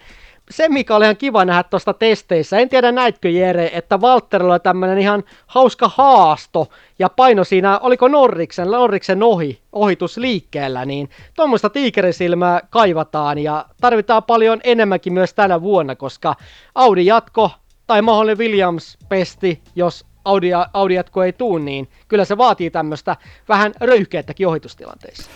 se, 0.51 0.69
mikä 0.69 0.97
oli 0.97 1.05
ihan 1.05 1.17
kiva 1.17 1.45
nähdä 1.45 1.63
tuosta 1.63 1.95
testeissä, 1.95 2.59
en 2.59 2.69
tiedä 2.69 2.93
näitkö 2.93 3.29
Jere, 3.29 3.71
että 3.75 3.99
Walterilla 3.99 4.53
oli 4.53 4.61
tämmöinen 4.61 4.99
ihan 4.99 5.25
hauska 5.47 5.91
haasto 5.95 6.69
ja 6.99 7.09
paino 7.09 7.45
siinä, 7.45 7.79
oliko 7.79 8.09
Norriksen, 8.09 8.71
Norriksen 8.71 9.23
ohi, 9.23 9.61
ohitus 9.73 10.17
liikkeellä, 10.17 10.85
niin 10.85 11.11
tuommoista 11.37 11.71
tiikerisilmää 11.71 12.61
kaivataan 12.71 13.39
ja 13.39 13.67
tarvitaan 13.81 14.23
paljon 14.23 14.61
enemmänkin 14.65 15.13
myös 15.13 15.35
tänä 15.35 15.63
vuonna, 15.63 15.97
koska 15.97 16.35
Audi 16.75 17.07
jatko 17.07 17.51
tai 17.87 18.03
mahdollinen 18.03 18.39
Williams 18.39 18.99
pesti, 19.09 19.63
jos 19.77 20.07
Audi, 20.25 20.51
Audi 20.73 20.95
jatko 20.95 21.23
ei 21.23 21.33
tuu, 21.33 21.59
niin 21.59 21.89
kyllä 22.09 22.25
se 22.25 22.39
vaatii 22.39 22.71
tämmöistä 22.71 23.17
vähän 23.49 23.73
röyhkeyttäkin 23.81 24.49
ohitustilanteissa. 24.49 25.31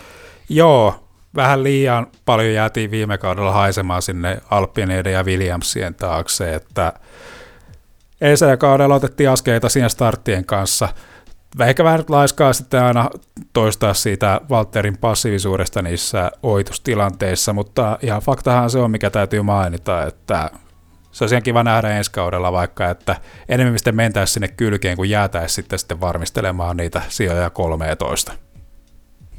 Joo, 0.49 1.08
vähän 1.35 1.63
liian 1.63 2.07
paljon 2.25 2.53
jäätiin 2.53 2.91
viime 2.91 3.17
kaudella 3.17 3.51
haisemaan 3.51 4.01
sinne 4.01 4.41
Alppineiden 4.49 5.13
ja 5.13 5.23
Williamsien 5.23 5.95
taakse, 5.95 6.55
että 6.55 6.93
edellisellä 8.21 8.57
kaudella 8.57 8.95
otettiin 8.95 9.29
askeleita 9.29 9.69
siinä 9.69 9.89
starttien 9.89 10.45
kanssa. 10.45 10.89
Ehkä 11.59 11.83
vähän 11.83 12.03
laiskaa 12.09 12.53
sitten 12.53 12.83
aina 12.83 13.09
toistaa 13.53 13.93
siitä 13.93 14.41
Walterin 14.49 14.97
passiivisuudesta 14.97 15.81
niissä 15.81 16.31
oitustilanteissa, 16.43 17.53
mutta 17.53 17.97
ihan 18.01 18.21
faktahan 18.21 18.69
se 18.69 18.79
on, 18.79 18.91
mikä 18.91 19.09
täytyy 19.09 19.41
mainita, 19.41 20.03
että 20.03 20.51
se 21.11 21.23
olisi 21.23 21.41
kiva 21.41 21.63
nähdä 21.63 21.89
ensi 21.89 22.11
kaudella 22.11 22.51
vaikka, 22.51 22.89
että 22.89 23.15
enemmän 23.49 23.79
sitten 23.79 23.95
mentäisiin 23.95 24.33
sinne 24.33 24.47
kylkeen, 24.47 24.97
kun 24.97 25.09
jäätäisiin 25.09 25.55
sitten, 25.55 25.79
sitten 25.79 26.01
varmistelemaan 26.01 26.77
niitä 26.77 27.01
sijoja 27.07 27.49
13. 27.49 28.48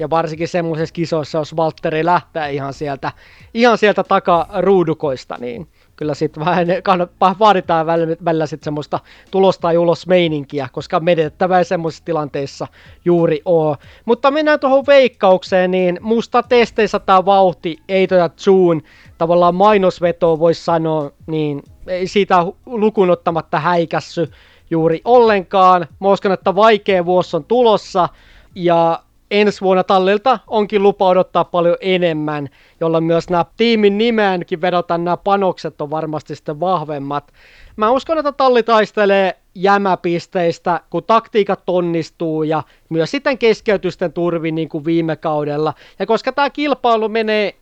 Ja 0.01 0.11
varsinkin 0.11 0.49
semmoisessa 0.49 0.93
kisoissa, 0.93 1.39
jos 1.39 1.57
Valtteri 1.57 2.05
lähtee 2.05 2.53
ihan 2.53 2.75
sieltä, 2.75 3.13
ihan 3.55 3.79
sieltä 3.79 4.05
takaruudukoista, 4.05 5.37
niin 5.41 5.69
kyllä 5.97 6.15
sitten 6.15 6.45
vähän 6.45 6.67
kannattaa, 6.83 7.37
vaaditaan 7.39 7.87
välillä, 7.87 8.17
välillä 8.25 8.47
sitten 8.47 8.65
semmoista 8.65 9.01
tulosta 9.31 9.73
ja 9.73 9.81
ulos 9.81 10.07
meininkiä, 10.07 10.69
koska 10.73 11.01
menetettävä 11.01 11.59
ei 11.59 11.65
semmoisissa 11.65 12.05
tilanteissa 12.05 12.67
juuri 13.05 13.43
ole. 13.45 13.77
Mutta 14.05 14.31
mennään 14.31 14.61
tuohon 14.61 14.87
veikkaukseen, 14.87 15.71
niin 15.71 15.99
musta 16.01 16.43
testeissä 16.43 16.99
tämä 16.99 17.25
vauhti, 17.25 17.79
ei 17.89 18.07
tätä 18.07 18.31
Zoon, 18.39 18.83
tavallaan 19.19 19.55
mainosvetoa 19.55 20.39
voisi 20.39 20.65
sanoa, 20.65 21.11
niin 21.27 21.63
ei 21.87 22.07
siitä 22.07 22.45
lukun 22.67 23.11
ottamatta 23.11 23.61
häikässy 23.61 24.31
juuri 24.71 25.01
ollenkaan. 25.05 25.87
Mä 26.01 26.09
uskon, 26.09 26.33
että 26.33 26.55
vaikea 26.55 27.05
vuosi 27.05 27.37
on 27.37 27.45
tulossa, 27.45 28.09
ja 28.55 29.03
ensi 29.31 29.61
vuonna 29.61 29.85
tallilta 29.85 30.38
onkin 30.47 30.83
lupa 30.83 31.07
odottaa 31.07 31.45
paljon 31.45 31.77
enemmän, 31.81 32.49
jolla 32.81 33.01
myös 33.01 33.31
nämä 33.31 33.45
tiimin 33.57 33.99
nimeenkin 33.99 34.61
vedotaan 34.61 35.05
nämä 35.05 35.16
panokset 35.16 35.81
on 35.81 35.90
varmasti 35.90 36.37
sitten 36.37 36.61
vahvemmat. 36.61 37.33
Mä 37.77 37.90
uskon, 37.90 38.19
että 38.19 38.33
talli 38.33 38.62
taistelee 38.62 39.37
jämäpisteistä, 39.55 40.81
kun 40.90 41.05
taktiikat 41.05 41.62
onnistuu 41.66 42.43
ja 42.43 42.62
myös 42.88 43.11
sitten 43.11 43.38
keskeytysten 43.38 44.12
turvin 44.12 44.55
niin 44.55 44.69
kuin 44.69 44.85
viime 44.85 45.16
kaudella. 45.16 45.75
Ja 45.99 46.07
koska 46.07 46.33
tämä 46.33 46.51
kilpailu 46.51 47.09
menee 47.09 47.55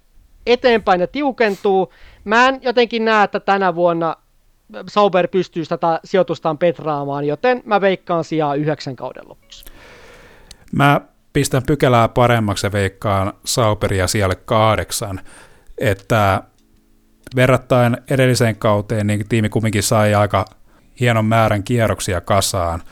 eteenpäin 0.47 1.01
ja 1.01 1.07
tiukentuu, 1.07 1.93
mä 2.25 2.49
en 2.49 2.59
jotenkin 2.63 3.05
näe, 3.05 3.25
että 3.25 3.41
tänä 3.41 3.75
vuonna 3.75 4.17
Sauber 4.89 5.29
pystyy 5.29 5.67
tätä 5.67 6.01
sijoitustaan 6.05 6.59
petraamaan, 6.59 7.25
joten 7.25 7.63
mä 7.65 7.81
veikkaan 7.81 8.25
sijaa 8.25 8.55
yhdeksän 8.55 8.97
kauden 8.97 9.29
lopuksi. 9.29 9.65
Mä 10.73 11.01
pistän 11.33 11.63
pykälää 11.67 12.09
paremmaksi 12.09 12.67
ja 12.67 12.73
veikkaan 12.73 13.33
Sauperia 13.45 14.07
siellä 14.07 14.35
kahdeksan, 14.35 15.21
että 15.79 16.43
verrattain 17.37 17.97
edelliseen 18.11 18.57
kauteen 18.57 19.07
niin 19.07 19.29
tiimi 19.29 19.49
kumminkin 19.49 19.83
sai 19.83 20.15
aika 20.15 20.45
hienon 21.01 21.25
määrän 21.25 21.63
kierroksia 21.63 22.21
kasaan, 22.21 22.83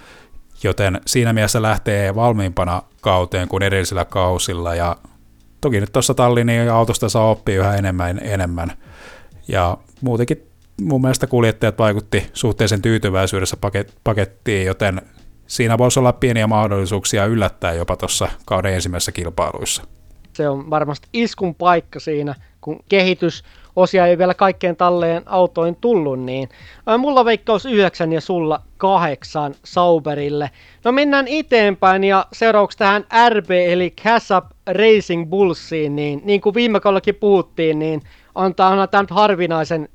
joten 0.63 1.01
siinä 1.07 1.33
mielessä 1.33 1.63
lähtee 1.63 2.15
valmiimpana 2.15 2.83
kauteen 3.01 3.49
kuin 3.49 3.63
edellisillä 3.63 4.05
kausilla. 4.05 4.75
Ja 4.75 4.97
toki 5.61 5.81
nyt 5.81 5.93
tuossa 5.93 6.15
Tallinin 6.15 6.71
autosta 6.71 7.09
saa 7.09 7.31
oppia 7.31 7.61
yhä 7.61 7.75
enemmän 7.75 8.21
enemmän. 8.23 8.73
Ja 9.49 9.79
muutenkin 10.01 10.43
mun 10.81 11.01
mielestä 11.01 11.27
kuljettajat 11.27 11.79
vaikutti 11.79 12.31
suhteellisen 12.33 12.83
tyytyväisyydessä 12.83 13.57
pakettiin, 14.05 14.67
joten 14.67 15.03
siinä 15.47 15.79
voisi 15.79 15.99
olla 15.99 16.13
pieniä 16.13 16.47
mahdollisuuksia 16.47 17.27
yllättää 17.27 17.73
jopa 17.73 17.97
tuossa 17.97 18.29
kauden 18.47 18.75
ensimmäisessä 18.75 19.13
kilpailuissa. 19.13 19.83
Se 20.33 20.49
on 20.49 20.71
varmasti 20.71 21.09
iskun 21.13 21.55
paikka 21.55 22.01
siinä, 22.01 22.35
kun 22.61 22.81
kehitys 22.89 23.45
osia 23.77 24.07
ei 24.07 24.19
vielä 24.19 24.35
kaikkeen 24.35 24.77
talleen 24.77 25.23
autoin 25.27 25.77
tullut, 25.77 26.21
niin 26.21 26.49
mulla 26.99 27.25
veikkaus 27.25 27.67
9 27.67 28.13
ja 28.13 28.21
sulla 28.21 28.63
kahdeksan 28.77 29.55
Sauberille. 29.65 30.51
No 30.85 30.93
mennään 30.93 31.29
eteenpäin 31.29 32.05
ja 32.05 32.27
seuraavaksi 32.33 32.79
tähän 32.79 33.05
RB 33.29 33.51
eli 33.51 33.95
Casap 34.05 34.45
Racing 34.67 35.31
Bullsiin, 35.31 35.97
niin, 35.97 36.23
niin 36.25 36.41
kuin 36.41 36.55
viime 36.55 36.81
kaudellakin 36.81 37.15
puhuttiin, 37.15 37.79
niin 37.79 38.03
antaa 38.35 38.87
tämä 38.87 39.03
nyt 39.03 39.11
harvinaisen 39.11 39.89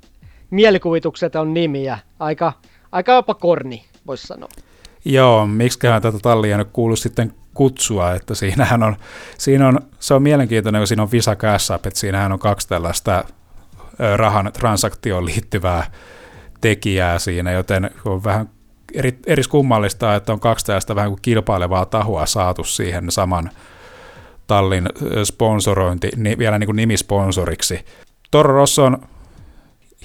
mielikuvitukseton 0.50 1.54
nimiä. 1.54 1.98
Aika, 2.18 2.52
aika 2.92 3.12
jopa 3.12 3.34
korni, 3.34 3.84
voisi 4.06 4.26
sanoa. 4.26 4.48
Joo, 5.04 5.46
miksiköhän 5.46 6.02
tätä 6.02 6.18
tallia 6.22 6.58
nyt 6.58 6.68
kuulu 6.72 6.96
sitten 6.96 7.34
kutsua, 7.54 8.12
että 8.12 8.34
siinähän 8.34 8.82
on, 8.82 8.96
siinä 9.38 9.68
on, 9.68 9.78
se 9.98 10.14
on 10.14 10.22
mielenkiintoinen, 10.22 10.80
kun 10.80 10.86
siinä 10.86 11.02
on 11.02 11.12
Visa 11.12 11.36
Cash 11.36 11.72
App, 11.72 11.86
että 11.86 12.00
siinähän 12.00 12.32
on 12.32 12.38
kaksi 12.38 12.68
tällaista 12.68 13.24
rahan 14.16 14.50
transaktioon 14.52 15.24
liittyvää 15.24 15.90
tekijää 16.60 17.18
siinä, 17.18 17.52
joten 17.52 17.90
on 18.04 18.24
vähän 18.24 18.50
eri, 18.94 19.18
eriskummallista, 19.26 20.14
että 20.14 20.32
on 20.32 20.40
kaksi 20.40 20.66
tällaista 20.66 20.94
vähän 20.94 21.10
kuin 21.10 21.22
kilpailevaa 21.22 21.86
tahoa 21.86 22.26
saatu 22.26 22.64
siihen 22.64 23.10
saman 23.10 23.50
tallin 24.46 24.88
sponsorointi, 25.24 26.10
niin 26.16 26.38
vielä 26.38 26.58
niin 26.58 26.66
kuin 26.66 26.76
nimisponsoriksi. 26.76 27.84
Toro 28.30 28.54
Rosson 28.54 28.98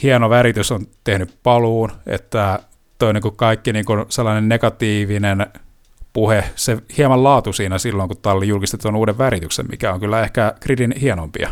hieno 0.03 0.29
väritys 0.29 0.71
on 0.71 0.87
tehnyt 1.03 1.37
paluun, 1.43 1.91
että 2.05 2.59
toi 2.97 3.13
niin 3.13 3.21
kuin 3.21 3.35
kaikki 3.35 3.73
niin 3.73 3.85
kuin 3.85 4.05
sellainen 4.09 4.49
negatiivinen 4.49 5.45
puhe, 6.13 6.43
se 6.55 6.77
hieman 6.97 7.23
laatu 7.23 7.53
siinä 7.53 7.77
silloin, 7.77 8.09
kun 8.09 8.17
talli 8.21 8.47
julkisti 8.47 8.77
tuon 8.77 8.95
uuden 8.95 9.17
värityksen, 9.17 9.65
mikä 9.69 9.93
on 9.93 9.99
kyllä 9.99 10.21
ehkä 10.21 10.53
gridin 10.61 10.93
hienompia. 11.01 11.49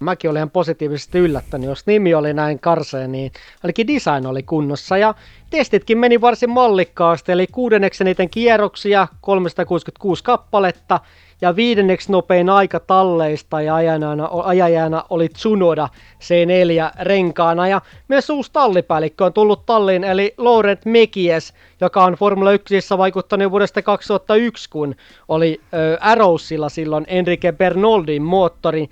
Mäkin 0.00 0.30
olin 0.30 0.38
ihan 0.38 0.50
positiivisesti 0.50 1.18
yllättänyt, 1.18 1.68
jos 1.68 1.86
nimi 1.86 2.14
oli 2.14 2.34
näin 2.34 2.58
karseen, 2.58 3.12
niin 3.12 3.32
ainakin 3.62 3.86
design 3.86 4.26
oli 4.26 4.42
kunnossa. 4.42 4.96
Ja 4.96 5.14
testitkin 5.50 5.98
meni 5.98 6.20
varsin 6.20 6.50
mallikkaasti, 6.50 7.32
eli 7.32 7.46
kuudenneksi 7.46 8.04
niiden 8.04 8.30
kierroksia, 8.30 9.08
366 9.20 10.24
kappaletta 10.24 11.00
ja 11.40 11.56
viidenneksi 11.56 12.12
nopein 12.12 12.50
aika 12.50 12.80
talleista 12.80 13.62
ja 13.62 13.74
ajajana, 13.74 14.28
ajajana 14.44 15.04
oli 15.10 15.28
Tsunoda 15.28 15.88
C4 16.20 16.90
renkaana. 17.00 17.68
Ja 17.68 17.80
myös 18.08 18.30
uusi 18.30 18.52
tallipäällikkö 18.52 19.24
on 19.24 19.32
tullut 19.32 19.66
talliin 19.66 20.04
eli 20.04 20.34
Laurent 20.38 20.84
Mekies, 20.84 21.54
joka 21.80 22.04
on 22.04 22.14
Formula 22.14 22.52
1 22.52 22.74
vaikuttanut 22.98 23.50
vuodesta 23.50 23.82
2001, 23.82 24.70
kun 24.70 24.94
oli 25.28 25.60
Arrowsilla 26.00 26.68
silloin 26.68 27.04
Enrique 27.08 27.52
Bernoldin 27.52 28.22
moottori, 28.22 28.88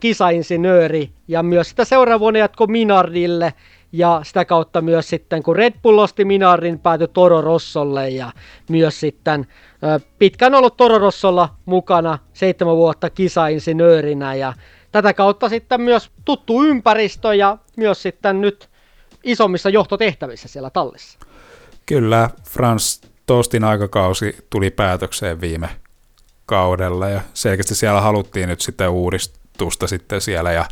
kisainsinööri 0.00 1.10
ja 1.28 1.42
myös 1.42 1.70
sitä 1.70 1.84
seuraavana 1.84 2.38
jatko 2.38 2.66
Minardille 2.66 3.54
ja 3.92 4.20
sitä 4.24 4.44
kautta 4.44 4.80
myös 4.80 5.08
sitten, 5.08 5.42
kun 5.42 5.56
Red 5.56 5.74
Bull 5.82 5.98
osti 5.98 6.24
Minarin, 6.24 6.78
päätyi 6.78 7.08
Toro 7.08 7.40
Rossolle 7.40 8.08
ja 8.08 8.32
myös 8.68 9.00
sitten 9.00 9.46
pitkään 10.18 10.54
ollut 10.54 10.76
Toro 10.76 10.98
Rossolla 10.98 11.48
mukana 11.64 12.18
seitsemän 12.32 12.76
vuotta 12.76 13.10
kisainsinöörinä 13.10 14.34
ja 14.34 14.52
tätä 14.92 15.14
kautta 15.14 15.48
sitten 15.48 15.80
myös 15.80 16.10
tuttu 16.24 16.64
ympäristö 16.64 17.34
ja 17.34 17.58
myös 17.76 18.02
sitten 18.02 18.40
nyt 18.40 18.70
isommissa 19.24 19.70
johtotehtävissä 19.70 20.48
siellä 20.48 20.70
tallissa. 20.70 21.18
Kyllä, 21.86 22.30
Frans 22.48 23.00
Tostin 23.26 23.64
aikakausi 23.64 24.36
tuli 24.50 24.70
päätökseen 24.70 25.40
viime 25.40 25.68
kaudella 26.46 27.08
ja 27.08 27.20
selkeästi 27.34 27.74
siellä 27.74 28.00
haluttiin 28.00 28.48
nyt 28.48 28.60
sitten 28.60 28.90
uudistusta 28.90 29.86
sitten 29.86 30.20
siellä 30.20 30.52
ja 30.52 30.64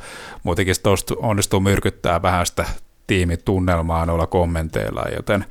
muutenkin 0.42 0.74
Tost 0.82 1.10
onnistuu 1.10 1.60
myrkyttää 1.60 2.22
vähän 2.22 2.46
sitä 2.46 2.64
tiimitunnelmaa 3.08 4.06
noilla 4.06 4.26
kommenteilla, 4.26 5.04
joten 5.16 5.44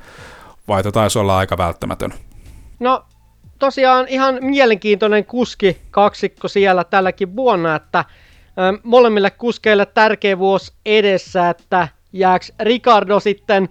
vaihto 0.68 0.92
taisi 0.92 1.18
olla 1.18 1.38
aika 1.38 1.58
välttämätön. 1.58 2.14
No 2.80 3.04
tosiaan 3.58 4.08
ihan 4.08 4.38
mielenkiintoinen 4.40 5.24
kuski 5.24 5.76
kaksikko 5.90 6.48
siellä 6.48 6.84
tälläkin 6.84 7.36
vuonna, 7.36 7.76
että 7.76 8.04
molemmille 8.82 9.30
kuskeille 9.30 9.86
tärkeä 9.86 10.38
vuosi 10.38 10.72
edessä, 10.86 11.50
että 11.50 11.88
jääks 12.12 12.52
Ricardo 12.60 13.20
sitten 13.20 13.68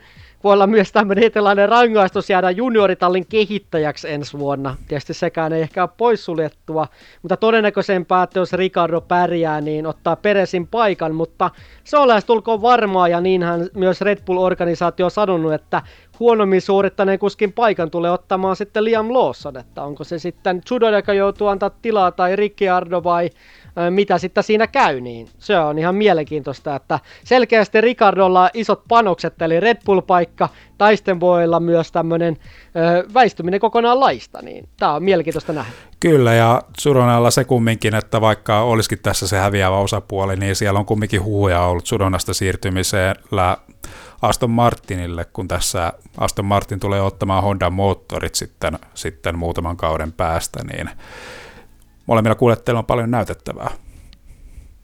voi 0.48 0.54
olla 0.54 0.68
myös 0.68 0.92
tämmöinen 0.92 1.24
eteläinen 1.24 1.70
rangaistus 1.70 2.30
jäädä 2.30 2.52
junioritallin 2.52 3.26
kehittäjäksi 3.28 4.12
ensi 4.12 4.40
vuonna. 4.40 4.76
Tietysti 4.88 5.14
sekään 5.14 5.54
ei 5.54 5.62
ehkä 5.62 5.84
ole 5.84 5.90
poissuljettua, 5.98 6.88
mutta 7.22 7.38
todennäköisempää, 7.38 8.24
että 8.24 8.40
jos 8.40 8.54
Ricardo 8.54 9.02
pärjää, 9.02 9.62
niin 9.62 9.86
ottaa 9.86 10.16
Peresin 10.16 10.68
paikan, 10.68 11.16
mutta 11.16 11.52
se 11.84 11.98
on 11.98 12.10
tulkoon 12.26 12.62
varmaa, 12.62 13.08
ja 13.08 13.22
niinhän 13.22 13.68
myös 13.74 14.02
Red 14.02 14.18
Bull-organisaatio 14.26 15.06
on 15.06 15.12
sanonut, 15.12 15.54
että 15.54 15.82
huonommin 16.20 16.62
suorittaneen 16.62 17.20
kuskin 17.20 17.54
paikan 17.54 17.92
tulee 17.92 18.12
ottamaan 18.12 18.56
sitten 18.56 18.84
Liam 18.84 19.14
Lawson, 19.14 19.58
että 19.58 19.84
onko 19.84 20.04
se 20.04 20.20
sitten 20.20 20.62
Judo, 20.72 20.90
joka 20.90 21.14
joutuu 21.14 21.48
antaa 21.48 21.72
tilaa, 21.82 22.12
tai 22.12 22.36
Ricciardo 22.36 23.04
vai 23.04 23.30
mitä 23.90 24.18
sitten 24.18 24.44
siinä 24.44 24.68
käy, 24.68 25.02
niin 25.02 25.30
se 25.40 25.60
on 25.60 25.80
ihan 25.80 25.96
mielenkiintoista, 25.96 26.76
että 26.76 27.00
selkeästi 27.24 27.82
Ricardolla 27.82 28.50
isot 28.54 28.84
panokset, 28.88 29.42
eli 29.42 29.60
Red 29.60 29.78
Bull-paikka, 29.86 30.50
tai 30.78 30.98
sitten 30.98 31.20
voi 31.20 31.44
olla 31.44 31.60
myös 31.60 31.92
tämmöinen 31.92 32.38
väistyminen 33.14 33.60
kokonaan 33.60 34.00
laista, 34.00 34.42
niin 34.42 34.70
tämä 34.78 34.94
on 34.94 35.04
mielenkiintoista 35.04 35.54
nähdä. 35.54 35.72
Kyllä, 36.00 36.34
ja 36.34 36.62
Sudonalla 36.78 37.32
se 37.32 37.44
kumminkin, 37.44 37.96
että 37.96 38.22
vaikka 38.22 38.62
olisikin 38.62 39.00
tässä 39.00 39.28
se 39.28 39.38
häviävä 39.38 39.78
osapuoli, 39.78 40.36
niin 40.36 40.56
siellä 40.56 40.80
on 40.80 40.86
kumminkin 40.86 41.24
huhuja 41.24 41.62
ollut 41.62 41.86
Sudonasta 41.86 42.34
siirtymisellä 42.34 43.58
Aston 44.22 44.50
Martinille, 44.50 45.26
kun 45.34 45.48
tässä 45.48 45.94
Aston 46.18 46.46
Martin 46.46 46.80
tulee 46.80 47.02
ottamaan 47.02 47.44
Honda 47.44 47.70
moottorit 47.70 48.36
sitten, 48.36 48.80
sitten 48.94 49.38
muutaman 49.38 49.78
kauden 49.78 50.12
päästä, 50.12 50.60
niin 50.64 50.90
molemmilla 52.08 52.36
kuljettajilla 52.36 52.80
on 52.80 52.86
paljon 52.86 53.12
näytettävää. 53.12 53.72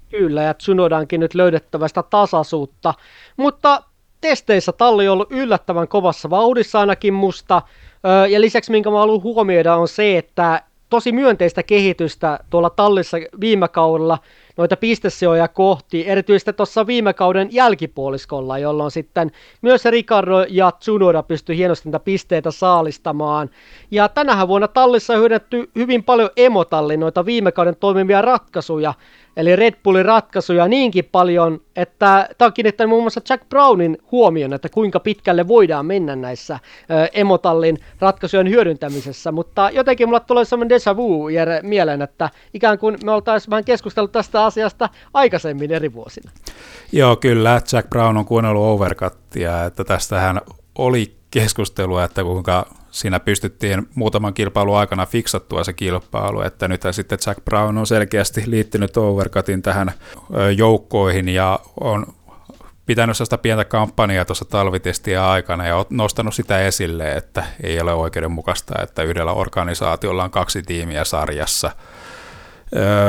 Kyllä, 0.09 0.43
ja 0.43 0.53
Tsunodankin 0.53 1.19
nyt 1.19 1.33
löydettävä 1.33 1.87
sitä 1.87 2.03
tasaisuutta, 2.03 2.93
mutta 3.37 3.83
testeissä 4.21 4.71
talli 4.71 5.07
on 5.07 5.13
ollut 5.13 5.31
yllättävän 5.31 5.87
kovassa 5.87 6.29
vauhdissa 6.29 6.79
ainakin 6.79 7.13
musta, 7.13 7.61
ja 8.29 8.41
lisäksi 8.41 8.71
minkä 8.71 8.89
mä 8.89 8.99
haluan 8.99 9.23
huomioida 9.23 9.75
on 9.75 9.87
se, 9.87 10.17
että 10.17 10.63
tosi 10.89 11.11
myönteistä 11.11 11.63
kehitystä 11.63 12.39
tuolla 12.49 12.69
tallissa 12.69 13.17
viime 13.39 13.67
kaudella 13.67 14.19
noita 14.57 14.77
pistesijoja 14.77 15.47
kohti, 15.47 16.07
erityisesti 16.07 16.53
tuossa 16.53 16.87
viime 16.87 17.13
kauden 17.13 17.47
jälkipuoliskolla, 17.51 18.57
jolloin 18.57 18.91
sitten 18.91 19.31
myös 19.61 19.85
Ricardo 19.85 20.45
ja 20.49 20.71
Tsunoda 20.71 21.23
pystyi 21.23 21.57
hienosti 21.57 21.89
niitä 21.89 21.99
pisteitä 21.99 22.51
saalistamaan. 22.51 23.49
Ja 23.91 24.09
tänähän 24.09 24.47
vuonna 24.47 24.67
tallissa 24.67 25.13
on 25.13 25.19
hyvin 25.75 26.03
paljon 26.03 26.29
emotallin 26.37 26.99
noita 26.99 27.25
viime 27.25 27.51
kauden 27.51 27.75
toimivia 27.75 28.21
ratkaisuja, 28.21 28.93
eli 29.37 29.55
Red 29.55 29.73
Bullin 29.83 30.05
ratkaisuja 30.05 30.67
niinkin 30.67 31.05
paljon, 31.11 31.61
että 31.75 32.29
tämä 32.37 32.47
on 32.47 32.53
kiinnittänyt 32.53 32.89
muun 32.89 33.03
muassa 33.03 33.21
Jack 33.29 33.49
Brownin 33.49 33.97
huomioon, 34.11 34.53
että 34.53 34.69
kuinka 34.69 34.99
pitkälle 34.99 35.47
voidaan 35.47 35.85
mennä 35.85 36.15
näissä 36.15 36.59
emotallin 37.13 37.77
ratkaisujen 37.99 38.49
hyödyntämisessä, 38.49 39.31
mutta 39.31 39.69
jotenkin 39.69 40.07
mulla 40.07 40.19
tulee 40.19 40.45
sellainen 40.45 40.79
déjà 40.79 40.97
vu 40.97 41.27
mieleen, 41.61 42.01
että 42.01 42.29
ikään 42.53 42.79
kuin 42.79 42.97
me 43.05 43.11
oltaisiin 43.11 43.49
vähän 43.49 43.65
keskustellut 43.65 44.11
tästä 44.11 44.42
asiasta 44.45 44.89
aikaisemmin 45.13 45.71
eri 45.71 45.93
vuosina. 45.93 46.31
Joo, 46.91 47.15
kyllä, 47.15 47.61
Jack 47.73 47.89
Brown 47.89 48.17
on 48.17 48.25
kuunnellut 48.25 48.65
Overcuttia, 48.65 49.65
että 49.65 49.83
tästähän 49.83 50.41
oli 50.75 51.17
keskustelua, 51.31 52.03
että 52.03 52.23
kuinka 52.23 52.65
siinä 52.91 53.19
pystyttiin 53.19 53.89
muutaman 53.95 54.33
kilpailun 54.33 54.77
aikana 54.77 55.05
fiksattua 55.05 55.63
se 55.63 55.73
kilpailu, 55.73 56.41
että 56.41 56.67
nyt 56.67 56.81
sitten 56.91 57.17
Jack 57.27 57.45
Brown 57.45 57.77
on 57.77 57.87
selkeästi 57.87 58.43
liittynyt 58.45 58.97
Overcutin 58.97 59.61
tähän 59.61 59.91
joukkoihin 60.57 61.29
ja 61.29 61.59
on 61.79 62.05
pitänyt 62.85 63.17
sitä 63.17 63.37
pientä 63.37 63.65
kampanjaa 63.65 64.25
tuossa 64.25 64.45
talvitestiä 64.45 65.29
aikana 65.29 65.67
ja 65.67 65.85
nostanut 65.89 66.35
sitä 66.35 66.59
esille, 66.59 67.13
että 67.13 67.43
ei 67.63 67.81
ole 67.81 67.93
oikeudenmukaista, 67.93 68.81
että 68.83 69.03
yhdellä 69.03 69.33
organisaatiolla 69.33 70.23
on 70.23 70.31
kaksi 70.31 70.63
tiimiä 70.63 71.03
sarjassa. 71.03 71.71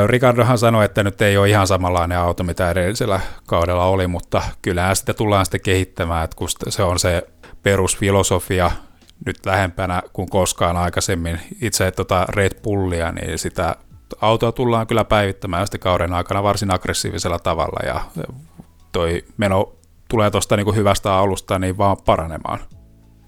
Ricardohan 0.06 0.58
sanoi, 0.58 0.84
että 0.84 1.02
nyt 1.02 1.22
ei 1.22 1.36
ole 1.36 1.48
ihan 1.48 1.66
samanlainen 1.66 2.18
auto, 2.18 2.44
mitä 2.44 2.70
edellisellä 2.70 3.20
kaudella 3.46 3.84
oli, 3.84 4.06
mutta 4.06 4.42
kyllähän 4.62 4.96
sitä 4.96 5.14
tullaan 5.14 5.46
sitten 5.46 5.60
kehittämään, 5.60 6.24
että 6.24 6.36
kun 6.36 6.48
se 6.68 6.82
on 6.82 6.98
se 6.98 7.22
perusfilosofia 7.62 8.70
nyt 9.26 9.46
lähempänä 9.46 10.02
kuin 10.12 10.28
koskaan 10.30 10.76
aikaisemmin 10.76 11.40
itse 11.62 11.90
tota 11.90 12.26
Red 12.28 12.52
Bullia, 12.62 13.12
niin 13.12 13.38
sitä 13.38 13.76
autoa 14.20 14.52
tullaan 14.52 14.86
kyllä 14.86 15.04
päivittämään 15.04 15.66
sitten 15.66 15.80
kauden 15.80 16.12
aikana 16.12 16.42
varsin 16.42 16.74
aggressiivisella 16.74 17.38
tavalla 17.38 17.86
ja 17.86 18.00
toi 18.92 19.24
meno 19.36 19.72
tulee 20.08 20.30
tuosta 20.30 20.56
niin 20.56 20.74
hyvästä 20.74 21.14
alusta 21.14 21.58
niin 21.58 21.78
vaan 21.78 21.96
paranemaan. 22.04 22.58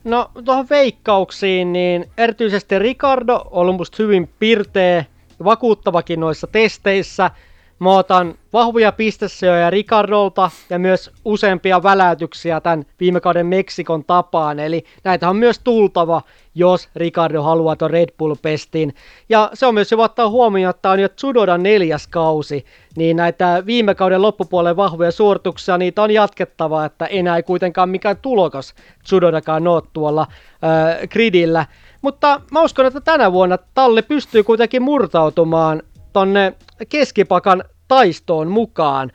No 0.04 0.30
tuohon 0.44 0.66
veikkauksiin, 0.70 1.72
niin 1.72 2.10
erityisesti 2.18 2.78
Ricardo 2.78 3.44
on 3.50 3.74
musta 3.74 3.96
hyvin 4.02 4.30
pirteä 4.38 5.04
vakuuttavakin 5.44 6.20
noissa 6.20 6.46
testeissä– 6.46 7.30
Mä 7.78 7.96
otan 7.96 8.34
vahvoja 8.52 8.92
pistesijoja 8.92 9.70
Ricardolta 9.70 10.50
ja 10.70 10.78
myös 10.78 11.10
useampia 11.24 11.82
väläytyksiä 11.82 12.60
tämän 12.60 12.84
viime 13.00 13.20
kauden 13.20 13.46
Meksikon 13.46 14.04
tapaan. 14.04 14.58
Eli 14.58 14.84
näitä 15.04 15.30
on 15.30 15.36
myös 15.36 15.58
tultava, 15.58 16.22
jos 16.54 16.88
Ricardo 16.96 17.42
haluaa 17.42 17.76
tuon 17.76 17.90
Red 17.90 18.08
Bull-pestin. 18.18 18.94
Ja 19.28 19.50
se 19.54 19.66
on 19.66 19.74
myös 19.74 19.90
hyvä 19.90 20.02
ottaa 20.02 20.28
huomioon, 20.28 20.70
että 20.70 20.90
on 20.90 21.00
jo 21.00 21.08
Tsudodan 21.08 21.62
neljäs 21.62 22.08
kausi, 22.08 22.64
niin 22.96 23.16
näitä 23.16 23.62
viime 23.66 23.94
kauden 23.94 24.22
loppupuolen 24.22 24.76
vahvoja 24.76 25.10
suorituksia, 25.10 25.78
niitä 25.78 26.02
on 26.02 26.10
jatkettava, 26.10 26.84
että 26.84 27.06
enää 27.06 27.36
ei 27.36 27.42
kuitenkaan 27.42 27.88
mikään 27.88 28.16
tulokas 28.16 28.74
Tsudodakaan 29.02 29.68
ole 29.68 29.82
tuolla 29.92 30.20
äh, 30.20 31.08
gridillä. 31.08 31.66
Mutta 32.02 32.40
mä 32.50 32.62
uskon, 32.62 32.86
että 32.86 33.00
tänä 33.00 33.32
vuonna 33.32 33.58
Talle 33.74 34.02
pystyy 34.02 34.42
kuitenkin 34.42 34.82
murtautumaan 34.82 35.82
tonne 36.12 36.52
keskipakan 36.88 37.64
taistoon 37.88 38.48
mukaan. 38.48 39.12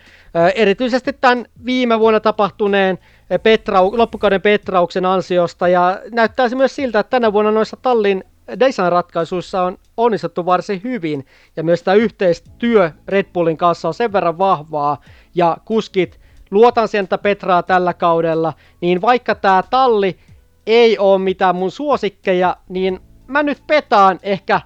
Erityisesti 0.56 1.14
tämän 1.14 1.46
viime 1.66 2.00
vuonna 2.00 2.20
tapahtuneen 2.20 3.00
Petrau, 3.44 3.98
loppukauden 3.98 4.42
Petrauksen 4.42 5.06
ansiosta. 5.06 5.68
Ja 5.68 6.00
näyttää 6.12 6.50
se 6.50 6.56
myös 6.56 6.76
siltä, 6.76 7.00
että 7.00 7.10
tänä 7.10 7.34
vuonna 7.34 7.52
noissa 7.52 7.78
tallin 7.82 8.24
design-ratkaisuissa 8.60 9.64
on 9.64 9.78
onnistuttu 9.98 10.46
varsin 10.46 10.82
hyvin. 10.84 11.26
Ja 11.56 11.64
myös 11.64 11.84
tämä 11.84 11.96
yhteistyö 11.96 12.92
Red 13.08 13.26
Bullin 13.34 13.58
kanssa 13.58 13.88
on 13.88 13.94
sen 13.94 14.14
verran 14.14 14.38
vahvaa. 14.38 15.02
Ja 15.36 15.58
kuskit 15.66 16.20
luotan 16.52 16.88
siihen, 16.88 17.04
että 17.04 17.18
Petraa 17.18 17.64
tällä 17.64 17.94
kaudella, 17.94 18.54
niin 18.82 19.02
vaikka 19.02 19.36
tämä 19.36 19.64
talli 19.70 20.20
ei 20.68 20.98
ole 20.98 21.20
mitään 21.20 21.56
mun 21.56 21.72
suosikkeja, 21.72 22.58
niin 22.70 23.00
mä 23.28 23.44
nyt 23.44 23.64
petaan 23.68 24.20
ehkä 24.24 24.62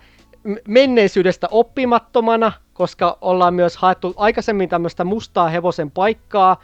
menneisyydestä 0.67 1.47
oppimattomana, 1.51 2.51
koska 2.73 3.17
ollaan 3.21 3.53
myös 3.53 3.77
haettu 3.77 4.13
aikaisemmin 4.17 4.69
tämmöistä 4.69 5.03
mustaa 5.03 5.49
hevosen 5.49 5.91
paikkaa 5.91 6.62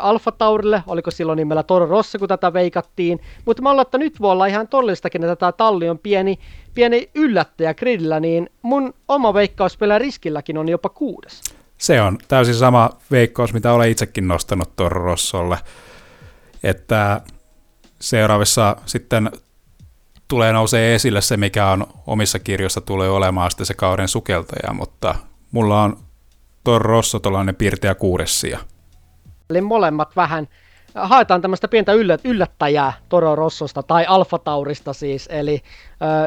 Alfa 0.00 0.32
Taurille, 0.32 0.82
oliko 0.86 1.10
silloin 1.10 1.36
nimellä 1.36 1.62
Toro 1.62 1.86
Rosso, 1.86 2.18
kun 2.18 2.28
tätä 2.28 2.52
veikattiin, 2.52 3.20
mutta 3.46 3.62
mä 3.62 3.70
olen, 3.70 3.82
että 3.82 3.98
nyt 3.98 4.20
voi 4.20 4.32
olla 4.32 4.46
ihan 4.46 4.68
tollistakin, 4.68 5.24
että 5.24 5.36
tämä 5.36 5.52
talli 5.52 5.88
on 5.88 5.98
pieni, 5.98 6.38
pieni 6.74 7.10
yllättäjä 7.14 7.74
grillillä, 7.74 8.20
niin 8.20 8.50
mun 8.62 8.94
oma 9.08 9.34
veikkaus 9.34 9.78
riskilläkin 9.98 10.58
on 10.58 10.68
jopa 10.68 10.88
kuudes. 10.88 11.42
Se 11.78 12.00
on 12.00 12.18
täysin 12.28 12.54
sama 12.54 12.90
veikkaus, 13.10 13.52
mitä 13.52 13.72
olen 13.72 13.90
itsekin 13.90 14.28
nostanut 14.28 14.76
Toro 14.76 15.04
Rossolle, 15.04 15.58
että 16.62 17.20
seuraavissa 18.02 18.76
sitten 18.86 19.30
tulee 20.28 20.52
nousee 20.52 20.94
esille 20.94 21.20
se, 21.20 21.36
mikä 21.36 21.68
on 21.68 21.86
omissa 22.06 22.38
kirjoissa 22.38 22.80
tulee 22.80 23.10
olemaan 23.10 23.50
sitten 23.50 23.66
se 23.66 23.74
kauden 23.74 24.08
sukeltaja, 24.08 24.72
mutta 24.72 25.14
mulla 25.52 25.82
on 25.82 25.96
Tor 26.64 26.82
Rosso 26.82 27.18
tuollainen 27.18 27.54
pirteä 27.54 27.94
kuudessia. 27.94 28.58
Eli 29.50 29.60
molemmat 29.60 30.16
vähän 30.16 30.48
haetaan 30.94 31.42
tämmöistä 31.42 31.68
pientä 31.68 31.92
yllättäjää 32.24 32.92
Toro 33.08 33.34
Rossosta 33.34 33.82
tai 33.82 34.06
Alfa 34.08 34.38
Taurista 34.38 34.92
siis, 34.92 35.28
eli 35.32 35.62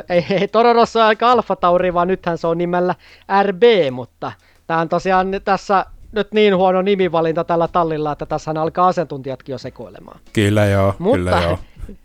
ei, 0.10 0.26
ei 0.30 0.48
Toro 0.48 0.74
Rosso 0.74 1.02
aika 1.02 1.32
Alfa 1.32 1.56
Tauri, 1.56 1.94
vaan 1.94 2.08
nythän 2.08 2.38
se 2.38 2.48
on 2.48 2.58
nimellä 2.58 2.96
RB, 3.44 3.64
mutta 3.92 4.32
tämä 4.68 4.80
on 4.80 4.90
tosiaan 4.90 5.28
tässä 5.44 5.86
nyt 6.16 6.32
niin 6.32 6.56
huono 6.58 6.82
nimivalinta 6.82 7.44
tällä 7.44 7.68
tallilla, 7.68 8.12
että 8.12 8.26
tässä 8.26 8.52
alkaa 8.58 8.88
asiantuntijatkin 8.88 9.54
jo 9.54 9.58
sekoilemaan. 9.58 10.20
Kyllä 10.34 10.66
joo, 10.66 10.94
mutta, 11.00 11.18
kyllä 11.18 11.42
joo. 11.42 11.60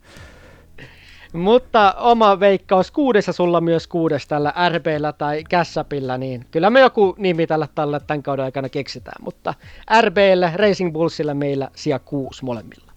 Mutta 1.32 1.94
oma 1.98 2.40
veikkaus 2.40 2.90
kuudessa 2.90 3.32
sulla 3.32 3.60
myös 3.60 3.86
kuudes 3.86 4.26
tällä 4.26 4.54
RBllä 4.68 5.12
tai 5.12 5.44
Kässäpillä, 5.48 6.18
niin 6.18 6.46
kyllä 6.50 6.70
me 6.70 6.80
joku 6.80 7.14
nimi 7.18 7.46
tällä 7.46 7.68
tällä 7.74 8.00
tämän 8.00 8.22
kauden 8.22 8.44
aikana 8.44 8.68
keksitään, 8.68 9.24
mutta 9.24 9.54
RBlle, 10.00 10.52
Racing 10.54 10.92
Bullsille 10.92 11.34
meillä 11.34 11.68
sija 11.74 11.98
kuusi 11.98 12.44
molemmilla. 12.44 12.92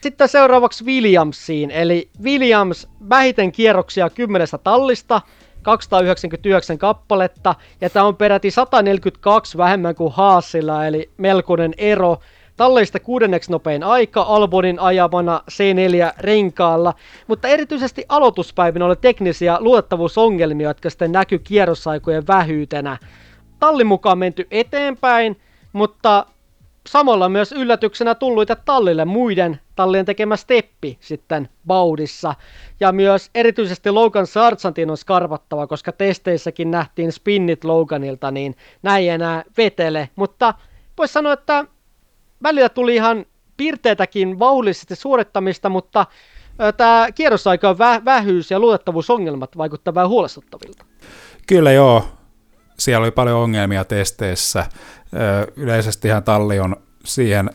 Sitten 0.00 0.28
seuraavaksi 0.28 0.84
Williamsiin, 0.84 1.70
eli 1.70 2.08
Williams 2.22 2.88
vähiten 3.08 3.52
kierroksia 3.52 4.10
kymmenestä 4.10 4.58
tallista, 4.58 5.20
299 5.62 6.78
kappaletta, 6.78 7.54
ja 7.80 7.90
tämä 7.90 8.06
on 8.06 8.16
peräti 8.16 8.50
142 8.50 9.58
vähemmän 9.58 9.94
kuin 9.94 10.12
Haasilla, 10.12 10.86
eli 10.86 11.10
melkoinen 11.16 11.74
ero. 11.78 12.18
Talleista 12.56 13.00
kuudenneksi 13.00 13.52
nopein 13.52 13.82
aika 13.84 14.22
Albonin 14.22 14.78
ajamana 14.78 15.42
C4 15.50 16.14
renkaalla, 16.18 16.94
mutta 17.26 17.48
erityisesti 17.48 18.04
aloituspäivinä 18.08 18.86
oli 18.86 18.96
teknisiä 18.96 19.56
luottavuusongelmia, 19.60 20.68
jotka 20.68 20.90
sitten 20.90 21.12
näky 21.12 21.38
kierrosaikojen 21.38 22.26
vähyytenä. 22.26 22.98
Tallin 23.58 23.86
mukaan 23.86 24.18
menty 24.18 24.46
eteenpäin, 24.50 25.40
mutta 25.72 26.26
samalla 26.88 27.28
myös 27.28 27.52
yllätyksenä 27.52 28.14
tulluita 28.14 28.56
tallille 28.56 29.04
muiden 29.04 29.60
tallien 29.76 30.04
tekemä 30.04 30.36
steppi 30.36 30.96
sitten 31.00 31.48
baudissa. 31.66 32.34
Ja 32.80 32.92
myös 32.92 33.30
erityisesti 33.34 33.90
Logan 33.90 34.26
Sargentin 34.26 34.90
on 34.90 34.96
skarvattava, 34.96 35.66
koska 35.66 35.92
testeissäkin 35.92 36.70
nähtiin 36.70 37.12
spinnit 37.12 37.64
Loganilta, 37.64 38.30
niin 38.30 38.56
näin 38.82 39.10
enää 39.10 39.44
vetele. 39.56 40.08
Mutta 40.16 40.54
voisi 40.98 41.12
sanoa, 41.12 41.32
että 41.32 41.64
välillä 42.42 42.68
tuli 42.68 42.94
ihan 42.94 43.26
piirteitäkin 43.56 44.38
vauhdillisesti 44.38 44.96
suorittamista, 44.96 45.68
mutta 45.68 46.06
tämä 46.76 47.06
kierrosaika 47.14 47.72
vä- 47.72 48.04
vähyys 48.04 48.50
ja 48.50 48.60
luotettavuusongelmat 48.60 49.56
vaikuttavat 49.56 49.94
vähän 49.94 50.08
huolestuttavilta. 50.08 50.84
Kyllä 51.46 51.72
joo, 51.72 52.04
siellä 52.78 53.04
oli 53.04 53.10
paljon 53.10 53.38
ongelmia 53.38 53.84
testeissä. 53.84 54.66
Yleisesti 55.56 56.08
ihan 56.08 56.22
talli 56.22 56.60
on 56.60 56.76
siihen 57.04 57.50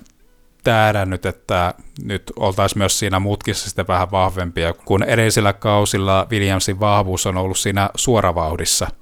tähdännyt, 0.64 1.26
että 1.26 1.74
nyt 2.04 2.24
oltaisiin 2.36 2.80
myös 2.80 3.00
siinä 3.00 3.20
mutkissa 3.20 3.68
sitten 3.68 3.88
vähän 3.88 4.12
vahvempia, 4.12 4.74
kun 4.74 5.04
edellisillä 5.04 5.54
kausilla 5.54 6.28
Williamsin 6.32 6.80
vahvuus 6.80 7.26
on 7.26 7.38
ollut 7.38 7.58
siinä 7.58 7.90
suoravauhdissa– 7.96 8.88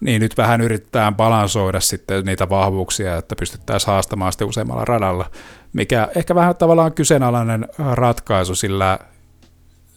niin 0.00 0.22
nyt 0.22 0.36
vähän 0.36 0.60
yritetään 0.60 1.14
balansoida 1.14 1.80
sitten 1.80 2.24
niitä 2.24 2.48
vahvuuksia, 2.48 3.16
että 3.16 3.36
pystyttäisiin 3.36 3.92
haastamaan 3.92 4.32
sitten 4.32 4.48
useammalla 4.48 4.84
radalla, 4.84 5.30
mikä 5.72 6.08
ehkä 6.16 6.34
vähän 6.34 6.56
tavallaan 6.56 6.92
kyseenalainen 6.92 7.68
ratkaisu, 7.78 8.54
sillä 8.54 8.98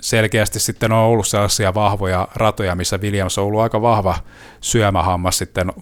selkeästi 0.04 0.60
sitten 0.60 0.92
on 0.92 0.98
ollut 0.98 1.28
sellaisia 1.28 1.74
vahvoja 1.74 2.28
ratoja, 2.36 2.76
missä 2.76 2.98
Williams 2.98 3.38
on 3.38 3.46
ollut 3.46 3.62
aika 3.62 3.82
vahva 3.82 4.16
syömähammas 4.62 5.38
sitten 5.38 5.74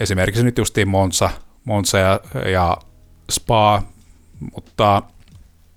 esimerkiksi 0.00 0.44
nyt 0.44 0.58
justiin 0.58 0.88
Monza, 0.88 1.30
Monza 1.64 1.98
ja, 1.98 2.20
ja 2.52 2.76
Spa, 3.30 3.82
mutta, 4.54 5.02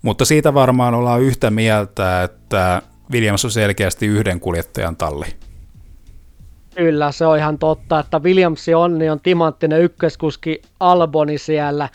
mutta 0.02 0.26
siitä 0.26 0.54
varmaan 0.54 0.94
ollaan 0.94 1.22
yhtä 1.22 1.50
mieltä, 1.50 2.24
että 2.24 2.82
Williams 3.12 3.46
on 3.46 3.52
selkeästi 3.52 4.06
yhden 4.08 4.40
kuljettajan 4.40 4.96
talli. 4.96 5.26
Kyllä, 6.76 7.12
se 7.12 7.26
on 7.26 7.38
ihan 7.38 7.58
totta, 7.58 8.00
että 8.00 8.20
Williamsi 8.20 8.74
on, 8.74 8.98
niin 9.00 9.12
on 9.12 9.20
timanttinen 9.20 9.82
ykköskuski 9.82 10.62
Alboni 10.80 11.38
siellä. 11.38 11.90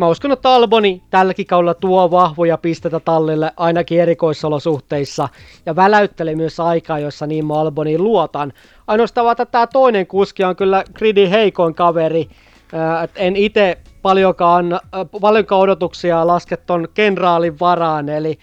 Mä 0.00 0.08
uskon, 0.08 0.32
että 0.32 0.50
Alboni 0.50 1.02
tälläkin 1.10 1.46
kaudella 1.46 1.74
tuo 1.74 2.10
vahvoja 2.10 2.58
pistetä 2.58 3.00
tallille 3.00 3.52
ainakin 3.56 4.00
erikoisolosuhteissa 4.00 5.28
ja 5.66 5.76
väläytteli 5.76 6.36
myös 6.36 6.60
aikaa, 6.60 6.98
jossa 6.98 7.26
niin 7.26 7.46
mä 7.46 7.54
Alboniin 7.54 8.04
luotan. 8.04 8.52
Ainoastaan 8.86 9.24
vaan, 9.24 9.32
että 9.32 9.46
tämä 9.46 9.66
toinen 9.66 10.06
kuski 10.06 10.44
on 10.44 10.56
kyllä 10.56 10.84
gridin 10.94 11.30
heikoin 11.30 11.74
kaveri. 11.74 12.28
en 13.16 13.36
itse 13.36 13.78
paljonkaan, 14.02 14.80
paljonkaan 15.20 15.60
odotuksia 15.60 16.26
laske 16.26 16.56
ton 16.56 16.88
kenraalin 16.94 17.60
varaan, 17.60 18.08
eli 18.08 18.38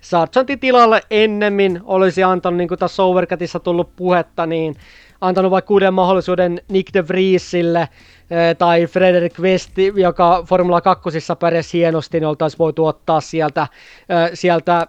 Sargentin 0.00 0.60
tilalle 0.60 1.00
ennemmin 1.10 1.80
olisi 1.84 2.22
antanut, 2.22 2.58
niin 2.58 2.68
kuin 2.68 2.78
tässä 2.78 3.02
Overcatissa 3.02 3.60
tullut 3.60 3.96
puhetta, 3.96 4.46
niin 4.46 4.76
antanut 5.20 5.50
vaikka 5.50 5.74
uuden 5.74 5.94
mahdollisuuden 5.94 6.60
Nick 6.68 6.94
de 6.94 7.08
Vriesille 7.08 7.80
eh, 7.80 8.56
tai 8.58 8.86
Frederick 8.86 9.38
West, 9.38 9.70
joka 9.96 10.44
Formula 10.46 10.80
2 10.80 11.10
pärjäsi 11.38 11.78
hienosti, 11.78 12.20
niin 12.20 12.28
oltaisiin 12.28 12.58
voitu 12.58 12.86
ottaa 12.86 13.20
sieltä, 13.20 13.62
eh, 14.08 14.30
sieltä 14.34 14.86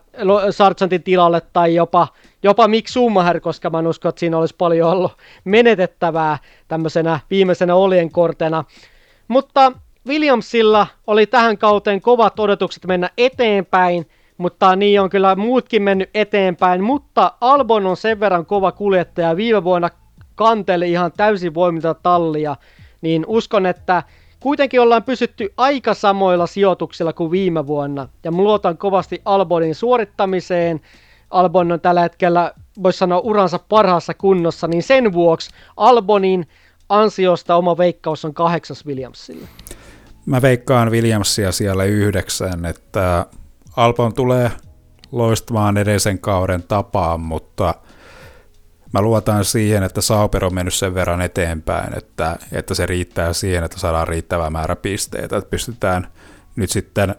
Sargentin 0.51 1.03
tilalle 1.03 1.41
tai 1.53 1.75
jopa, 1.75 2.07
jopa 2.43 2.67
Mick 2.67 2.87
Schumacher, 2.87 3.39
koska 3.39 3.69
mä 3.69 3.79
en 3.79 3.87
usko, 3.87 4.09
että 4.09 4.19
siinä 4.19 4.37
olisi 4.37 4.55
paljon 4.57 4.89
ollut 4.89 5.11
menetettävää 5.43 6.37
tämmöisenä 6.67 7.19
viimeisenä 7.29 7.75
olienkortena. 7.75 8.63
Mutta 9.27 9.71
Williamsilla 10.07 10.87
oli 11.07 11.25
tähän 11.25 11.57
kauteen 11.57 12.01
kovat 12.01 12.39
odotukset 12.39 12.85
mennä 12.85 13.09
eteenpäin, 13.17 14.09
mutta 14.37 14.75
niin 14.75 15.01
on 15.01 15.09
kyllä 15.09 15.35
muutkin 15.35 15.81
mennyt 15.81 16.09
eteenpäin, 16.13 16.83
mutta 16.83 17.33
Albon 17.41 17.85
on 17.85 17.97
sen 17.97 18.19
verran 18.19 18.45
kova 18.45 18.71
kuljettaja. 18.71 19.37
Viime 19.37 19.63
vuonna 19.63 19.89
kanteli 20.41 20.91
ihan 20.91 21.11
täysin 21.17 21.53
voimilta 21.53 21.93
tallia, 21.93 22.55
niin 23.01 23.25
uskon, 23.27 23.65
että 23.65 24.03
kuitenkin 24.39 24.81
ollaan 24.81 25.03
pysytty 25.03 25.53
aika 25.57 25.93
samoilla 25.93 26.47
sijoituksilla 26.47 27.13
kuin 27.13 27.31
viime 27.31 27.67
vuonna. 27.67 28.07
Ja 28.23 28.31
luotan 28.31 28.77
kovasti 28.77 29.21
Albonin 29.25 29.75
suorittamiseen. 29.75 30.81
Albon 31.29 31.71
on 31.71 31.81
tällä 31.81 32.01
hetkellä, 32.01 32.53
voisi 32.83 32.99
sanoa, 32.99 33.19
uransa 33.19 33.59
parhaassa 33.69 34.13
kunnossa, 34.13 34.67
niin 34.67 34.83
sen 34.83 35.13
vuoksi 35.13 35.49
Albonin 35.77 36.47
ansiosta 36.89 37.55
oma 37.55 37.77
veikkaus 37.77 38.25
on 38.25 38.33
kahdeksas 38.33 38.85
Williamsille. 38.85 39.47
Mä 40.25 40.41
veikkaan 40.41 40.91
Williamsia 40.91 41.51
siellä 41.51 41.83
yhdeksän, 41.83 42.65
että 42.65 43.25
Albon 43.75 44.13
tulee 44.13 44.51
loistamaan 45.11 45.77
edellisen 45.77 46.19
kauden 46.19 46.63
tapaan, 46.63 47.19
mutta– 47.19 47.73
mä 48.93 49.01
luotan 49.01 49.45
siihen, 49.45 49.83
että 49.83 50.01
Sauper 50.01 50.45
on 50.45 50.53
mennyt 50.53 50.73
sen 50.73 50.95
verran 50.95 51.21
eteenpäin, 51.21 51.97
että, 51.97 52.37
että 52.51 52.73
se 52.73 52.85
riittää 52.85 53.33
siihen, 53.33 53.63
että 53.63 53.79
saadaan 53.79 54.07
riittävä 54.07 54.49
määrä 54.49 54.75
pisteitä, 54.75 55.37
että 55.37 55.49
pystytään 55.49 56.07
nyt 56.55 56.69
sitten 56.69 57.15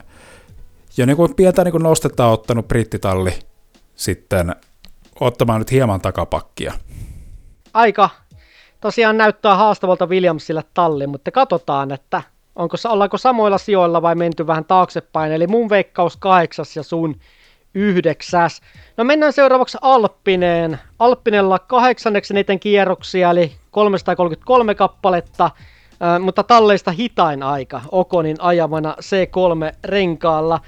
jo 0.97 1.07
niin 1.07 1.17
kuin 1.17 1.35
pientä 1.35 1.65
niin 1.65 1.73
kuin 1.73 1.83
nostetta 1.83 2.27
ottanut 2.27 2.69
brittitalli 2.69 3.39
sitten 3.95 4.57
ottamaan 5.21 5.61
nyt 5.61 5.71
hieman 5.71 6.01
takapakkia. 6.01 6.73
Aika 7.75 8.11
tosiaan 8.81 9.17
näyttää 9.17 9.57
haastavalta 9.57 10.07
Williamsille 10.07 10.65
talli, 10.75 11.07
mutta 11.07 11.31
katsotaan, 11.31 11.93
että 11.93 12.23
onko, 12.57 12.77
ollaanko 12.89 13.19
samoilla 13.19 13.59
sijoilla 13.59 14.03
vai 14.03 14.15
menty 14.15 14.47
vähän 14.47 14.65
taaksepäin. 14.65 15.33
Eli 15.33 15.47
mun 15.47 15.71
veikkaus 15.71 16.17
kahdeksas 16.17 16.77
ja 16.77 16.83
sun 16.83 17.17
yhdeksäs. 17.75 18.61
No 18.97 19.05
mennään 19.05 19.33
seuraavaksi 19.33 19.79
Alppineen. 19.81 20.79
Alppinella 20.99 21.59
kahdeksanneksi 21.59 22.35
niiden 22.35 22.61
kierroksia, 22.61 23.31
eli 23.31 23.53
333 23.71 24.75
kappaletta, 24.75 25.51
mutta 26.21 26.43
talleista 26.43 26.91
hitain 26.91 27.43
aika 27.43 27.81
Okonin 27.93 28.37
ajamana 28.41 28.97
C3-renkaalla. 29.01 30.61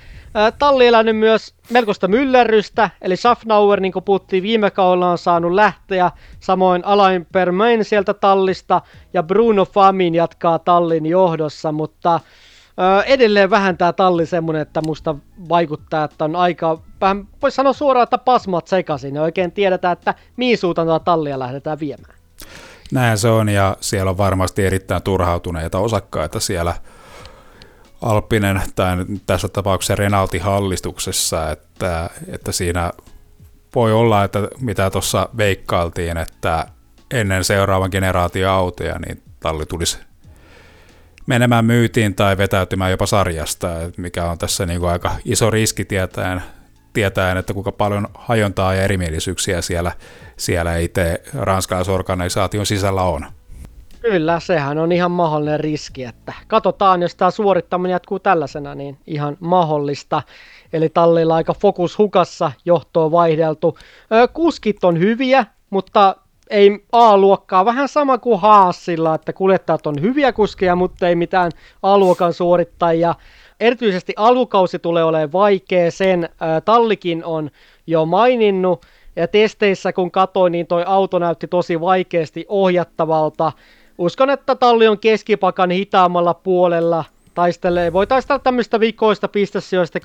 Talli 0.58 0.86
elänyt 0.86 1.16
myös 1.16 1.54
melkoista 1.70 2.08
myllerrystä, 2.08 2.90
eli 3.02 3.16
Schaffnauer, 3.16 3.80
niin 3.80 3.92
kuin 3.92 4.04
puhuttiin 4.04 4.42
viime 4.42 4.70
kaudella, 4.70 5.10
on 5.10 5.18
saanut 5.18 5.52
lähteä, 5.52 6.10
samoin 6.40 6.84
Alain 6.84 7.26
Permain 7.32 7.84
sieltä 7.84 8.14
tallista, 8.14 8.80
ja 9.12 9.22
Bruno 9.22 9.64
Famin 9.64 10.14
jatkaa 10.14 10.58
tallin 10.58 11.06
johdossa, 11.06 11.72
mutta 11.72 12.20
edelleen 13.06 13.50
vähän 13.50 13.78
tämä 13.78 13.92
talli 13.92 14.26
semmoinen, 14.26 14.62
että 14.62 14.80
musta 14.86 15.14
vaikuttaa, 15.48 16.04
että 16.04 16.24
on 16.24 16.36
aika, 16.36 16.78
vähän 17.00 17.28
voisi 17.42 17.54
sanoa 17.54 17.72
suoraan, 17.72 18.04
että 18.04 18.18
pasmat 18.18 18.66
sekaisin, 18.66 19.14
ja 19.14 19.22
oikein 19.22 19.52
tiedetä, 19.52 19.90
että 19.90 20.14
mihin 20.36 20.58
suuntaan 20.58 20.88
tätä 20.88 21.04
tallia 21.04 21.38
lähdetään 21.38 21.80
viemään. 21.80 22.14
Näin 22.92 23.18
se 23.18 23.28
on, 23.28 23.48
ja 23.48 23.76
siellä 23.80 24.10
on 24.10 24.18
varmasti 24.18 24.66
erittäin 24.66 25.02
turhautuneita 25.02 25.78
osakkaita 25.78 26.40
siellä 26.40 26.74
Alppinen, 28.02 28.62
tai 28.74 28.96
tässä 29.26 29.48
tapauksessa 29.48 29.94
Renalti 29.94 30.38
hallistuksessa, 30.38 31.50
että, 31.50 32.10
että 32.28 32.52
siinä 32.52 32.92
voi 33.74 33.92
olla, 33.92 34.24
että 34.24 34.48
mitä 34.60 34.90
tuossa 34.90 35.28
veikkailtiin, 35.36 36.16
että 36.16 36.66
ennen 37.10 37.44
seuraavan 37.44 37.90
generaation 37.92 38.50
autoja, 38.50 38.98
niin 38.98 39.22
talli 39.40 39.66
tulisi 39.66 39.98
menemään 41.26 41.64
myytiin 41.64 42.14
tai 42.14 42.36
vetäytymään 42.36 42.90
jopa 42.90 43.06
sarjasta, 43.06 43.68
mikä 43.96 44.24
on 44.24 44.38
tässä 44.38 44.66
niin 44.66 44.80
kuin 44.80 44.90
aika 44.90 45.10
iso 45.24 45.50
riski 45.50 45.84
tietäen, 45.84 46.42
tietäen, 46.92 47.36
että 47.36 47.54
kuinka 47.54 47.72
paljon 47.72 48.08
hajontaa 48.14 48.74
ja 48.74 48.82
erimielisyyksiä 48.82 49.62
siellä, 49.62 49.92
siellä 50.36 50.76
itse 50.76 51.22
ranskalaisorganisaation 51.34 52.66
sisällä 52.66 53.02
on. 53.02 53.26
Kyllä, 54.00 54.40
sehän 54.40 54.78
on 54.78 54.92
ihan 54.92 55.10
mahdollinen 55.10 55.60
riski, 55.60 56.04
että 56.04 56.32
katsotaan, 56.46 57.02
jos 57.02 57.14
tämä 57.14 57.30
suorittaminen 57.30 57.92
jatkuu 57.92 58.18
tällaisena, 58.18 58.74
niin 58.74 58.98
ihan 59.06 59.36
mahdollista. 59.40 60.22
Eli 60.72 60.88
tallilla 60.88 61.34
aika 61.34 61.54
fokus 61.54 61.98
hukassa, 61.98 62.52
johtoon 62.64 63.12
vaihdeltu. 63.12 63.78
Kuskit 64.32 64.84
on 64.84 64.98
hyviä, 64.98 65.46
mutta 65.70 66.16
ei 66.50 66.84
A-luokkaa, 66.92 67.64
vähän 67.64 67.88
sama 67.88 68.18
kuin 68.18 68.40
Haasilla, 68.40 69.14
että 69.14 69.32
kuljettajat 69.32 69.86
on 69.86 70.00
hyviä 70.00 70.32
kuskeja, 70.32 70.76
mutta 70.76 71.08
ei 71.08 71.14
mitään 71.14 71.50
A-luokan 71.82 72.32
suorittajia. 72.32 73.14
Erityisesti 73.60 74.12
alkukausi 74.16 74.78
tulee 74.78 75.04
olemaan 75.04 75.32
vaikea, 75.32 75.90
sen 75.90 76.28
ää, 76.40 76.60
Tallikin 76.60 77.24
on 77.24 77.50
jo 77.86 78.06
maininnut, 78.06 78.86
ja 79.16 79.28
testeissä 79.28 79.92
kun 79.92 80.10
katsoin, 80.10 80.52
niin 80.52 80.66
toi 80.66 80.84
auto 80.86 81.18
näytti 81.18 81.48
tosi 81.48 81.80
vaikeasti 81.80 82.44
ohjattavalta. 82.48 83.52
Uskon, 83.98 84.30
että 84.30 84.54
talli 84.54 84.88
on 84.88 84.98
keskipakan 84.98 85.70
hitaammalla 85.70 86.34
puolella, 86.34 87.04
taistelee, 87.34 87.92
voi 87.92 88.06
taistella 88.06 88.38
tämmöistä 88.38 88.80
vikoista 88.80 89.28
pistesijoista 89.28 89.98
8-10, 89.98 90.02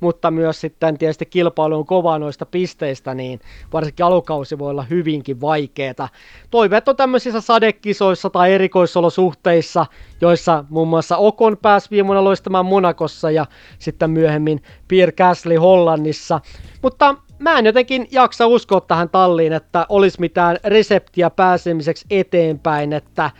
mutta 0.00 0.30
myös 0.30 0.60
sitten 0.60 0.98
tietysti 0.98 1.26
kilpailu 1.26 1.74
on 1.76 1.86
kova 1.86 2.18
noista 2.18 2.46
pisteistä, 2.46 3.14
niin 3.14 3.40
varsinkin 3.72 4.06
alukausi 4.06 4.58
voi 4.58 4.70
olla 4.70 4.82
hyvinkin 4.82 5.40
vaikeeta. 5.40 6.08
Toiveet 6.50 6.88
on 6.88 6.96
tämmöisissä 6.96 7.40
sadekisoissa 7.40 8.30
tai 8.30 8.52
erikoisolosuhteissa, 8.52 9.86
joissa 10.20 10.64
muun 10.68 10.88
muassa 10.88 11.16
Okon 11.16 11.56
pääsi 11.62 11.90
viime 11.90 12.06
vuonna 12.06 12.24
loistamaan 12.24 12.66
Monakossa 12.66 13.30
ja 13.30 13.46
sitten 13.78 14.10
myöhemmin 14.10 14.62
Pierre 14.88 15.12
Gasly 15.12 15.56
Hollannissa. 15.56 16.40
Mutta 16.82 17.14
mä 17.38 17.58
en 17.58 17.66
jotenkin 17.66 18.08
jaksa 18.10 18.46
uskoa 18.46 18.80
tähän 18.80 19.08
talliin, 19.08 19.52
että 19.52 19.86
olisi 19.88 20.20
mitään 20.20 20.58
reseptiä 20.64 21.30
pääsemiseksi 21.30 22.06
eteenpäin, 22.10 22.92
että 22.92 23.30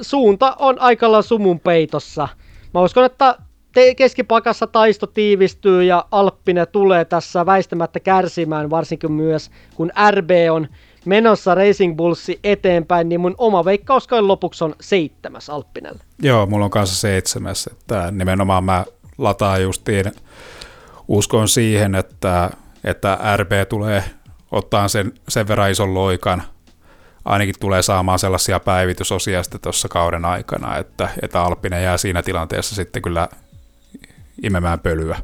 suunta 0.00 0.56
on 0.58 0.80
aika 0.80 1.22
sumun 1.22 1.60
peitossa. 1.60 2.28
Mä 2.74 2.80
uskon, 2.80 3.04
että 3.04 3.38
te- 3.72 3.94
keskipakassa 3.94 4.66
taisto 4.66 5.06
tiivistyy 5.06 5.84
ja 5.84 6.04
Alppine 6.10 6.66
tulee 6.66 7.04
tässä 7.04 7.46
väistämättä 7.46 8.00
kärsimään, 8.00 8.70
varsinkin 8.70 9.12
myös 9.12 9.50
kun 9.74 9.92
RB 10.10 10.30
on 10.50 10.68
menossa 11.04 11.54
Racing 11.54 11.96
Bullsi 11.96 12.40
eteenpäin, 12.44 13.08
niin 13.08 13.20
mun 13.20 13.34
oma 13.38 13.64
veikkaus 13.64 14.08
lopuksi 14.20 14.64
on 14.64 14.74
seitsemäs 14.80 15.50
Alppinelle. 15.50 16.00
Joo, 16.22 16.46
mulla 16.46 16.64
on 16.64 16.70
kanssa 16.70 17.00
seitsemäs, 17.00 17.66
että 17.66 18.10
nimenomaan 18.10 18.64
mä 18.64 18.84
lataan 19.18 19.62
justiin, 19.62 20.12
uskon 21.08 21.48
siihen, 21.48 21.94
että, 21.94 22.50
että 22.84 23.18
RB 23.36 23.52
tulee 23.68 24.04
ottaa 24.52 24.88
sen, 24.88 25.12
sen 25.28 25.48
verran 25.48 25.70
ison 25.70 25.94
loikan– 25.94 26.42
ainakin 27.28 27.54
tulee 27.60 27.82
saamaan 27.82 28.18
sellaisia 28.18 28.60
päivitysosia 28.60 29.42
sitten 29.42 29.60
tuossa 29.60 29.88
kauden 29.88 30.24
aikana, 30.24 30.76
että, 30.76 31.08
että 31.22 31.42
Alppinen 31.42 31.82
jää 31.82 31.96
siinä 31.96 32.22
tilanteessa 32.22 32.74
sitten 32.74 33.02
kyllä 33.02 33.28
imemään 34.42 34.80
pölyä. 34.80 35.18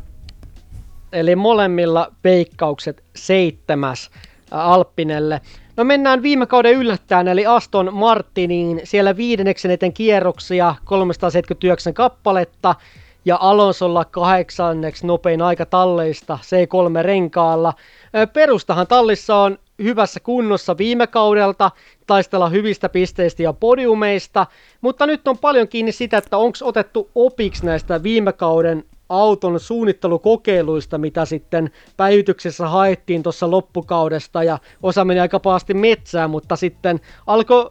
Eli 1.12 1.36
molemmilla 1.36 2.12
veikkaukset 2.24 3.04
seitsemäs 3.16 4.10
Alppinelle. 4.50 5.40
No 5.76 5.84
mennään 5.84 6.22
viime 6.22 6.46
kauden 6.46 6.74
yllättäen, 6.74 7.28
eli 7.28 7.46
Aston 7.46 7.94
Martiniin. 7.94 8.80
Siellä 8.84 9.16
viidenneksi 9.16 9.68
eniten 9.68 9.92
kierroksia, 9.92 10.74
379 10.84 11.94
kappaletta, 11.94 12.74
ja 13.24 13.38
Alonsolla 13.40 14.04
kahdeksanneksi 14.04 15.06
nopein 15.06 15.42
aika 15.42 15.66
talleista 15.66 16.38
C3-renkaalla. 16.42 17.72
Perustahan 18.32 18.86
tallissa 18.86 19.36
on 19.36 19.58
hyvässä 19.82 20.20
kunnossa 20.20 20.78
viime 20.78 21.06
kaudelta, 21.06 21.70
taistella 22.06 22.48
hyvistä 22.48 22.88
pisteistä 22.88 23.42
ja 23.42 23.52
podiumeista, 23.52 24.46
mutta 24.80 25.06
nyt 25.06 25.28
on 25.28 25.38
paljon 25.38 25.68
kiinni 25.68 25.92
sitä, 25.92 26.18
että 26.18 26.36
onko 26.36 26.58
otettu 26.62 27.10
opiksi 27.14 27.66
näistä 27.66 28.02
viime 28.02 28.32
kauden 28.32 28.84
auton 29.08 29.60
suunnittelukokeiluista, 29.60 30.98
mitä 30.98 31.24
sitten 31.24 31.70
päivityksessä 31.96 32.68
haettiin 32.68 33.22
tuossa 33.22 33.50
loppukaudesta 33.50 34.42
ja 34.42 34.58
osa 34.82 35.04
meni 35.04 35.20
aika 35.20 35.40
pahasti 35.40 35.74
metsään, 35.74 36.30
mutta 36.30 36.56
sitten 36.56 37.00
alkoi 37.26 37.70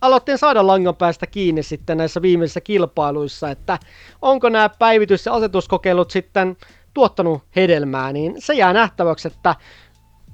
aloitteen 0.00 0.38
saada 0.38 0.66
langan 0.66 0.96
päästä 0.96 1.26
kiinni 1.26 1.62
sitten 1.62 1.98
näissä 1.98 2.22
viimeisissä 2.22 2.60
kilpailuissa, 2.60 3.50
että 3.50 3.78
onko 4.22 4.48
nämä 4.48 4.68
päivitys- 4.68 5.26
ja 5.26 5.32
asetuskokeilut 5.32 6.10
sitten 6.10 6.56
tuottanut 6.94 7.42
hedelmää, 7.56 8.12
niin 8.12 8.34
se 8.38 8.54
jää 8.54 8.72
nähtäväksi, 8.72 9.28
että 9.28 9.54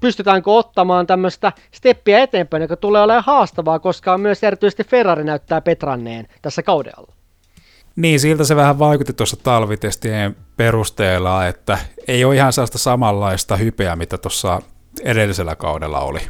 pystytäänkö 0.01 0.51
ottamaan 0.51 1.07
tämmöistä 1.07 1.53
steppiä 1.73 2.19
eteenpäin, 2.19 2.63
joka 2.63 2.77
tulee 2.77 3.03
olemaan 3.03 3.25
haastavaa, 3.27 3.79
koska 3.79 4.19
myös 4.19 4.45
erityisesti 4.45 4.85
Ferrari 4.85 5.25
näyttää 5.25 5.61
petranneen 5.61 6.29
tässä 6.43 6.63
kaudella. 6.63 7.13
Niin, 7.97 8.21
siltä 8.21 8.45
se 8.45 8.57
vähän 8.57 8.79
vaikutti 8.79 9.13
tuossa 9.13 9.37
talvitestien 9.43 10.37
perusteella, 10.57 11.47
että 11.47 11.79
ei 12.09 12.25
ole 12.25 12.37
ihan 12.37 12.53
sellaista 12.53 12.79
samanlaista 12.79 13.57
hypeä, 13.57 13.97
mitä 13.97 14.19
tuossa 14.19 14.63
edellisellä 15.03 15.57
kaudella 15.57 16.01
oli. 16.01 16.21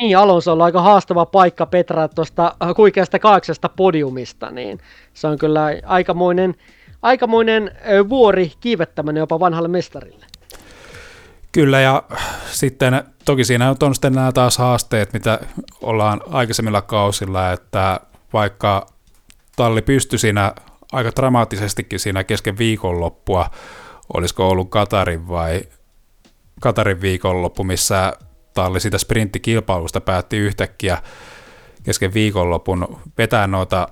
Niin, 0.00 0.18
Alonso 0.18 0.52
on 0.52 0.62
aika 0.62 0.82
haastava 0.82 1.26
paikka 1.26 1.66
Petra 1.66 2.08
tuosta 2.08 2.54
kuikeasta 2.76 3.18
kahdeksasta 3.18 3.68
podiumista, 3.68 4.50
niin 4.50 4.78
se 5.14 5.26
on 5.26 5.38
kyllä 5.38 5.66
aikamoinen, 5.86 6.54
aikamoinen 7.02 7.70
vuori 8.08 8.52
kiivettäminen 8.60 9.20
jopa 9.20 9.40
vanhalle 9.40 9.68
mestarille. 9.68 10.26
Kyllä, 11.52 11.80
ja 11.80 12.02
sitten 12.50 13.04
toki 13.24 13.44
siinä 13.44 13.74
on 13.82 13.94
sitten 13.94 14.12
nämä 14.12 14.32
taas 14.32 14.58
haasteet, 14.58 15.12
mitä 15.12 15.40
ollaan 15.82 16.20
aikaisemmilla 16.30 16.82
kausilla, 16.82 17.52
että 17.52 18.00
vaikka 18.32 18.86
talli 19.56 19.82
pystyi 19.82 20.18
siinä 20.18 20.52
aika 20.92 21.10
dramaattisestikin 21.16 22.00
siinä 22.00 22.24
kesken 22.24 22.58
viikonloppua, 22.58 23.50
olisiko 24.14 24.48
ollut 24.48 24.70
Katarin 24.70 25.28
vai 25.28 25.62
Katarin 26.60 27.00
viikonloppu, 27.00 27.64
missä 27.64 28.12
talli 28.54 28.80
siitä 28.80 28.98
sprinttikilpailusta 28.98 30.00
päätti 30.00 30.36
yhtäkkiä 30.36 31.02
kesken 31.82 32.14
viikonlopun 32.14 32.98
vetää 33.18 33.46
noita 33.46 33.88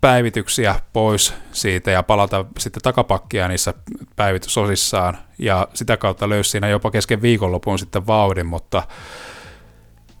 päivityksiä 0.00 0.74
pois 0.92 1.34
siitä 1.52 1.90
ja 1.90 2.02
palata 2.02 2.44
sitten 2.58 2.82
takapakkia 2.82 3.48
niissä 3.48 3.74
päivitysosissaan 4.16 5.18
ja 5.38 5.68
sitä 5.74 5.96
kautta 5.96 6.28
löysi 6.28 6.50
siinä 6.50 6.68
jopa 6.68 6.90
kesken 6.90 7.22
viikonlopun 7.22 7.78
sitten 7.78 8.06
vauhdin, 8.06 8.46
mutta 8.46 8.82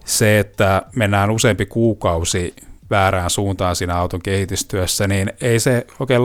se, 0.04 0.38
että 0.38 0.82
mennään 0.96 1.30
useampi 1.30 1.66
kuukausi 1.66 2.54
väärään 2.90 3.30
suuntaan 3.30 3.76
siinä 3.76 3.96
auton 3.96 4.22
kehitystyössä, 4.22 5.08
niin 5.08 5.32
ei 5.40 5.60
se 5.60 5.86
oikein 6.00 6.22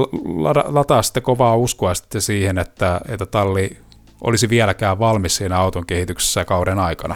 lataa 0.66 1.02
sitten 1.02 1.24
kovaa 1.24 1.56
uskoa 1.56 1.94
sitten 1.94 2.22
siihen, 2.22 2.58
että, 2.58 3.02
että 3.08 3.26
talli 3.26 3.78
olisi 4.24 4.50
vieläkään 4.50 5.00
valmis 5.00 5.36
siinä 5.36 5.60
auton 5.60 5.86
kehityksessä 5.86 6.46
kauden 6.46 6.80
aikana. 6.80 7.16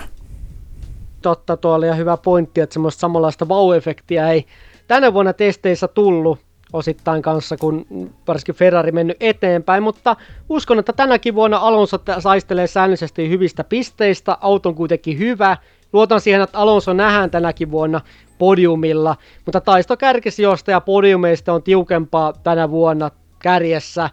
Totta, 1.21 1.57
tuo 1.57 1.73
oli 1.73 1.97
hyvä 1.97 2.17
pointti, 2.17 2.61
että 2.61 2.73
semmoista 2.73 2.99
samanlaista 2.99 3.47
vau-efektiä 3.47 4.29
ei 4.29 4.45
tänä 4.89 5.13
vuonna 5.13 5.33
testeissä 5.33 5.87
tullut 5.87 6.39
osittain 6.73 7.21
kanssa, 7.21 7.57
kun 7.57 7.85
varsinkin 8.27 8.55
Ferrari 8.55 8.91
mennyt 8.91 9.17
eteenpäin, 9.19 9.83
mutta 9.83 10.15
uskon, 10.49 10.79
että 10.79 10.93
tänäkin 10.93 11.35
vuonna 11.35 11.57
Alonso 11.57 11.97
saistelee 12.19 12.67
säännöllisesti 12.67 13.29
hyvistä 13.29 13.63
pisteistä, 13.63 14.37
auton 14.41 14.75
kuitenkin 14.75 15.19
hyvä, 15.19 15.57
luotan 15.93 16.21
siihen, 16.21 16.41
että 16.41 16.57
Alonso 16.57 16.93
nähdään 16.93 17.31
tänäkin 17.31 17.71
vuonna 17.71 18.01
podiumilla, 18.37 19.15
mutta 19.45 19.61
taisto 19.61 19.97
kärkisijoista 19.97 20.71
ja 20.71 20.81
podiumeista 20.81 21.53
on 21.53 21.63
tiukempaa 21.63 22.33
tänä 22.33 22.69
vuonna 22.69 23.11
kärjessä, 23.39 24.09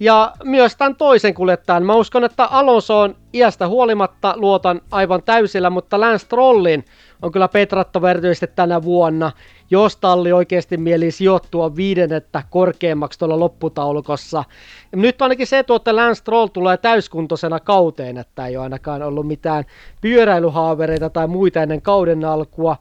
Ja 0.00 0.32
myös 0.44 0.76
tämän 0.76 0.96
toisen 0.96 1.34
kuljettajan. 1.34 1.82
Mä 1.82 1.94
uskon, 1.94 2.24
että 2.24 2.44
Alonso 2.44 3.00
on 3.00 3.16
iästä 3.34 3.68
huolimatta 3.68 4.34
luotan 4.36 4.80
aivan 4.90 5.22
täysillä, 5.22 5.70
mutta 5.70 6.00
Lance 6.00 6.18
Strollin 6.18 6.84
on 7.22 7.32
kyllä 7.32 7.48
petrattava 7.48 8.10
erityisesti 8.10 8.46
tänä 8.46 8.82
vuonna, 8.82 9.32
jos 9.70 9.96
talli 9.96 10.32
oikeasti 10.32 10.76
mieli 10.76 11.10
sijoittua 11.10 11.76
viidennettä 11.76 12.42
korkeammaksi 12.50 13.18
tuolla 13.18 13.40
lopputaulukossa. 13.40 14.44
Nyt 14.92 15.22
ainakin 15.22 15.46
se, 15.46 15.58
että 15.58 15.96
Lance 15.96 16.14
Stroll 16.14 16.46
tulee 16.46 16.76
täyskuntoisena 16.76 17.60
kauteen, 17.60 18.18
että 18.18 18.46
ei 18.46 18.56
ole 18.56 18.64
ainakaan 18.64 19.02
ollut 19.02 19.26
mitään 19.26 19.64
pyöräilyhaavereita 20.00 21.10
tai 21.10 21.26
muita 21.26 21.62
ennen 21.62 21.82
kauden 21.82 22.24
alkua. 22.24 22.76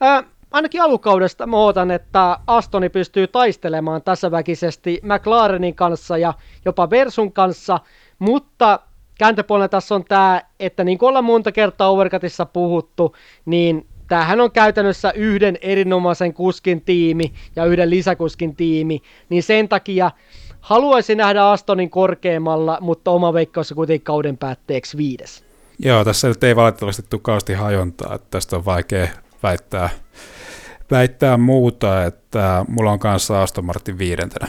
Ää, 0.00 0.22
ainakin 0.52 0.82
alukaudesta 0.82 1.46
mä 1.46 1.56
ootan, 1.56 1.90
että 1.90 2.38
Astoni 2.46 2.88
pystyy 2.88 3.26
taistelemaan 3.26 4.02
tässä 4.02 4.30
väkisesti 4.30 5.00
McLarenin 5.02 5.74
kanssa 5.74 6.18
ja 6.18 6.34
jopa 6.64 6.90
Versun 6.90 7.32
kanssa, 7.32 7.80
mutta 8.18 8.80
kääntöpuolella 9.18 9.68
tässä 9.68 9.94
on 9.94 10.04
tämä, 10.04 10.42
että 10.60 10.84
niin 10.84 10.98
kuin 10.98 11.08
ollaan 11.08 11.24
monta 11.24 11.52
kertaa 11.52 11.90
Overcutissa 11.90 12.46
puhuttu, 12.46 13.16
niin 13.44 13.86
tämähän 14.08 14.40
on 14.40 14.52
käytännössä 14.52 15.12
yhden 15.14 15.58
erinomaisen 15.60 16.34
kuskin 16.34 16.80
tiimi 16.80 17.32
ja 17.56 17.64
yhden 17.64 17.90
lisäkuskin 17.90 18.56
tiimi, 18.56 19.02
niin 19.28 19.42
sen 19.42 19.68
takia 19.68 20.10
haluaisin 20.60 21.18
nähdä 21.18 21.50
Astonin 21.50 21.90
korkeammalla, 21.90 22.78
mutta 22.80 23.10
oma 23.10 23.32
veikkaus 23.32 23.72
on 23.72 23.76
kuitenkin 23.76 24.04
kauden 24.04 24.38
päätteeksi 24.38 24.96
viides. 24.96 25.44
Joo, 25.78 26.04
tässä 26.04 26.28
nyt 26.28 26.44
ei 26.44 26.56
valitettavasti 26.56 27.02
tukausti 27.10 27.52
hajontaa, 27.52 28.14
että 28.14 28.26
tästä 28.30 28.56
on 28.56 28.64
vaikea 28.64 29.08
väittää, 29.42 29.90
väittää 30.92 31.36
muuta, 31.36 32.04
että 32.04 32.64
mulla 32.68 32.90
on 32.90 32.98
kanssa 32.98 33.42
Aston 33.42 33.64
Martin 33.64 33.98
viidentenä 33.98 34.48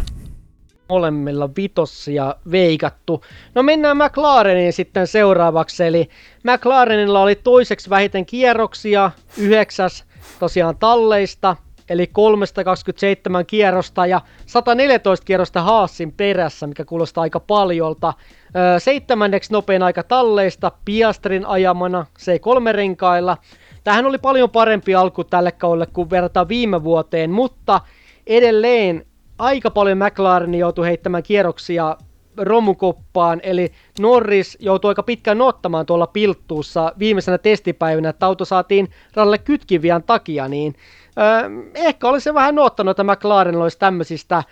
molemmilla 0.90 1.50
vitossia 1.58 2.36
veikattu. 2.52 3.24
No 3.56 3.64
mennään 3.64 3.98
McLareniin 3.98 4.74
sitten 4.74 5.08
seuraavaksi, 5.08 5.84
eli 5.84 6.10
McLarenilla 6.44 7.22
oli 7.22 7.36
toiseksi 7.36 7.90
vähiten 7.90 8.26
kierroksia, 8.26 9.12
yhdeksäs 9.38 10.04
tosiaan 10.40 10.78
talleista, 10.78 11.56
eli 11.90 12.08
327 12.08 13.46
kierrosta 13.46 14.06
ja 14.06 14.22
114 14.46 15.26
kierrosta 15.26 15.62
Haasin 15.62 16.12
perässä, 16.12 16.68
mikä 16.68 16.86
kuulostaa 16.86 17.22
aika 17.22 17.40
paljolta. 17.40 18.14
seitsemänneksi 18.78 19.54
nopein 19.54 19.84
aika 19.84 20.04
talleista, 20.04 20.72
Piastrin 20.86 21.46
ajamana 21.46 22.06
C3-renkailla. 22.20 23.38
Tähän 23.84 24.06
oli 24.06 24.18
paljon 24.18 24.50
parempi 24.50 24.96
alku 24.96 25.24
tälle 25.24 25.52
kaudelle 25.52 25.86
kuin 25.86 26.10
verrataan 26.10 26.48
viime 26.48 26.84
vuoteen, 26.84 27.32
mutta 27.32 27.82
edelleen 28.28 29.06
aika 29.38 29.72
paljon 29.72 29.98
McLaren 29.98 30.56
joutui 30.56 30.86
heittämään 30.86 31.24
kierroksia 31.24 31.98
romukoppaan, 32.38 33.40
eli 33.44 33.72
Norris 34.00 34.58
joutui 34.60 34.90
aika 34.90 35.04
pitkään 35.04 35.42
ottamaan 35.42 35.86
tuolla 35.86 36.08
pilttuussa 36.08 36.94
viimeisenä 37.00 37.38
testipäivänä, 37.38 38.10
että 38.10 38.26
auto 38.26 38.46
saatiin 38.46 38.90
ralle 39.14 39.38
kytkiviän 39.38 40.04
takia, 40.04 40.48
niin 40.48 40.76
öö, 41.18 41.50
ehkä 41.74 42.08
olisi 42.08 42.34
vähän 42.34 42.60
ottanut, 42.60 43.00
että 43.00 43.14
McLaren 43.14 43.56
olisi 43.56 43.80
tämmöisistä, 43.80 44.44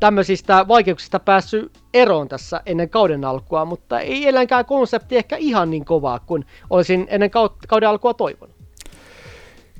tämmöisistä 0.00 0.68
vaikeuksista 0.68 1.18
päässyt 1.20 1.78
eroon 1.94 2.28
tässä 2.28 2.60
ennen 2.66 2.90
kauden 2.90 3.24
alkua, 3.24 3.64
mutta 3.64 4.00
ei 4.00 4.28
elänkään 4.28 4.64
konsepti 4.64 5.16
ehkä 5.16 5.36
ihan 5.36 5.70
niin 5.70 5.84
kovaa 5.84 6.18
kuin 6.18 6.44
olisin 6.70 7.06
ennen 7.10 7.30
kauden 7.68 7.88
alkua 7.88 8.14
toivonut. 8.14 8.47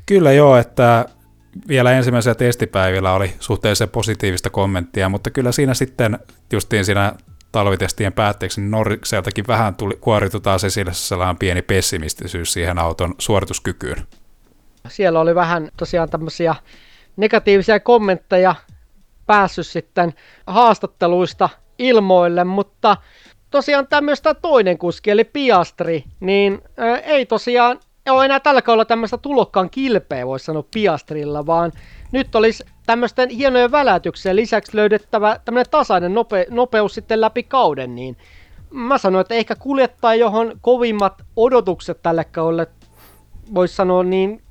Kyllä 0.08 0.32
joo, 0.32 0.56
että 0.56 1.04
vielä 1.68 1.92
ensimmäisellä 1.92 2.34
testipäivillä 2.34 3.12
oli 3.12 3.34
suhteellisen 3.40 3.88
positiivista 3.88 4.50
kommenttia, 4.50 5.08
mutta 5.08 5.30
kyllä 5.30 5.52
siinä 5.52 5.74
sitten 5.74 6.18
justiin 6.52 6.84
siinä 6.84 7.12
talvitestien 7.52 8.12
päätteeksi 8.12 8.60
niin 8.60 8.70
Norrikseltakin 8.70 9.44
vähän 9.48 9.74
tuli, 9.74 9.96
kuoritui 10.00 10.40
taas 10.40 10.64
esille 10.64 10.94
sellainen 10.94 11.36
pieni 11.36 11.62
pessimistisyys 11.62 12.52
siihen 12.52 12.78
auton 12.78 13.14
suorituskykyyn. 13.18 14.06
Siellä 14.88 15.20
oli 15.20 15.34
vähän 15.34 15.68
tosiaan 15.76 16.10
tämmöisiä 16.10 16.54
negatiivisia 17.16 17.80
kommentteja 17.80 18.54
päässyt 19.26 19.66
sitten 19.66 20.14
haastatteluista 20.46 21.48
ilmoille, 21.78 22.44
mutta 22.44 22.96
tosiaan 23.50 23.86
tämmöistä 23.86 24.34
toinen 24.34 24.78
kuski, 24.78 25.10
eli 25.10 25.24
Piastri, 25.24 26.04
niin 26.20 26.62
ei 27.04 27.26
tosiaan 27.26 27.80
ole 28.10 28.24
enää 28.24 28.40
tällä 28.40 28.62
kaudella 28.62 28.84
tämmöistä 28.84 29.18
tulokkaan 29.18 29.70
kilpeä, 29.70 30.26
voisi 30.26 30.44
sanoa 30.44 30.64
Piastrilla, 30.74 31.46
vaan 31.46 31.72
nyt 32.12 32.34
olisi 32.34 32.64
tämmöisten 32.86 33.28
hienojen 33.28 33.72
välätyksien 33.72 34.36
lisäksi 34.36 34.76
löydettävä 34.76 35.40
tämmöinen 35.44 35.70
tasainen 35.70 36.14
nope, 36.14 36.46
nopeus 36.50 36.94
sitten 36.94 37.20
läpi 37.20 37.42
kauden, 37.42 37.94
niin 37.94 38.16
mä 38.70 38.98
sanoin, 38.98 39.20
että 39.20 39.34
ehkä 39.34 39.54
kuljettaa 39.54 40.14
johon 40.14 40.52
kovimmat 40.60 41.22
odotukset 41.36 42.02
tälle 42.02 42.24
kaudelle 42.24 42.66
voisi 43.54 43.74
sanoa, 43.74 44.02
niin 44.02 44.42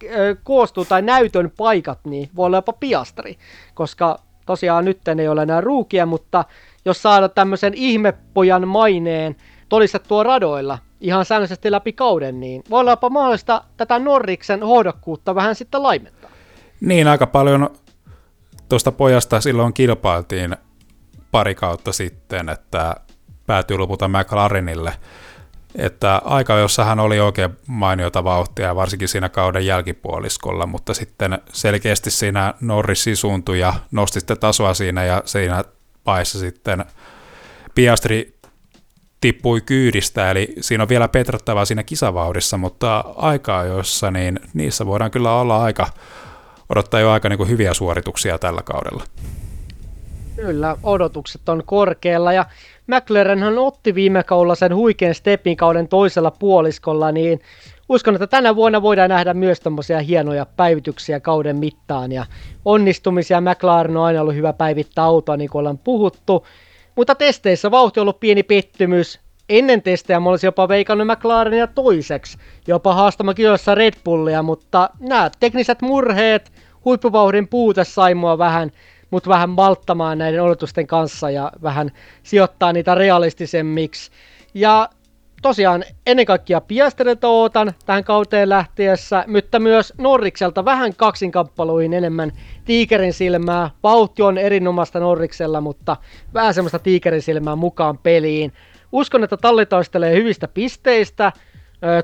koostuu 0.43 0.85
tai 0.85 1.01
näytön 1.01 1.51
paikat, 1.57 1.99
niin 2.05 2.29
voi 2.35 2.45
olla 2.45 2.57
jopa 2.57 2.73
piastri, 2.73 3.37
koska 3.73 4.19
tosiaan 4.45 4.85
nyt 4.85 5.07
ei 5.07 5.27
ole 5.27 5.43
enää 5.43 5.61
ruukia, 5.61 6.05
mutta 6.05 6.45
jos 6.85 7.01
saada 7.01 7.29
tämmöisen 7.29 7.73
ihmepojan 7.73 8.67
maineen 8.67 9.35
todistettua 9.69 10.23
radoilla, 10.23 10.77
ihan 11.01 11.25
säännöllisesti 11.25 11.71
läpi 11.71 11.93
kauden, 11.93 12.39
niin 12.39 12.63
voi 12.69 12.79
olla 12.79 12.91
jopa 12.91 13.09
mahdollista 13.09 13.63
tätä 13.77 13.99
Norriksen 13.99 14.63
hohdokkuutta 14.63 15.35
vähän 15.35 15.55
sitten 15.55 15.83
laimentaa. 15.83 16.29
Niin, 16.81 17.07
aika 17.07 17.27
paljon 17.27 17.69
tuosta 18.69 18.91
pojasta 18.91 19.41
silloin 19.41 19.73
kilpailtiin 19.73 20.55
pari 21.31 21.55
kautta 21.55 21.91
sitten, 21.91 22.49
että 22.49 22.95
päätyi 23.47 23.77
lopulta 23.77 24.07
McLarenille. 24.07 24.93
Että 25.75 26.21
aika, 26.25 26.57
jossa 26.57 26.85
hän 26.85 26.99
oli 26.99 27.19
oikein 27.19 27.49
mainiota 27.67 28.23
vauhtia, 28.23 28.75
varsinkin 28.75 29.07
siinä 29.07 29.29
kauden 29.29 29.65
jälkipuoliskolla, 29.65 30.65
mutta 30.65 30.93
sitten 30.93 31.39
selkeästi 31.53 32.11
siinä 32.11 32.53
Norris 32.61 33.03
sisuuntui 33.03 33.59
ja 33.59 33.73
nosti 33.91 34.19
sitten 34.19 34.39
tasoa 34.39 34.73
siinä 34.73 35.05
ja 35.05 35.21
siinä 35.25 35.63
paissa 36.03 36.39
sitten 36.39 36.85
Piastri 37.75 38.36
tippui 39.21 39.61
kyydistä, 39.61 40.31
eli 40.31 40.53
siinä 40.61 40.83
on 40.83 40.89
vielä 40.89 41.07
petrattavaa 41.07 41.65
siinä 41.65 41.83
kisavauhdissa, 41.83 42.57
mutta 42.57 43.05
aikaa 43.15 43.65
joissa 43.65 44.11
niin 44.11 44.39
niissä 44.53 44.85
voidaan 44.85 45.11
kyllä 45.11 45.33
olla 45.33 45.63
aika, 45.63 45.87
odottaa 46.69 46.99
jo 46.99 47.11
aika 47.11 47.29
niin 47.29 47.37
kuin 47.37 47.49
hyviä 47.49 47.73
suorituksia 47.73 48.37
tällä 48.37 48.61
kaudella. 48.61 49.03
Kyllä, 50.35 50.77
odotukset 50.83 51.49
on 51.49 51.63
korkealla 51.65 52.33
ja 52.33 52.45
McLarenhan 52.87 53.57
otti 53.57 53.95
viime 53.95 54.23
kaudella 54.23 54.55
sen 54.55 54.75
huikean 54.75 55.15
stepin 55.15 55.57
kauden 55.57 55.87
toisella 55.87 56.31
puoliskolla, 56.31 57.11
niin 57.11 57.39
uskon, 57.89 58.15
että 58.15 58.27
tänä 58.27 58.55
vuonna 58.55 58.81
voidaan 58.81 59.09
nähdä 59.09 59.33
myös 59.33 59.59
tämmöisiä 59.59 59.99
hienoja 59.99 60.45
päivityksiä 60.45 61.19
kauden 61.19 61.57
mittaan 61.57 62.11
ja 62.11 62.25
onnistumisia. 62.65 63.41
McLaren 63.41 63.97
on 63.97 64.05
aina 64.05 64.21
ollut 64.21 64.35
hyvä 64.35 64.53
päivittää 64.53 65.05
autoa, 65.05 65.37
niin 65.37 65.49
kuin 65.49 65.59
ollaan 65.59 65.77
puhuttu. 65.77 66.45
Mutta 66.97 67.15
testeissä 67.15 67.71
vauhti 67.71 67.99
on 67.99 68.01
ollut 68.01 68.19
pieni 68.19 68.43
pettymys. 68.43 69.19
Ennen 69.49 69.81
testejä 69.81 70.19
mä 70.19 70.29
olisin 70.29 70.47
jopa 70.47 70.67
veikannut 70.67 71.07
McLarenia 71.07 71.67
toiseksi, 71.67 72.37
jopa 72.67 72.93
haastama 72.93 73.33
kisoissa 73.33 73.75
Red 73.75 73.93
Bullia, 74.03 74.43
mutta 74.43 74.89
nämä 74.99 75.31
tekniset 75.39 75.81
murheet, 75.81 76.51
huippuvauhdin 76.85 77.47
puute 77.47 77.83
sai 77.83 78.15
mua 78.15 78.37
vähän, 78.37 78.71
mut 79.11 79.27
vähän 79.27 79.49
malttamaan 79.49 80.17
näiden 80.17 80.43
odotusten 80.43 80.87
kanssa 80.87 81.29
ja 81.29 81.51
vähän 81.63 81.91
sijoittaa 82.23 82.73
niitä 82.73 82.95
realistisemmiksi. 82.95 84.11
Ja 84.53 84.89
tosiaan 85.41 85.83
ennen 86.05 86.25
kaikkea 86.25 86.61
Piastrilta 86.61 87.27
ootan 87.27 87.73
tähän 87.85 88.03
kauteen 88.03 88.49
lähtiessä, 88.49 89.25
mutta 89.27 89.59
myös 89.59 89.93
Norrikselta 89.97 90.65
vähän 90.65 90.95
kaksinkamppailuihin 90.95 91.93
enemmän 91.93 92.31
tiikerin 92.65 93.13
silmää. 93.13 93.69
Vauhti 93.83 94.21
on 94.21 94.37
erinomaista 94.37 94.99
Norriksella, 94.99 95.61
mutta 95.61 95.97
vähän 96.33 96.53
semmoista 96.53 96.79
tiikerin 96.79 97.21
silmää 97.21 97.55
mukaan 97.55 97.97
peliin. 97.97 98.53
Uskon, 98.91 99.23
että 99.23 99.37
talli 99.37 99.65
taistelee 99.65 100.15
hyvistä 100.15 100.47
pisteistä. 100.47 101.31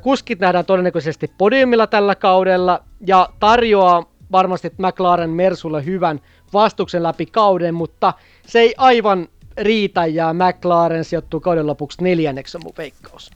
Kuskit 0.02 0.40
nähdään 0.40 0.66
todennäköisesti 0.66 1.32
podiumilla 1.38 1.88
tällä 1.88 2.16
kaudella 2.16 2.84
ja 3.08 3.30
tarjoaa 3.40 4.14
varmasti 4.32 4.72
McLaren 4.78 5.30
Mersulle 5.30 5.86
hyvän 5.86 6.20
vastuksen 6.54 7.04
läpi 7.04 7.26
kauden, 7.26 7.74
mutta 7.74 8.14
se 8.48 8.60
ei 8.60 8.74
aivan 8.78 9.28
riitä 9.58 10.06
ja 10.06 10.34
McLaren 10.34 11.06
sijoittuu 11.06 11.40
kauden 11.40 11.68
lopuksi 11.68 12.04
neljänneksi 12.04 12.58
on 12.58 12.64
mun 12.64 12.74
veikkaus. 12.78 13.32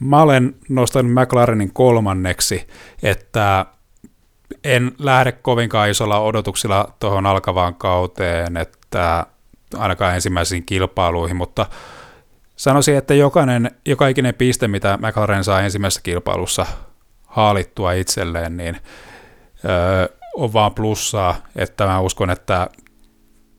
Mä 0.00 0.22
olen 0.22 0.54
nostanut 0.68 1.12
McLarenin 1.12 1.72
kolmanneksi, 1.72 2.66
että 3.02 3.66
en 4.64 4.92
lähde 4.98 5.32
kovinkaan 5.32 5.90
isolla 5.90 6.20
odotuksilla 6.20 6.92
tuohon 7.00 7.26
alkavaan 7.26 7.74
kauteen, 7.74 8.56
että 8.56 9.26
ainakaan 9.76 10.14
ensimmäisiin 10.14 10.64
kilpailuihin, 10.64 11.36
mutta 11.36 11.66
sanoisin, 12.56 12.96
että 12.96 13.14
jokainen, 13.14 13.70
joka 13.86 14.08
ikinen 14.08 14.34
piste, 14.34 14.68
mitä 14.68 14.98
McLaren 15.02 15.44
saa 15.44 15.60
ensimmäisessä 15.60 16.00
kilpailussa 16.02 16.66
haalittua 17.26 17.92
itselleen, 17.92 18.56
niin 18.56 18.76
öö, 19.64 20.08
on 20.36 20.52
vaan 20.52 20.74
plussaa, 20.74 21.36
että 21.56 21.86
mä 21.86 22.00
uskon, 22.00 22.30
että 22.30 22.68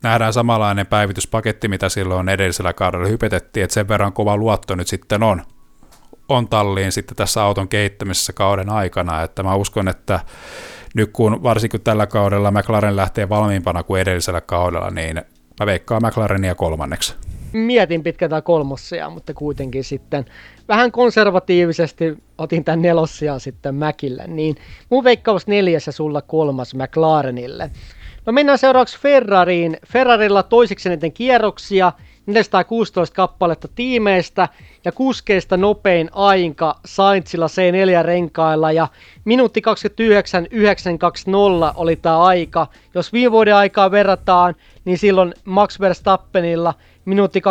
nähdään 0.04 0.34
samanlainen 0.34 0.88
päivityspaketti, 0.88 1.68
mitä 1.68 1.90
silloin 1.90 2.30
edellisellä 2.30 2.74
kaudella 2.74 3.08
hypetettiin, 3.08 3.64
että 3.64 3.74
sen 3.74 3.88
verran 3.88 4.14
kova 4.14 4.38
luotto 4.38 4.76
nyt 4.76 4.88
sitten 4.88 5.24
on, 5.24 5.42
on 6.30 6.48
talliin 6.48 6.92
sitten 6.92 7.18
tässä 7.18 7.44
auton 7.44 7.68
kehittämisessä 7.68 8.34
kauden 8.34 8.70
aikana, 8.70 9.22
että 9.22 9.44
mä 9.44 9.56
uskon, 9.56 9.88
että 9.88 10.20
nyt 10.96 11.10
kun 11.14 11.44
varsinkin 11.44 11.82
tällä 11.82 12.08
kaudella 12.08 12.52
McLaren 12.52 12.96
lähtee 12.96 13.30
valmiimpana 13.30 13.84
kuin 13.84 14.02
edellisellä 14.02 14.42
kaudella, 14.42 14.90
niin 14.90 15.22
mä 15.60 15.66
veikkaan 15.66 16.02
McLarenia 16.06 16.56
kolmanneksi. 16.56 17.16
Mietin 17.54 18.04
pitkältä 18.04 18.42
kolmossia, 18.42 19.10
mutta 19.10 19.34
kuitenkin 19.34 19.84
sitten 19.84 20.26
vähän 20.68 20.92
konservatiivisesti 20.92 22.18
otin 22.38 22.64
tämän 22.64 22.82
nelossia 22.82 23.40
sitten 23.40 23.76
Mäkille, 23.76 24.28
niin 24.28 24.56
mun 24.90 25.04
veikkaus 25.04 25.48
neljäs 25.48 25.88
ja 25.88 25.94
sulla 25.94 26.22
kolmas 26.22 26.76
McLarenille. 26.76 27.72
No 28.30 28.34
mennään 28.34 28.58
seuraavaksi 28.58 29.00
Ferrariin. 29.00 29.78
Ferrarilla 29.88 30.44
toiseksi 30.44 30.90
eniten 30.90 31.12
kierroksia, 31.12 31.92
416 32.26 33.16
kappaletta 33.16 33.68
tiimeistä 33.76 34.50
ja 34.86 34.92
kuskeista 34.92 35.58
nopein 35.58 36.10
aika 36.12 36.76
Saintsilla 36.86 37.48
C4-renkailla 37.48 38.72
ja 38.72 38.88
minuutti 39.26 39.62
29.920 39.62 39.66
oli 41.76 41.96
tämä 41.96 42.24
aika. 42.24 42.68
Jos 42.94 43.14
viime 43.14 43.32
vuoden 43.32 43.56
aikaa 43.56 43.92
verrataan, 43.92 44.56
niin 44.86 44.98
silloin 44.98 45.34
Max 45.46 45.80
Verstappenilla 45.80 46.74
minuutti 47.06 47.40
29.708, 47.40 47.46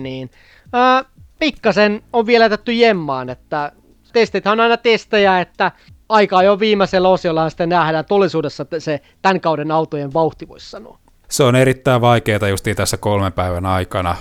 niin 0.00 0.30
ää, 0.72 1.04
pikkasen 1.38 2.02
on 2.12 2.26
vielä 2.26 2.44
jätetty 2.44 2.72
jemmaan, 2.72 3.30
että 3.30 3.72
testithan 4.12 4.52
on 4.52 4.60
aina 4.60 4.76
testejä, 4.76 5.40
että 5.40 5.72
aika 6.10 6.42
jo 6.42 6.58
viimeisellä 6.58 7.08
osiolla 7.08 7.50
sitten 7.50 7.68
nähdään 7.68 8.04
todellisuudessa 8.04 8.66
se 8.78 9.00
tämän 9.22 9.40
kauden 9.40 9.70
autojen 9.70 10.12
vauhti, 10.14 10.48
voisi 10.48 10.70
sanoa. 10.70 10.98
Se 11.28 11.42
on 11.42 11.56
erittäin 11.56 12.00
vaikeaa 12.00 12.48
justiin 12.48 12.76
tässä 12.76 12.96
kolmen 12.96 13.32
päivän 13.32 13.66
aikana, 13.66 14.16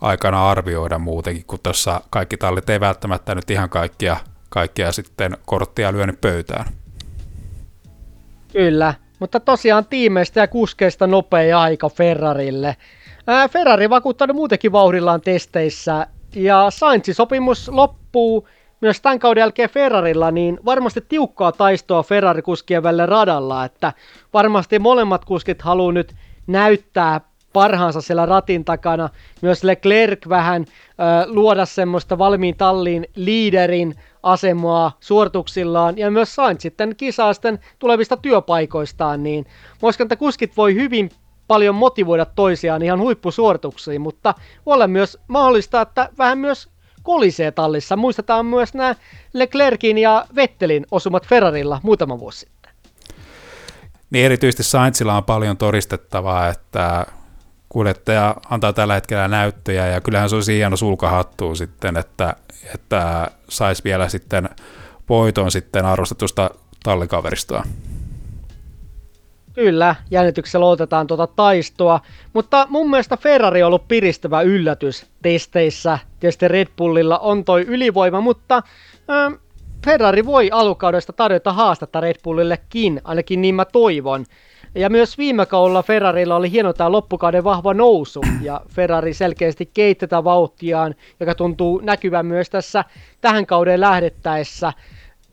aikana 0.00 0.50
arvioida 0.50 0.98
muutenkin, 0.98 1.44
kun 1.46 1.58
tuossa 1.62 2.00
kaikki 2.10 2.36
tallit 2.36 2.70
ei 2.70 2.80
välttämättä 2.80 3.34
nyt 3.34 3.50
ihan 3.50 3.70
kaikkia, 3.70 4.16
kaikkia 4.48 4.92
sitten 4.92 5.36
korttia 5.46 5.92
lyönyt 5.92 6.20
pöytään. 6.20 6.64
Kyllä, 8.52 8.94
mutta 9.18 9.40
tosiaan 9.40 9.86
tiimeistä 9.86 10.40
ja 10.40 10.48
kuskeista 10.48 11.06
nopea 11.06 11.60
aika 11.60 11.88
Ferrarille. 11.88 12.76
Ää, 13.26 13.48
Ferrari 13.48 13.90
vakuuttanut 13.90 14.36
muutenkin 14.36 14.72
vauhdillaan 14.72 15.20
testeissä, 15.20 16.06
ja 16.36 16.66
Sainzin 16.70 17.14
sopimus 17.14 17.68
loppuu 17.68 18.48
myös 18.84 19.00
tämän 19.00 19.18
kauden 19.18 19.40
jälkeen 19.40 19.70
Ferrarilla, 19.70 20.30
niin 20.30 20.60
varmasti 20.64 21.00
tiukkaa 21.08 21.52
taistoa 21.52 22.02
Ferrari-kuskien 22.02 22.82
välillä 22.82 23.06
radalla, 23.06 23.64
että 23.64 23.92
varmasti 24.32 24.78
molemmat 24.78 25.24
kuskit 25.24 25.62
haluaa 25.62 25.92
nyt 25.92 26.14
näyttää 26.46 27.20
parhaansa 27.52 28.00
siellä 28.00 28.26
ratin 28.26 28.64
takana. 28.64 29.08
Myös 29.42 29.64
Leclerc 29.64 30.28
vähän 30.28 30.64
ö, 30.68 30.94
luoda 31.26 31.66
semmoista 31.66 32.18
valmiin 32.18 32.56
talliin 32.56 33.06
liiderin 33.16 33.94
asemaa 34.22 34.96
suorituksillaan 35.00 35.98
ja 35.98 36.10
myös 36.10 36.34
Sainz 36.34 36.62
sitten 36.62 36.96
kisaa 36.96 37.32
sitten 37.32 37.58
tulevista 37.78 38.16
työpaikoistaan, 38.16 39.22
niin 39.22 39.46
että 40.00 40.16
kuskit 40.16 40.56
voi 40.56 40.74
hyvin 40.74 41.10
paljon 41.48 41.74
motivoida 41.74 42.24
toisiaan 42.24 42.82
ihan 42.82 43.00
huippusuorituksiin, 43.00 44.00
mutta 44.00 44.34
olla 44.66 44.86
myös 44.86 45.18
mahdollista, 45.28 45.80
että 45.80 46.08
vähän 46.18 46.38
myös 46.38 46.73
kolisee 47.04 47.50
tallissa. 47.50 47.96
Muistetaan 47.96 48.46
myös 48.46 48.74
nämä 48.74 48.94
Leclerkin 49.32 49.98
ja 49.98 50.26
Vettelin 50.34 50.86
osumat 50.90 51.26
Ferrarilla 51.26 51.80
muutama 51.82 52.18
vuosi 52.18 52.38
sitten. 52.38 52.72
Niin 54.10 54.24
erityisesti 54.24 54.62
Sainzilla 54.62 55.16
on 55.16 55.24
paljon 55.24 55.56
todistettavaa, 55.56 56.48
että 56.48 57.06
kuljettaja 57.68 58.36
antaa 58.50 58.72
tällä 58.72 58.94
hetkellä 58.94 59.28
näyttöjä 59.28 59.86
ja 59.86 60.00
kyllähän 60.00 60.28
se 60.28 60.34
olisi 60.34 60.54
hieno 60.56 60.76
sulkahattu 60.76 61.54
sitten, 61.54 61.96
että, 61.96 62.36
että 62.74 63.30
saisi 63.48 63.84
vielä 63.84 64.08
sitten 64.08 64.48
voiton 65.08 65.50
sitten 65.50 65.84
arvostetusta 65.84 66.50
tallikaveristoa. 66.82 67.64
Kyllä, 69.54 69.94
jännityksellä 70.10 70.66
otetaan 70.66 71.06
tuota 71.06 71.26
taistoa, 71.26 72.00
mutta 72.32 72.66
mun 72.70 72.90
mielestä 72.90 73.16
Ferrari 73.16 73.62
on 73.62 73.66
ollut 73.66 73.88
piristävä 73.88 74.40
yllätys 74.40 75.06
testeissä. 75.22 75.98
Tietysti 76.20 76.48
Red 76.48 76.68
Bullilla 76.76 77.18
on 77.18 77.44
toi 77.44 77.62
ylivoima, 77.62 78.20
mutta 78.20 78.56
äh, 78.56 79.38
Ferrari 79.84 80.26
voi 80.26 80.50
alukaudesta 80.52 81.12
tarjota 81.12 81.52
haastetta 81.52 82.00
Red 82.00 82.16
Bullillekin, 82.24 83.00
ainakin 83.04 83.40
niin 83.40 83.54
mä 83.54 83.64
toivon. 83.64 84.24
Ja 84.74 84.90
myös 84.90 85.18
viime 85.18 85.46
kaudella 85.46 85.82
Ferrarilla 85.82 86.36
oli 86.36 86.50
hieno 86.50 86.72
tämä 86.72 86.92
loppukauden 86.92 87.44
vahva 87.44 87.74
nousu, 87.74 88.20
ja 88.42 88.60
Ferrari 88.68 89.14
selkeästi 89.14 89.70
keitti 89.74 90.06
tätä 90.06 90.24
vauhtiaan, 90.24 90.94
joka 91.20 91.34
tuntuu 91.34 91.80
näkyvän 91.84 92.26
myös 92.26 92.50
tässä 92.50 92.84
tähän 93.20 93.46
kauden 93.46 93.80
lähdettäessä. 93.80 94.72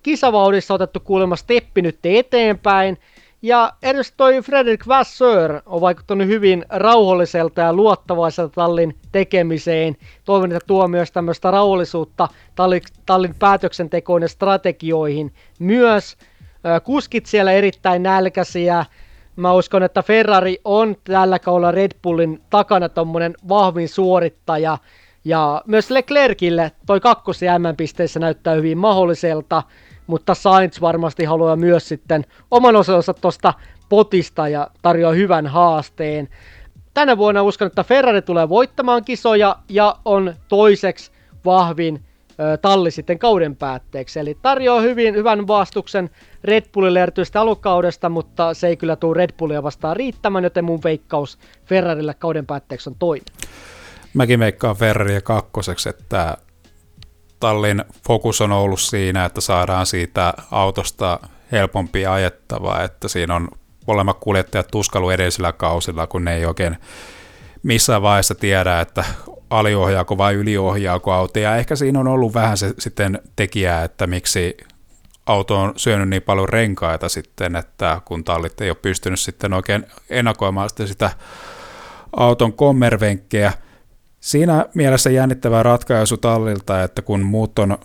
Kisavauhdissa 0.03 0.73
otettu 0.73 0.99
kuulemma 0.99 1.35
steppi 1.35 1.81
nyt 1.81 1.99
eteenpäin, 2.03 2.97
ja 3.41 3.73
edes 3.83 4.13
toi 4.17 4.41
Fredrik 4.41 4.87
Vasseur 4.87 5.61
on 5.65 5.81
vaikuttanut 5.81 6.27
hyvin 6.27 6.65
rauhalliselta 6.69 7.61
ja 7.61 7.73
luottavaiselta 7.73 8.53
tallin 8.53 8.95
tekemiseen. 9.11 9.97
Toivon, 10.25 10.51
että 10.51 10.67
tuo 10.67 10.87
myös 10.87 11.11
tämmöistä 11.11 11.51
rauhallisuutta 11.51 12.27
tallin, 12.55 12.81
tallin 13.05 13.35
päätöksentekoon 13.39 14.21
ja 14.21 14.27
strategioihin. 14.27 15.33
Myös 15.59 16.17
kuskit 16.83 17.25
siellä 17.25 17.51
erittäin 17.51 18.03
nälkäisiä. 18.03 18.85
Mä 19.35 19.53
uskon, 19.53 19.83
että 19.83 20.03
Ferrari 20.03 20.57
on 20.65 20.95
tällä 21.03 21.39
kaudella 21.39 21.71
Red 21.71 21.91
Bullin 22.03 22.41
takana 22.49 22.89
tommonen 22.89 23.33
vahvin 23.49 23.89
suorittaja. 23.89 24.77
Ja 25.25 25.61
myös 25.67 25.89
Leclercille 25.91 26.71
toi 26.85 26.99
kakkosi 26.99 27.45
M-pisteissä 27.45 28.19
näyttää 28.19 28.53
hyvin 28.53 28.77
mahdolliselta 28.77 29.63
mutta 30.11 30.33
Sainz 30.33 30.81
varmasti 30.81 31.23
haluaa 31.25 31.55
myös 31.55 31.87
sitten 31.87 32.25
oman 32.51 32.75
osansa 32.75 33.13
tuosta 33.13 33.53
potista 33.89 34.47
ja 34.47 34.67
tarjoaa 34.81 35.13
hyvän 35.13 35.47
haasteen. 35.47 36.29
Tänä 36.93 37.17
vuonna 37.17 37.43
uskon, 37.43 37.67
että 37.67 37.83
Ferrari 37.83 38.21
tulee 38.21 38.49
voittamaan 38.49 39.05
kisoja 39.05 39.55
ja 39.69 39.95
on 40.05 40.33
toiseksi 40.47 41.11
vahvin 41.45 42.01
ö, 42.39 42.57
talli 42.57 42.91
sitten 42.91 43.19
kauden 43.19 43.55
päätteeksi. 43.55 44.19
Eli 44.19 44.37
tarjoaa 44.41 44.81
hyvin, 44.81 45.15
hyvän 45.15 45.47
vastuksen 45.47 46.09
Red 46.43 46.65
Bullille 46.73 47.01
erityisesti 47.03 47.37
alukaudesta, 47.37 48.09
mutta 48.09 48.53
se 48.53 48.67
ei 48.67 48.77
kyllä 48.77 48.95
tule 48.95 49.17
Red 49.17 49.29
Bullia 49.37 49.63
vastaan 49.63 49.95
riittämään, 49.95 50.43
joten 50.43 50.65
mun 50.65 50.79
veikkaus 50.83 51.37
Ferrarille 51.65 52.13
kauden 52.13 52.45
päätteeksi 52.45 52.89
on 52.89 52.95
toinen. 52.99 53.25
Mäkin 54.13 54.39
veikkaan 54.39 54.75
Ferraria 54.75 55.21
kakkoseksi, 55.21 55.89
että 55.89 56.37
tallin 57.41 57.83
fokus 58.07 58.41
on 58.41 58.51
ollut 58.51 58.79
siinä, 58.79 59.25
että 59.25 59.41
saadaan 59.41 59.85
siitä 59.85 60.33
autosta 60.51 61.19
helpompia 61.51 62.13
ajettavaa, 62.13 62.83
että 62.83 63.07
siinä 63.07 63.35
on 63.35 63.47
molemmat 63.87 64.17
kuljettajat 64.19 64.67
tuskalu 64.71 65.09
edellisillä 65.09 65.51
kausilla, 65.51 66.07
kun 66.07 66.25
ne 66.25 66.35
ei 66.35 66.45
oikein 66.45 66.77
missään 67.63 68.01
vaiheessa 68.01 68.35
tiedä, 68.35 68.79
että 68.79 69.03
aliohjaako 69.49 70.17
vai 70.17 70.33
yliohjaako 70.33 71.11
auto. 71.11 71.39
Ja 71.39 71.55
ehkä 71.55 71.75
siinä 71.75 71.99
on 71.99 72.07
ollut 72.07 72.33
vähän 72.33 72.57
se 72.57 72.73
sitten 72.79 73.19
tekijä, 73.35 73.83
että 73.83 74.07
miksi 74.07 74.57
auto 75.25 75.61
on 75.61 75.73
syönyt 75.77 76.09
niin 76.09 76.21
paljon 76.21 76.49
renkaita 76.49 77.09
sitten, 77.09 77.55
että 77.55 78.01
kun 78.05 78.23
tallit 78.23 78.61
ei 78.61 78.69
ole 78.69 78.77
pystynyt 78.81 79.19
sitten 79.19 79.53
oikein 79.53 79.85
ennakoimaan 80.09 80.69
sitä 80.85 81.11
auton 82.17 82.53
kommervenkkejä– 82.53 83.53
Siinä 84.21 84.65
mielessä 84.73 85.09
jännittävä 85.09 85.63
ratkaisu 85.63 86.17
tallilta, 86.17 86.83
että 86.83 87.01
kun 87.01 87.21
muut 87.21 87.59
on 87.59 87.77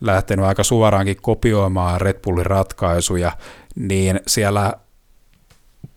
lähtenyt 0.00 0.44
aika 0.44 0.64
suoraankin 0.64 1.16
kopioimaan 1.22 2.00
Red 2.00 2.20
Bullin 2.24 2.46
ratkaisuja, 2.46 3.32
niin 3.74 4.20
siellä 4.26 4.72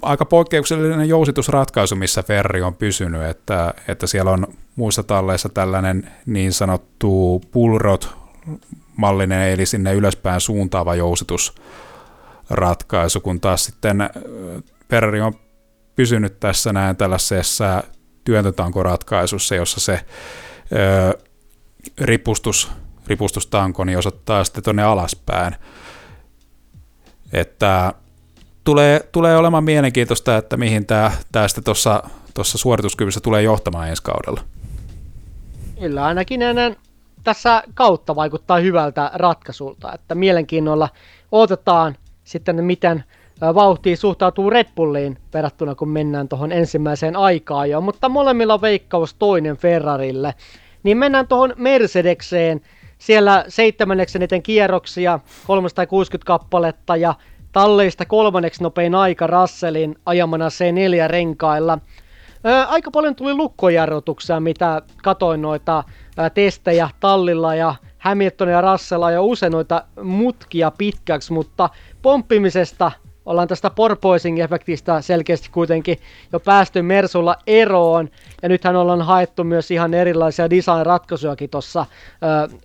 aika 0.01 0.25
poikkeuksellinen 0.25 1.09
jousitusratkaisu, 1.09 1.95
missä 1.95 2.23
Ferri 2.23 2.61
on 2.61 2.75
pysynyt, 2.75 3.21
että, 3.21 3.73
että 3.87 4.07
siellä 4.07 4.31
on 4.31 4.47
muissa 4.75 5.03
talleissa 5.03 5.49
tällainen 5.49 6.11
niin 6.25 6.53
sanottu 6.53 7.41
pullrot 7.51 8.15
mallinen, 8.97 9.49
eli 9.49 9.65
sinne 9.65 9.93
ylöspäin 9.93 10.41
suuntaava 10.41 10.95
jousitusratkaisu, 10.95 13.21
kun 13.21 13.41
taas 13.41 13.65
sitten 13.65 14.09
Ferrari 14.89 15.21
on 15.21 15.33
pysynyt 15.95 16.39
tässä 16.39 16.73
näin 16.73 16.95
tällaisessa 16.95 17.83
työntötankoratkaisussa, 18.23 19.55
jossa 19.55 19.79
se 19.79 19.99
ö, 20.71 21.17
ripustus, 22.01 22.71
ripustustanko 23.07 23.83
niin 23.83 23.97
osoittaa 23.97 24.43
sitten 24.43 24.63
tuonne 24.63 24.83
alaspäin. 24.83 25.55
Että 27.33 27.93
tulee, 28.63 28.99
tulee 29.11 29.37
olemaan 29.37 29.63
mielenkiintoista, 29.63 30.37
että 30.37 30.57
mihin 30.57 30.85
tämä, 30.85 31.11
tämä 31.31 31.47
sitten 31.47 31.63
tuossa, 31.63 32.03
tuossa 32.33 32.57
suorituskyvyssä 32.57 33.19
tulee 33.19 33.41
johtamaan 33.41 33.89
ensi 33.89 34.03
kaudella. 34.03 34.41
Kyllä, 35.79 36.05
ainakin 36.05 36.41
ennen 36.41 36.75
tässä 37.23 37.63
kautta 37.73 38.15
vaikuttaa 38.15 38.59
hyvältä 38.59 39.11
ratkaisulta, 39.13 39.93
että 39.93 40.15
mielenkiinnolla 40.15 40.89
otetaan 41.31 41.95
sitten, 42.23 42.63
miten 42.63 43.03
vauhtiin 43.41 43.97
suhtautuu 43.97 44.49
Red 44.49 44.67
Bulliin 44.75 45.17
verrattuna 45.33 45.75
kun 45.75 45.89
mennään 45.89 46.27
tuohon 46.27 46.51
ensimmäiseen 46.51 47.15
aikaan 47.15 47.69
jo, 47.69 47.81
mutta 47.81 48.09
molemmilla 48.09 48.61
veikkaus 48.61 49.13
toinen 49.13 49.57
Ferrarille. 49.57 50.33
Niin 50.83 50.97
mennään 50.97 51.27
tuohon 51.27 51.53
Mercedekseen, 51.57 52.61
siellä 52.97 53.45
seitsemänneksi 53.47 54.17
eniten 54.17 54.43
kierroksia, 54.43 55.19
360 55.47 56.27
kappaletta 56.27 56.95
ja 56.95 57.15
talleista 57.51 58.05
kolmanneksi 58.05 58.63
nopein 58.63 58.95
aika 58.95 59.27
Russellin 59.27 59.95
ajamana 60.05 60.47
C4 60.47 61.07
renkailla. 61.07 61.77
Ää, 62.43 62.65
aika 62.65 62.91
paljon 62.91 63.15
tuli 63.15 63.33
lukkojarrutuksia, 63.33 64.39
mitä 64.39 64.81
katoin 65.03 65.41
noita 65.41 65.83
ää, 66.17 66.29
testejä 66.29 66.89
tallilla 66.99 67.55
ja 67.55 67.75
Hamilton 67.97 68.49
ja 68.49 68.61
Russell 68.61 69.09
jo 69.13 69.25
usein 69.25 69.51
noita 69.51 69.85
mutkia 70.03 70.71
pitkäksi, 70.77 71.33
mutta 71.33 71.69
pomppimisesta 72.01 72.91
ollaan 73.25 73.47
tästä 73.47 73.69
porpoising-efektistä 73.69 75.01
selkeästi 75.01 75.49
kuitenkin 75.51 75.97
jo 76.33 76.39
päästy 76.39 76.81
Mersulla 76.81 77.35
eroon, 77.47 78.09
ja 78.41 78.49
nythän 78.49 78.75
ollaan 78.75 79.01
haettu 79.01 79.43
myös 79.43 79.71
ihan 79.71 79.93
erilaisia 79.93 80.49
design-ratkaisujakin 80.49 81.49
tuossa 81.49 81.85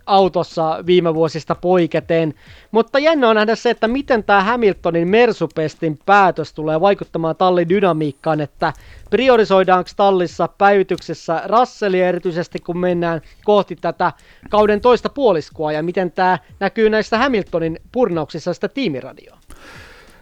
autossa 0.05 0.83
viime 0.85 1.13
vuosista 1.13 1.55
poiketen. 1.55 2.33
Mutta 2.71 2.99
jännä 2.99 3.29
on 3.29 3.35
nähdä 3.35 3.55
se, 3.55 3.69
että 3.69 3.87
miten 3.87 4.23
tämä 4.23 4.43
Hamiltonin 4.43 5.07
Mersupestin 5.07 5.99
päätös 6.05 6.53
tulee 6.53 6.81
vaikuttamaan 6.81 7.35
tallin 7.35 7.69
dynamiikkaan, 7.69 8.41
että 8.41 8.73
priorisoidaanko 9.09 9.89
tallissa 9.95 10.47
päivityksessä 10.57 11.41
Russellia 11.45 12.07
erityisesti, 12.07 12.59
kun 12.59 12.77
mennään 12.77 13.21
kohti 13.45 13.75
tätä 13.75 14.11
kauden 14.49 14.81
toista 14.81 15.09
puoliskoa, 15.09 15.71
ja 15.71 15.83
miten 15.83 16.11
tämä 16.11 16.39
näkyy 16.59 16.89
näistä 16.89 17.17
Hamiltonin 17.17 17.79
purnauksissa 17.91 18.53
sitä 18.53 18.67
tiimiradioa. 18.67 19.37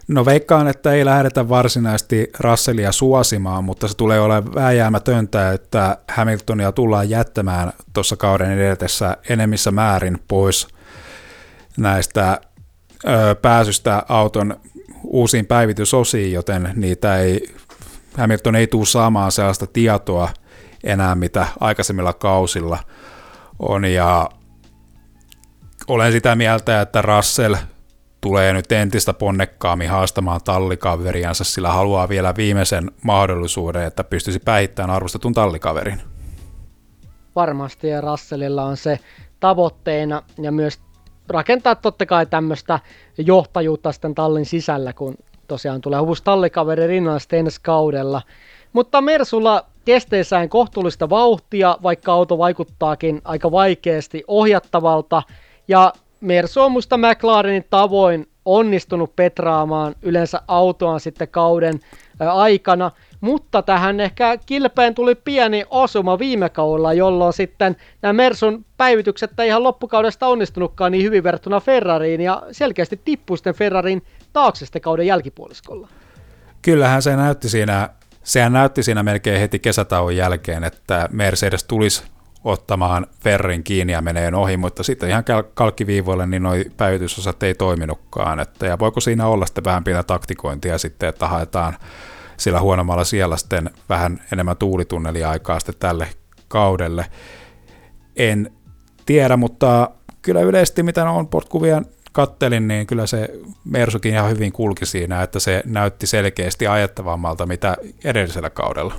No 0.08 0.26
veikkaan, 0.26 0.68
että 0.68 0.92
ei 0.92 1.06
lähdetä 1.06 1.50
varsinaisesti 1.50 2.32
Russellia 2.40 2.92
suosimaan, 2.92 3.64
mutta 3.64 3.88
se 3.88 3.98
tulee 3.98 4.20
olemaan 4.20 4.56
vääjäämätöntä, 4.56 5.52
että 5.52 5.98
Hamiltonia 6.12 6.72
tullaan 6.72 7.10
jättämään 7.10 7.74
tuossa 7.94 8.16
kauden 8.16 8.52
edetessä 8.52 9.18
enemmissä 9.30 9.72
määrin 9.72 10.20
pois 10.28 10.68
näistä 11.78 12.42
ö, 13.08 13.36
pääsystä 13.36 14.04
auton 14.10 14.60
uusiin 15.04 15.46
päivitysosiin, 15.46 16.34
joten 16.34 16.74
niitä 16.76 17.18
ei, 17.18 17.54
Hamilton 18.18 18.56
ei 18.56 18.68
tule 18.68 18.86
saamaan 18.86 19.32
sellaista 19.32 19.68
tietoa 19.68 20.30
enää, 20.84 21.16
mitä 21.16 21.48
aikaisemmilla 21.60 22.14
kausilla 22.14 22.80
on, 23.60 23.86
ja 23.86 24.30
olen 25.88 26.12
sitä 26.12 26.36
mieltä, 26.36 26.82
että 26.82 27.02
Russell– 27.02 27.56
tulee 28.26 28.54
nyt 28.54 28.72
entistä 28.72 29.14
ponnekkaammin 29.14 29.90
haastamaan 29.90 30.42
tallikaveriansa, 30.44 31.44
sillä 31.44 31.70
haluaa 31.72 32.10
vielä 32.10 32.34
viimeisen 32.38 32.92
mahdollisuuden, 33.04 33.84
että 33.84 34.04
pystyisi 34.04 34.40
päihittämään 34.40 34.96
arvostetun 34.96 35.34
tallikaverin. 35.34 36.02
Varmasti 37.36 37.88
ja 37.88 38.02
Russellilla 38.02 38.64
on 38.64 38.78
se 38.78 39.00
tavoitteena 39.40 40.22
ja 40.42 40.52
myös 40.52 40.80
rakentaa 41.30 41.76
totta 41.76 42.06
kai 42.06 42.26
tämmöistä 42.26 42.80
johtajuutta 43.18 43.92
sitten 43.92 44.16
tallin 44.16 44.46
sisällä, 44.46 44.94
kun 44.94 45.16
tosiaan 45.48 45.82
tulee 45.82 46.00
uusi 46.00 46.24
tallikaveri 46.24 46.88
rinnalla 46.88 47.20
sitten 47.20 47.40
ensi 47.40 47.60
kaudella. 47.62 48.22
Mutta 48.74 49.02
Mersulla 49.02 49.66
testeissään 49.86 50.50
kohtuullista 50.50 51.10
vauhtia, 51.10 51.78
vaikka 51.84 52.14
auto 52.14 52.38
vaikuttaakin 52.38 53.22
aika 53.24 53.52
vaikeasti 53.52 54.24
ohjattavalta. 54.28 55.24
Ja 55.68 55.94
Mersu 56.26 56.62
on 56.62 56.72
musta 56.72 56.98
McLarenin 56.98 57.66
tavoin 57.70 58.28
onnistunut 58.46 59.16
petraamaan 59.16 59.96
yleensä 60.02 60.42
autoaan 60.48 61.00
sitten 61.00 61.28
kauden 61.28 61.80
aikana, 62.20 62.92
mutta 63.22 63.62
tähän 63.62 64.00
ehkä 64.00 64.38
kilpeen 64.46 64.96
tuli 64.96 65.16
pieni 65.16 65.66
osuma 65.70 66.20
viime 66.20 66.50
kaudella, 66.50 66.94
jolloin 66.94 67.34
sitten 67.34 67.76
nämä 68.02 68.14
Mersun 68.14 68.66
päivitykset 68.78 69.40
ei 69.40 69.48
ihan 69.48 69.64
loppukaudesta 69.64 70.28
onnistunutkaan 70.28 70.92
niin 70.92 71.04
hyvin 71.04 71.24
verrattuna 71.24 71.60
Ferrariin 71.60 72.22
ja 72.22 72.44
selkeästi 72.52 73.02
tippui 73.06 73.38
sitten 73.38 73.56
Ferrarin 73.56 74.04
taakse 74.34 74.66
sitten 74.66 74.82
kauden 74.82 75.08
jälkipuoliskolla. 75.08 75.88
Kyllähän 76.62 77.02
se 77.02 77.16
näytti 77.16 77.50
siinä, 77.50 77.90
sehän 78.24 78.54
näytti 78.54 78.84
siinä 78.84 79.04
melkein 79.04 79.40
heti 79.40 79.60
kesätauon 79.60 80.16
jälkeen, 80.16 80.64
että 80.64 81.10
Mercedes 81.12 81.64
tulisi 81.64 82.04
ottamaan 82.46 83.08
Ferrin 83.20 83.64
kiinni 83.64 83.94
ja 83.94 84.02
menee 84.02 84.32
ohi, 84.36 84.58
mutta 84.58 84.84
sitten 84.84 85.10
ihan 85.10 85.24
kalkkiviivoille 85.54 86.26
niin 86.26 86.44
noi 86.44 86.66
päivitysosat 86.78 87.44
ei 87.44 87.56
toiminutkaan. 87.56 88.40
Että, 88.40 88.66
ja 88.66 88.80
voiko 88.80 89.00
siinä 89.00 89.28
olla 89.28 89.46
sitten 89.46 89.64
vähän 89.64 89.84
pientä 89.84 90.04
taktikointia 90.04 90.78
sitten, 90.78 91.10
että 91.10 91.28
haetaan 91.28 91.78
sillä 92.38 92.60
huonommalla 92.60 93.04
siellä 93.04 93.38
sitten 93.38 93.70
vähän 93.90 94.22
enemmän 94.34 94.58
tuulitunneliaikaa 94.58 95.60
sitten 95.60 95.76
tälle 95.80 96.08
kaudelle. 96.48 97.06
En 98.16 98.52
tiedä, 99.06 99.38
mutta 99.38 99.90
kyllä 100.22 100.42
yleisesti 100.42 100.84
mitä 100.84 101.10
on 101.10 101.28
portkuvia 101.28 101.82
kattelin, 102.12 102.68
niin 102.68 102.88
kyllä 102.88 103.08
se 103.08 103.30
Mersukin 103.64 104.14
ihan 104.14 104.30
hyvin 104.30 104.52
kulki 104.52 104.86
siinä, 104.86 105.24
että 105.24 105.40
se 105.40 105.64
näytti 105.66 106.08
selkeästi 106.08 106.68
ajettavammalta 106.68 107.46
mitä 107.46 107.78
edellisellä 108.04 108.50
kaudella 108.50 108.94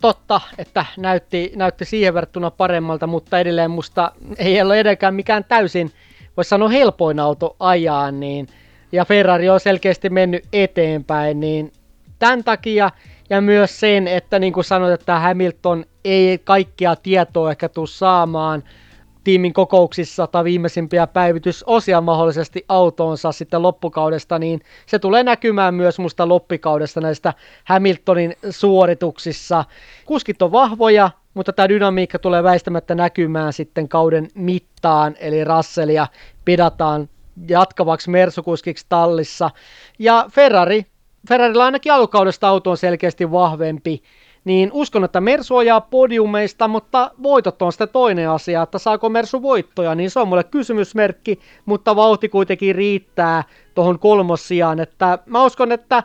totta, 0.00 0.40
että 0.58 0.86
näytti, 0.96 1.52
näytti 1.56 1.84
siihen 1.84 2.14
verrattuna 2.14 2.50
paremmalta, 2.50 3.06
mutta 3.06 3.38
edelleen 3.38 3.70
musta 3.70 4.12
ei 4.38 4.62
ole 4.62 4.80
edelläkään 4.80 5.14
mikään 5.14 5.44
täysin, 5.44 5.92
voisi 6.36 6.48
sanoa 6.48 6.68
helpoin 6.68 7.20
auto 7.20 7.56
ajaa, 7.60 8.10
niin, 8.10 8.46
ja 8.92 9.04
Ferrari 9.04 9.48
on 9.48 9.60
selkeästi 9.60 10.10
mennyt 10.10 10.44
eteenpäin, 10.52 11.40
niin 11.40 11.72
tämän 12.18 12.44
takia 12.44 12.90
ja 13.30 13.40
myös 13.40 13.80
sen, 13.80 14.08
että 14.08 14.38
niin 14.38 14.52
kuin 14.52 14.64
sanoit, 14.64 15.00
että 15.00 15.18
Hamilton 15.18 15.84
ei 16.04 16.38
kaikkia 16.44 16.96
tietoa 16.96 17.50
ehkä 17.50 17.68
tule 17.68 17.86
saamaan 17.86 18.62
tiimin 19.28 19.52
kokouksissa 19.52 20.26
tai 20.26 20.44
viimeisimpiä 20.44 21.06
päivitysosia 21.06 22.00
mahdollisesti 22.00 22.64
autoonsa 22.68 23.32
sitten 23.32 23.62
loppukaudesta, 23.62 24.38
niin 24.38 24.60
se 24.86 24.98
tulee 24.98 25.22
näkymään 25.22 25.74
myös 25.74 25.98
musta 25.98 26.28
loppikaudesta 26.28 27.00
näistä 27.00 27.34
Hamiltonin 27.64 28.36
suorituksissa. 28.50 29.64
Kuskit 30.04 30.42
on 30.42 30.52
vahvoja, 30.52 31.10
mutta 31.34 31.52
tämä 31.52 31.68
dynamiikka 31.68 32.18
tulee 32.18 32.42
väistämättä 32.42 32.94
näkymään 32.94 33.52
sitten 33.52 33.88
kauden 33.88 34.28
mittaan, 34.34 35.14
eli 35.20 35.44
Russellia 35.44 36.06
pidataan 36.44 37.08
jatkavaksi 37.48 38.10
mersukuskiksi 38.10 38.86
tallissa. 38.88 39.50
Ja 39.98 40.26
Ferrari, 40.30 40.86
Ferrarilla 41.28 41.64
ainakin 41.64 41.92
alkukaudesta 41.92 42.48
auto 42.48 42.70
on 42.70 42.76
selkeästi 42.76 43.30
vahvempi, 43.30 44.02
niin 44.48 44.70
uskon, 44.72 45.04
että 45.04 45.20
Mersu 45.20 45.56
ajaa 45.56 45.80
podiumeista, 45.80 46.68
mutta 46.68 47.10
voitot 47.22 47.62
on 47.62 47.72
sitten 47.72 47.88
toinen 47.88 48.30
asia, 48.30 48.62
että 48.62 48.78
saako 48.78 49.08
Mersu 49.08 49.42
voittoja, 49.42 49.94
niin 49.94 50.10
se 50.10 50.20
on 50.20 50.28
mulle 50.28 50.44
kysymysmerkki, 50.44 51.38
mutta 51.66 51.96
vauhti 51.96 52.28
kuitenkin 52.28 52.74
riittää 52.74 53.44
tuohon 53.74 53.98
kolmossiaan, 53.98 54.80
että 54.80 55.18
mä 55.26 55.44
uskon, 55.44 55.72
että 55.72 56.02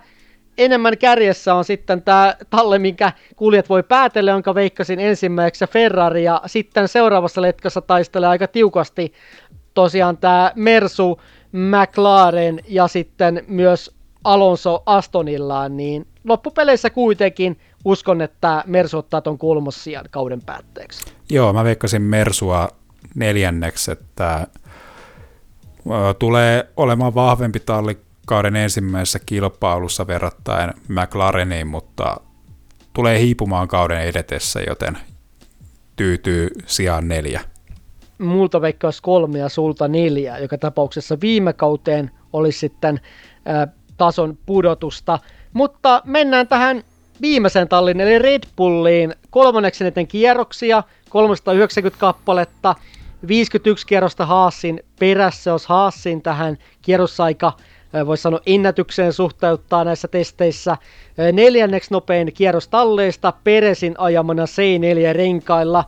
enemmän 0.58 0.98
kärjessä 0.98 1.56
on 1.56 1.66
sitten 1.66 2.02
tämä 2.02 2.36
talle, 2.50 2.80
minkä 2.80 3.12
kuljet 3.36 3.70
voi 3.70 3.84
päätellä, 3.84 4.32
jonka 4.32 4.56
veikkasin 4.56 5.00
ensimmäiseksi 5.00 5.66
Ferrari, 5.66 6.24
ja 6.24 6.42
sitten 6.46 6.88
seuraavassa 6.88 7.42
letkassa 7.42 7.82
taistelee 7.82 8.30
aika 8.30 8.48
tiukasti 8.48 9.14
tosiaan 9.74 10.18
tämä 10.18 10.52
Mersu, 10.56 11.22
McLaren 11.52 12.60
ja 12.68 12.88
sitten 12.88 13.44
myös 13.48 13.92
Alonso 14.24 14.84
Astonillaan, 14.86 15.78
niin 15.78 16.08
loppupeleissä 16.24 16.90
kuitenkin 16.90 17.58
uskon, 17.86 18.22
että 18.22 18.64
Mersu 18.68 18.98
ottaa 18.98 19.22
tuon 19.22 19.38
kolmossijan 19.38 20.06
kauden 20.12 20.42
päätteeksi. 20.42 21.14
Joo, 21.30 21.54
mä 21.54 21.64
veikkasin 21.64 22.02
Mersua 22.02 22.68
neljänneksi, 23.16 23.92
että 23.92 24.48
tulee 26.20 26.70
olemaan 26.78 27.16
vahvempi 27.16 27.60
talli 27.60 27.98
kauden 28.26 28.56
ensimmäisessä 28.56 29.20
kilpailussa 29.26 30.08
verrattain 30.08 30.74
McLareniin, 30.88 31.68
mutta 31.68 32.18
tulee 32.94 33.20
hiipumaan 33.20 33.68
kauden 33.68 34.02
edetessä, 34.02 34.60
joten 34.68 34.98
tyytyy 35.96 36.50
sijaan 36.66 37.08
neljä. 37.08 37.42
Multa 38.18 38.62
veikkaus 38.62 39.02
kolme 39.02 39.40
ja 39.40 39.50
sulta 39.50 39.88
neljä, 39.88 40.38
joka 40.38 40.58
tapauksessa 40.58 41.18
viime 41.22 41.54
kauteen 41.54 42.12
olisi 42.34 42.60
sitten 42.60 43.00
ä, 43.48 43.68
tason 43.98 44.38
pudotusta. 44.46 45.20
Mutta 45.54 46.02
mennään 46.06 46.48
tähän 46.48 46.84
viimeisen 47.22 47.68
tallin, 47.68 48.02
eli 48.02 48.20
Red 48.20 48.44
Bulliin, 48.56 49.16
kolmanneksi 49.30 49.84
eniten 49.84 50.08
kierroksia, 50.08 50.84
390 51.10 52.00
kappaletta, 52.00 52.76
51 53.28 53.88
kierrosta 53.88 54.26
Haasin 54.26 54.84
perässä, 55.00 55.50
jos 55.52 55.68
Haasin 55.68 56.22
tähän 56.22 56.58
kierrosaika 56.82 57.54
voisi 58.06 58.22
sanoa 58.22 58.40
ennätykseen 58.46 59.14
suhteuttaa 59.14 59.84
näissä 59.84 60.08
testeissä. 60.08 60.78
Neljänneksi 61.34 61.92
nopein 61.92 62.34
kierros 62.34 62.68
talleista, 62.68 63.34
Peresin 63.44 63.96
ajamana 63.98 64.44
C4 64.44 65.16
renkailla. 65.16 65.84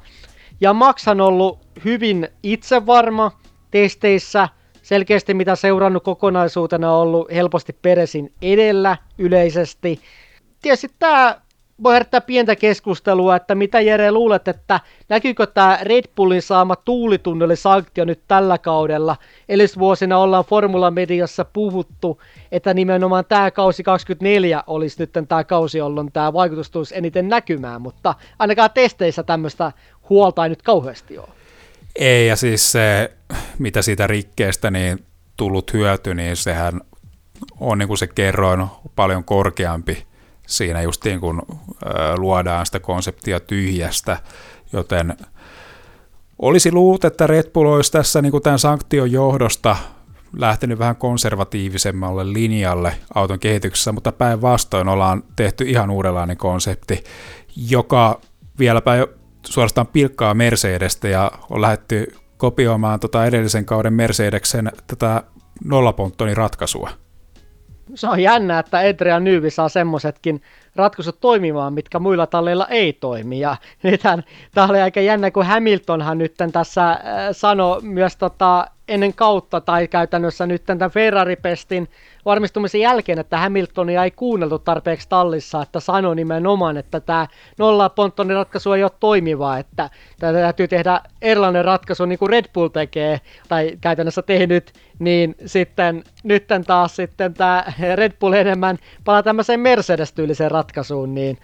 Ja 0.61 0.73
Max 0.73 1.07
on 1.07 1.21
ollut 1.21 1.59
hyvin 1.85 2.27
itsevarma 2.43 3.31
testeissä, 3.71 4.49
selkeästi 4.81 5.33
mitä 5.33 5.55
seurannut 5.55 6.03
kokonaisuutena 6.03 6.93
on 6.93 7.01
ollut 7.01 7.31
helposti 7.31 7.73
Peresin 7.81 8.33
edellä 8.41 8.97
yleisesti. 9.17 9.99
Tietysti 10.65 10.91
tämä 10.99 11.41
voi 11.83 11.93
herättää 11.93 12.21
pientä 12.21 12.55
keskustelua, 12.55 13.35
että 13.35 13.55
mitä 13.55 13.81
Jere 13.81 14.11
luulet, 14.11 14.47
että 14.47 14.79
näkyykö 15.09 15.45
tämä 15.45 15.79
Red 15.81 16.03
Bullin 16.15 16.41
saama 16.41 16.75
tuulitunnelisanktio 16.75 18.05
nyt 18.05 18.21
tällä 18.27 18.57
kaudella? 18.57 19.17
vuosina 19.79 20.17
ollaan 20.17 20.45
Formula 20.45 20.91
Mediassa 20.91 21.45
puhuttu, 21.45 22.21
että 22.51 22.73
nimenomaan 22.73 23.25
tämä 23.25 23.51
kausi 23.51 23.83
24 23.83 24.63
olisi 24.67 24.95
nyt 24.99 25.11
tämä 25.27 25.43
kausi, 25.43 25.77
jolloin 25.77 26.11
tämä 26.11 26.33
vaikutus 26.33 26.69
tulisi 26.69 26.97
eniten 26.97 27.29
näkymään, 27.29 27.81
mutta 27.81 28.15
ainakaan 28.39 28.69
testeissä 28.73 29.23
tämmöistä 29.23 29.71
huolta 30.09 30.43
ei 30.43 30.49
nyt 30.49 30.61
kauheasti 30.61 31.17
ole. 31.17 31.29
Ei, 31.95 32.27
ja 32.27 32.35
siis 32.35 32.71
se, 32.71 33.11
mitä 33.59 33.81
siitä 33.81 34.07
rikkeestä 34.07 34.71
niin 34.71 35.05
tullut 35.37 35.73
hyöty, 35.73 36.13
niin 36.13 36.35
sehän 36.35 36.81
on 37.59 37.77
niin 37.77 37.87
kuin 37.87 37.97
se 37.97 38.07
kerroin 38.07 38.65
paljon 38.95 39.23
korkeampi 39.23 40.05
siinä 40.47 40.81
justiin 40.81 41.19
kun 41.19 41.41
luodaan 42.17 42.65
sitä 42.65 42.79
konseptia 42.79 43.39
tyhjästä, 43.39 44.17
joten 44.73 45.17
olisi 46.39 46.71
luullut, 46.71 47.05
että 47.05 47.27
Red 47.27 47.51
Bull 47.51 47.67
olisi 47.67 47.91
tässä 47.91 48.21
niin 48.21 48.31
kuin 48.31 48.43
tämän 48.43 48.59
sanktion 48.59 49.11
johdosta 49.11 49.75
lähtenyt 50.37 50.79
vähän 50.79 50.95
konservatiivisemmalle 50.95 52.33
linjalle 52.33 52.97
auton 53.15 53.39
kehityksessä, 53.39 53.91
mutta 53.91 54.11
päinvastoin 54.11 54.87
ollaan 54.87 55.23
tehty 55.35 55.63
ihan 55.63 55.89
uudenlainen 55.89 56.37
konsepti, 56.37 57.03
joka 57.69 58.21
vieläpä 58.59 59.07
suorastaan 59.45 59.87
pilkkaa 59.87 60.33
Mercedestä 60.33 61.07
ja 61.07 61.31
on 61.49 61.61
lähdetty 61.61 62.15
kopioimaan 62.37 62.99
tota 62.99 63.25
edellisen 63.25 63.65
kauden 63.65 63.93
Mercedeksen 63.93 64.71
tätä 64.87 65.23
nollaponttonin 65.63 66.37
ratkaisua 66.37 66.89
se 67.95 68.07
on 68.07 68.19
jännä, 68.19 68.59
että 68.59 68.77
Adrian 68.77 69.23
Nyyvi 69.23 69.49
saa 69.49 69.69
semmoisetkin 69.69 70.41
ratkaisut 70.75 71.19
toimimaan, 71.19 71.73
mitkä 71.73 71.99
muilla 71.99 72.27
talleilla 72.27 72.67
ei 72.67 72.93
toimi. 72.93 73.39
Ja 73.39 73.57
nythän 73.83 74.23
tämä 74.53 74.67
oli 74.67 74.81
aika 74.81 75.01
jännä, 75.01 75.31
kun 75.31 75.45
Hamiltonhan 75.45 76.17
nyt 76.17 76.35
tässä 76.51 76.91
äh, 76.91 76.99
sanoi 77.31 77.81
myös 77.81 78.17
tota, 78.17 78.67
ennen 78.87 79.13
kautta 79.13 79.61
tai 79.61 79.87
käytännössä 79.87 80.45
nyt 80.45 80.63
tämän 80.63 80.91
Ferrari-pestin 80.91 81.87
varmistumisen 82.25 82.81
jälkeen, 82.81 83.19
että 83.19 83.37
Hamiltonia 83.37 84.03
ei 84.03 84.11
kuunneltu 84.11 84.59
tarpeeksi 84.59 85.09
tallissa, 85.09 85.61
että 85.61 85.79
sanoi 85.79 86.15
nimenomaan, 86.15 86.77
että 86.77 86.99
tämä 86.99 87.27
nolla 87.57 87.89
ponttonin 87.89 88.35
ratkaisu 88.35 88.73
ei 88.73 88.83
ole 88.83 88.91
toimiva, 88.99 89.57
että 89.57 89.89
tämä 90.19 90.33
täytyy 90.33 90.67
tehdä 90.67 91.01
erilainen 91.21 91.65
ratkaisu 91.65 92.05
niin 92.05 92.19
kuin 92.19 92.29
Red 92.29 92.45
Bull 92.53 92.67
tekee 92.67 93.21
tai 93.47 93.77
käytännössä 93.81 94.21
tehnyt, 94.21 94.73
niin 94.99 95.35
sitten 95.45 96.03
nyt 96.23 96.47
taas 96.67 96.95
sitten 96.95 97.33
tämä 97.33 97.63
Red 97.95 98.13
Bull 98.19 98.33
enemmän 98.33 98.77
palaa 99.05 99.23
tämmöiseen 99.23 99.59
Mercedes-tyyliseen 99.59 100.51
ratkaisuun, 100.51 101.15
niin 101.15 101.37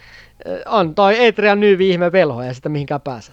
on 0.66 0.96
toi 0.96 1.28
Adrian 1.28 1.60
Nyyvi 1.60 1.90
ihme 1.90 2.12
velho 2.12 2.44
ja 2.44 2.54
sitä 2.54 2.70
mihinkään 2.70 3.02
pääse. 3.02 3.32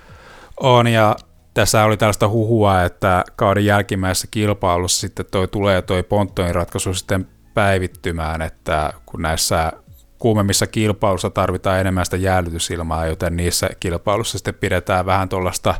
On 0.60 0.86
ja 0.86 1.16
tässä 1.58 1.84
oli 1.84 1.96
tällaista 1.96 2.28
huhua, 2.28 2.82
että 2.82 3.24
kauden 3.36 3.64
jälkimmäisessä 3.64 4.28
kilpailussa 4.30 5.00
sitten 5.00 5.26
toi 5.30 5.48
tulee 5.48 5.82
toi 5.82 6.02
ponttoin 6.02 6.54
ratkaisu 6.54 6.94
sitten 6.94 7.28
päivittymään, 7.54 8.42
että 8.42 8.92
kun 9.06 9.22
näissä 9.22 9.72
kuumemmissa 10.18 10.66
kilpailussa 10.66 11.30
tarvitaan 11.30 11.80
enemmän 11.80 12.04
sitä 12.04 12.16
jäädytysilmaa, 12.16 13.06
joten 13.06 13.36
niissä 13.36 13.68
kilpailussa 13.80 14.38
sitten 14.38 14.54
pidetään 14.54 15.06
vähän 15.06 15.28
tuollaista 15.28 15.74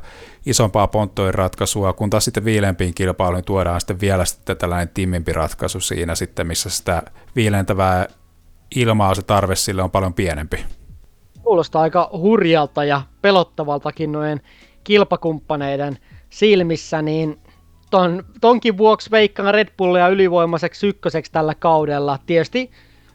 isompaa 0.46 0.86
ponttoin 0.86 1.34
ratkaisua, 1.34 1.92
kun 1.92 2.10
taas 2.10 2.24
sitten 2.24 2.44
viilempiin 2.44 2.94
kilpailuihin 2.94 3.44
tuodaan 3.44 3.80
sitten 3.80 4.00
vielä 4.00 4.24
sitten 4.24 4.56
tällainen 4.56 4.88
timmimpi 4.88 5.32
ratkaisu 5.32 5.80
siinä 5.80 6.14
sitten, 6.14 6.46
missä 6.46 6.70
sitä 6.70 7.02
viilentävää 7.36 8.06
ilmaa 8.74 9.14
se 9.14 9.22
tarve 9.22 9.56
sille 9.56 9.82
on 9.82 9.90
paljon 9.90 10.14
pienempi. 10.14 10.64
Kuulostaa 11.42 11.82
aika 11.82 12.10
hurjalta 12.12 12.84
ja 12.84 13.02
pelottavaltakin 13.22 14.12
noin 14.12 14.40
kilpakumppaneiden 14.88 15.98
silmissä, 16.30 17.02
niin 17.02 17.38
ton, 17.90 18.24
tonkin 18.40 18.78
vuoksi 18.78 19.10
veikkaan 19.10 19.54
Red 19.54 19.68
Bullia 19.76 20.08
ylivoimaiseksi 20.08 20.86
ykköseksi 20.86 21.32
tällä 21.32 21.54
kaudella. 21.54 22.18
Tietysti 22.26 22.70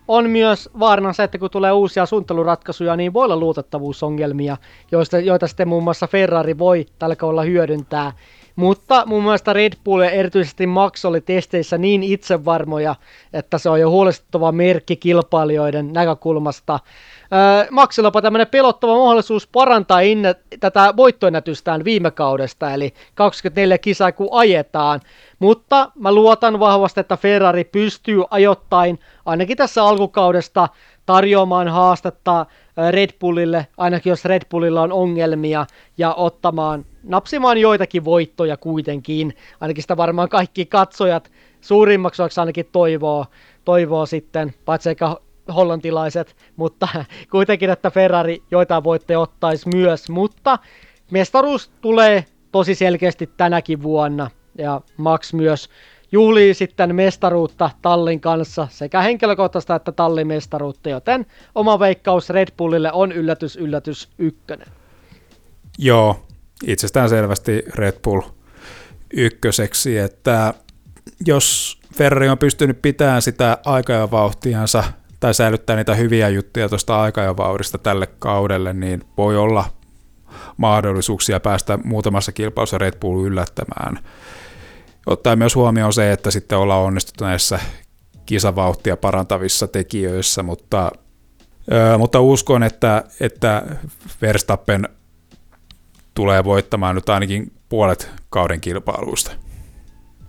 on 0.08 0.30
myös 0.30 0.70
vaarana 0.80 1.14
se, 1.14 1.24
että 1.24 1.38
kun 1.38 1.50
tulee 1.50 1.72
uusia 1.72 2.06
suunnitteluratkaisuja, 2.06 2.96
niin 2.96 3.14
voi 3.14 3.26
olla 3.26 3.38
luotettavuusongelmia, 3.38 4.58
joista, 4.92 5.20
joita 5.20 5.48
sitten 5.48 5.68
muun 5.68 5.84
muassa 5.84 6.08
Ferrari 6.08 6.58
voi 6.58 6.86
tällä 7.00 7.16
kaudella 7.16 7.44
hyödyntää. 7.44 8.12
Mutta 8.56 9.04
mun 9.06 9.24
mielestä 9.24 9.54
Red 9.54 9.74
Bull 9.84 10.02
ja 10.02 10.10
erityisesti 10.10 10.68
Max 10.68 11.06
oli 11.06 11.22
testeissä 11.22 11.78
niin 11.78 12.04
itsevarmoja, 12.04 12.96
että 13.34 13.58
se 13.58 13.70
on 13.70 13.80
jo 13.80 13.90
huolestuttava 13.90 14.52
merkki 14.52 14.96
kilpailijoiden 14.96 15.94
näkökulmasta. 15.94 16.80
Maxillapa 17.72 18.22
tämmöinen 18.22 18.48
pelottava 18.48 18.98
mahdollisuus 18.98 19.48
parantaa 19.48 20.00
inne, 20.00 20.36
tätä 20.60 20.94
voittoennätystään 20.98 21.84
viime 21.84 22.12
kaudesta, 22.12 22.74
eli 22.74 22.94
24 23.16 23.78
kisaa 23.78 24.12
kun 24.12 24.28
ajetaan. 24.32 25.00
Mutta 25.40 25.92
mä 25.96 26.12
luotan 26.12 26.60
vahvasti, 26.60 27.00
että 27.00 27.18
Ferrari 27.18 27.64
pystyy 27.64 28.24
ajoittain, 28.30 29.00
ainakin 29.26 29.58
tässä 29.58 29.84
alkukaudesta, 29.84 30.70
tarjoamaan 31.06 31.68
haastetta 31.68 32.46
Red 32.90 33.10
Bullille, 33.20 33.68
ainakin 33.78 34.10
jos 34.10 34.26
Red 34.26 34.42
Bullilla 34.50 34.82
on 34.82 34.92
ongelmia, 34.92 35.66
ja 35.98 36.14
ottamaan, 36.14 36.86
napsimaan 37.04 37.58
joitakin 37.58 38.06
voittoja 38.06 38.58
kuitenkin. 38.58 39.36
Ainakin 39.62 39.82
sitä 39.82 39.98
varmaan 39.98 40.30
kaikki 40.30 40.66
katsojat 40.66 41.32
suurimmaksi 41.62 42.22
ainakin 42.38 42.70
toivoo, 42.72 43.26
toivoo 43.66 44.06
sitten, 44.06 44.54
paitsi 44.66 44.90
eikä 44.90 45.16
hollantilaiset, 45.56 46.36
mutta 46.56 46.88
kuitenkin, 47.32 47.70
että 47.70 47.92
Ferrari 47.92 48.44
joitain 48.52 48.84
voitte 48.84 49.18
ottaisi 49.18 49.70
myös, 49.76 50.10
mutta 50.10 50.60
mestaruus 51.12 51.72
tulee 51.82 52.26
tosi 52.52 52.76
selkeästi 52.76 53.30
tänäkin 53.38 53.84
vuonna, 53.84 54.30
ja 54.58 54.82
Max 54.98 55.34
myös 55.34 55.70
juhlii 56.12 56.54
sitten 56.54 56.96
mestaruutta 56.96 57.70
Tallin 57.82 58.20
kanssa, 58.20 58.68
sekä 58.72 59.02
henkilökohtaista 59.02 59.76
että 59.76 59.92
Tallin 59.92 60.28
mestaruutta, 60.28 60.90
joten 60.90 61.26
oma 61.56 61.80
veikkaus 61.80 62.30
Red 62.30 62.48
Bullille 62.58 62.92
on 62.92 63.12
yllätys, 63.12 63.56
yllätys 63.56 64.10
ykkönen. 64.18 64.68
Joo, 65.78 66.26
itsestään 66.68 67.10
selvästi 67.10 67.64
Red 67.76 68.00
Bull 68.04 68.22
ykköseksi, 69.14 69.98
että 69.98 70.54
jos 71.26 71.80
Ferrari 71.96 72.30
on 72.30 72.38
pystynyt 72.38 72.82
pitämään 72.82 73.22
sitä 73.22 73.58
aika 73.66 73.94
ja 73.94 74.12
vauhtiansa 74.12 74.84
tai 75.24 75.34
säilyttää 75.34 75.76
niitä 75.76 75.96
hyviä 75.96 76.30
juttuja 76.30 76.70
tuosta 76.70 77.02
aika 77.02 77.22
ja 77.22 77.38
vauhdista 77.38 77.78
tälle 77.78 78.08
kaudelle, 78.08 78.74
niin 78.74 79.04
voi 79.18 79.38
olla 79.38 79.66
mahdollisuuksia 80.58 81.40
päästä 81.40 81.80
muutamassa 81.84 82.32
kilpailussa 82.32 82.78
Red 82.78 82.94
Bull 83.00 83.26
yllättämään. 83.26 84.00
Ottaa 85.06 85.36
myös 85.36 85.56
huomioon 85.56 85.94
se, 85.94 86.12
että 86.12 86.32
sitten 86.32 86.58
ollaan 86.58 86.84
onnistuttu 86.84 87.24
näissä 87.24 87.60
kisavauhtia 88.26 88.98
parantavissa 88.98 89.68
tekijöissä, 89.68 90.44
mutta, 90.44 90.92
mutta 91.98 92.20
uskon, 92.20 92.64
että, 92.64 93.04
että 93.20 93.64
Verstappen 94.22 94.90
tulee 96.14 96.44
voittamaan 96.44 96.96
nyt 96.96 97.10
ainakin 97.10 97.52
puolet 97.70 98.12
kauden 98.30 98.62
kilpailuista. 98.62 99.32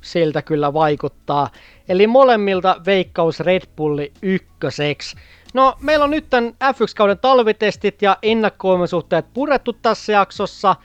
Siltä 0.04 0.42
kyllä 0.42 0.72
vaikuttaa. 0.72 1.48
Eli 1.88 2.06
molemmilta 2.06 2.76
veikkaus 2.86 3.40
Red 3.40 3.62
Bulli 3.76 4.12
ykköseksi. 4.22 5.16
No, 5.54 5.74
meillä 5.80 6.04
on 6.04 6.10
nyt 6.10 6.30
tämän 6.30 6.52
F1-kauden 6.64 7.18
talvitestit 7.18 8.02
ja 8.02 8.16
ennakkoimusuhteet 8.22 9.26
purettu 9.34 9.72
tässä 9.72 10.12
jaksossa. 10.12 10.76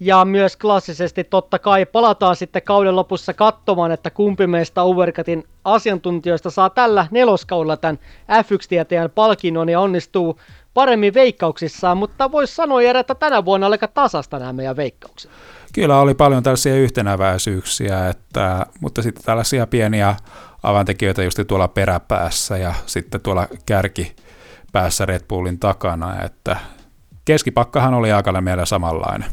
Ja 0.00 0.24
myös 0.24 0.56
klassisesti 0.56 1.24
totta 1.24 1.58
kai 1.58 1.86
palataan 1.86 2.36
sitten 2.36 2.62
kauden 2.62 2.96
lopussa 2.96 3.34
katsomaan, 3.34 3.92
että 3.92 4.10
kumpi 4.10 4.46
meistä 4.46 4.82
Overcutin 4.82 5.44
asiantuntijoista 5.64 6.50
saa 6.50 6.70
tällä 6.70 7.06
neloskaudella 7.10 7.76
tämän 7.76 7.98
F1-tieteen 8.30 9.10
palkinnon 9.10 9.68
ja 9.68 9.80
onnistuu 9.80 10.40
paremmin 10.74 11.14
veikkauksissaan, 11.14 11.96
mutta 11.96 12.32
voisi 12.32 12.54
sanoa 12.54 12.82
Jere, 12.82 13.00
että 13.00 13.14
tänä 13.14 13.44
vuonna 13.44 13.66
aika 13.66 13.88
tasasta 13.88 14.38
nämä 14.38 14.52
meidän 14.52 14.76
veikkaukset. 14.76 15.30
Kyllä 15.72 16.00
oli 16.00 16.14
paljon 16.14 16.42
tällaisia 16.42 16.74
yhtenäväisyyksiä, 16.74 18.08
että, 18.08 18.66
mutta 18.80 19.02
sitten 19.02 19.24
tällaisia 19.24 19.66
pieniä 19.66 20.16
avantekijöitä 20.62 21.22
just 21.22 21.40
tuolla 21.46 21.68
peräpäässä 21.68 22.56
ja 22.56 22.74
sitten 22.86 23.20
tuolla 23.20 23.48
kärkipäässä 23.66 25.06
Red 25.06 25.22
Bullin 25.28 25.58
takana, 25.58 26.22
että 26.24 26.56
keskipakkahan 27.24 27.94
oli 27.94 28.12
aika 28.12 28.40
meillä 28.40 28.66
samanlainen. 28.66 29.30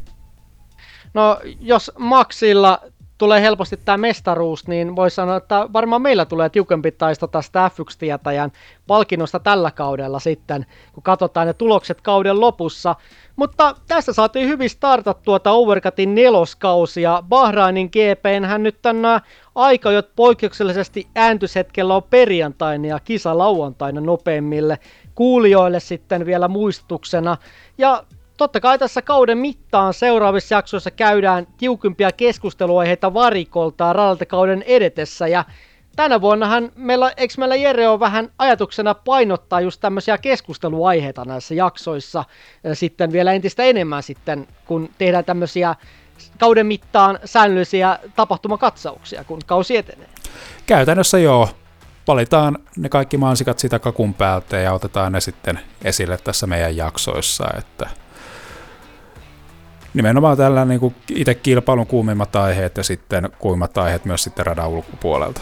No 1.13 1.39
jos 1.59 1.91
Maxilla 1.97 2.79
tulee 3.23 3.41
helposti 3.41 3.77
tämä 3.77 3.97
mestaruus, 3.97 4.67
niin 4.67 4.95
voi 4.95 5.11
sanoa, 5.11 5.37
että 5.37 5.69
varmaan 5.73 6.01
meillä 6.01 6.25
tulee 6.25 6.49
tiukempi 6.49 6.91
taisto 6.91 7.27
tästä 7.27 7.71
F1-tietäjän 7.73 8.51
palkinnosta 8.87 9.39
tällä 9.39 9.71
kaudella 9.71 10.19
sitten, 10.19 10.65
kun 10.93 11.03
katsotaan 11.03 11.47
ne 11.47 11.53
tulokset 11.53 12.01
kauden 12.01 12.39
lopussa. 12.39 12.95
Mutta 13.35 13.75
tässä 13.87 14.13
saatiin 14.13 14.47
hyvin 14.47 14.69
startattua 14.69 15.23
tuota 15.23 15.51
Overcutin 15.51 16.15
neloskausi 16.15 17.01
ja 17.01 17.23
Bahrainin 17.29 17.87
GP 17.87 18.45
hän 18.45 18.63
nyt 18.63 18.81
tämän 18.81 19.21
aika, 19.55 19.91
jo 19.91 20.03
poikkeuksellisesti 20.15 21.07
ääntyshetkellä 21.15 21.95
on 21.95 22.03
perjantaina 22.03 22.87
ja 22.87 22.99
kisa 22.99 23.37
lauantaina 23.37 24.01
nopeimmille 24.01 24.79
kuulijoille 25.15 25.79
sitten 25.79 26.25
vielä 26.25 26.47
muistutuksena. 26.47 27.37
Ja 27.77 28.03
totta 28.43 28.59
kai 28.59 28.79
tässä 28.79 29.01
kauden 29.01 29.37
mittaan 29.37 29.93
seuraavissa 29.93 30.55
jaksoissa 30.55 30.91
käydään 30.91 31.47
tiukimpia 31.57 32.11
keskusteluaiheita 32.11 33.13
varikolta 33.13 33.93
radalta 33.93 34.25
kauden 34.25 34.61
edetessä 34.61 35.27
ja 35.27 35.45
tänä 35.95 36.21
vuonnahan 36.21 36.71
meillä, 36.75 37.11
eikö 37.17 37.33
meillä 37.37 37.55
Jere 37.55 37.87
on 37.87 37.99
vähän 37.99 38.29
ajatuksena 38.37 38.93
painottaa 38.93 39.61
just 39.61 39.81
tämmöisiä 39.81 40.17
keskusteluaiheita 40.17 41.25
näissä 41.25 41.55
jaksoissa 41.55 42.23
ja 42.63 42.75
sitten 42.75 43.11
vielä 43.11 43.33
entistä 43.33 43.63
enemmän 43.63 44.03
sitten, 44.03 44.47
kun 44.65 44.89
tehdään 44.97 45.25
tämmöisiä 45.25 45.75
kauden 46.39 46.65
mittaan 46.65 47.19
säännöllisiä 47.25 47.99
tapahtumakatsauksia, 48.15 49.23
kun 49.23 49.39
kausi 49.45 49.77
etenee. 49.77 50.07
Käytännössä 50.65 51.19
joo. 51.19 51.49
Valitaan 52.07 52.57
ne 52.77 52.89
kaikki 52.89 53.17
mansikat 53.17 53.59
sitä 53.59 53.79
kakun 53.79 54.13
päältä 54.13 54.57
ja 54.57 54.73
otetaan 54.73 55.11
ne 55.11 55.21
sitten 55.21 55.59
esille 55.83 56.17
tässä 56.17 56.47
meidän 56.47 56.77
jaksoissa, 56.77 57.45
että 57.57 58.02
nimenomaan 59.93 60.37
tällä 60.37 60.65
niin 60.65 60.79
kuin 60.79 60.95
itse 61.15 61.35
kilpailun 61.35 61.87
kuumimmat 61.87 62.35
aiheet 62.35 62.77
ja 62.77 62.83
sitten 62.83 63.29
kuumimmat 63.39 63.77
aiheet 63.77 64.05
myös 64.05 64.23
sitten 64.23 64.45
radan 64.45 64.69
ulkopuolelta. 64.69 65.41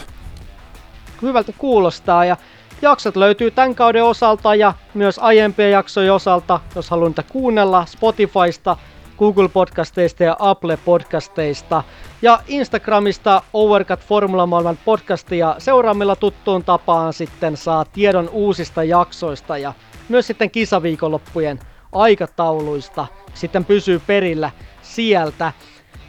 Hyvältä 1.22 1.52
kuulostaa 1.58 2.24
ja 2.24 2.36
jaksot 2.82 3.16
löytyy 3.16 3.50
tämän 3.50 3.74
kauden 3.74 4.04
osalta 4.04 4.54
ja 4.54 4.74
myös 4.94 5.18
aiempien 5.18 5.70
jaksojen 5.70 6.12
osalta, 6.12 6.60
jos 6.74 6.90
haluaa 6.90 7.08
niitä 7.08 7.22
kuunnella 7.22 7.86
Spotifysta, 7.86 8.76
Google 9.18 9.48
Podcasteista 9.48 10.24
ja 10.24 10.36
Apple 10.38 10.78
Podcasteista. 10.84 11.82
Ja 12.22 12.40
Instagramista 12.46 13.42
Overcut 13.52 14.00
Formula 14.00 14.46
Maailman 14.46 14.78
podcastia 14.84 15.54
seuraamilla 15.58 16.16
tuttuun 16.16 16.64
tapaan 16.64 17.12
sitten 17.12 17.56
saa 17.56 17.84
tiedon 17.84 18.28
uusista 18.28 18.84
jaksoista 18.84 19.58
ja 19.58 19.72
myös 20.08 20.26
sitten 20.26 20.50
kisaviikonloppujen 20.50 21.58
aikatauluista 21.92 23.06
sitten 23.34 23.64
pysyy 23.64 24.00
perillä 24.06 24.50
sieltä. 24.82 25.52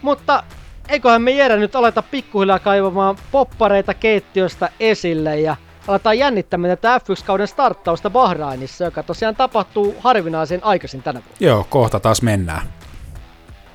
Mutta 0.02 0.44
eiköhän 0.90 1.22
me 1.22 1.32
Jere 1.32 1.58
nyt 1.58 1.76
aleta 1.76 2.02
pikkuhiljaa 2.02 2.60
kaivamaan 2.60 3.18
poppareita 3.32 3.94
keittiöstä 3.94 4.70
esille 4.80 5.40
ja 5.40 5.56
aletaan 5.88 6.18
jännittämään 6.18 6.78
tätä 6.78 6.98
F1-kauden 6.98 7.48
starttausta 7.48 8.10
Bahrainissa, 8.10 8.84
joka 8.84 9.04
tosiaan 9.04 9.36
tapahtuu 9.36 9.96
harvinaisen 10.00 10.64
aikaisin 10.64 11.04
tänä 11.04 11.20
vuonna. 11.20 11.38
Joo, 11.40 11.66
kohta 11.70 12.00
taas 12.00 12.22
mennään. 12.22 12.62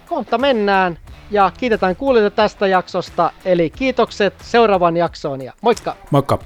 Kohta 0.06 0.38
mennään 0.38 0.98
ja 1.30 1.52
kiitetään 1.58 1.96
kuulijoita 1.96 2.36
tästä 2.36 2.66
jaksosta, 2.66 3.30
eli 3.44 3.70
kiitokset 3.70 4.34
seuraavan 4.42 4.96
jaksoon 4.96 5.42
ja 5.42 5.52
moikka! 5.60 5.96
Moikka! 6.10 6.38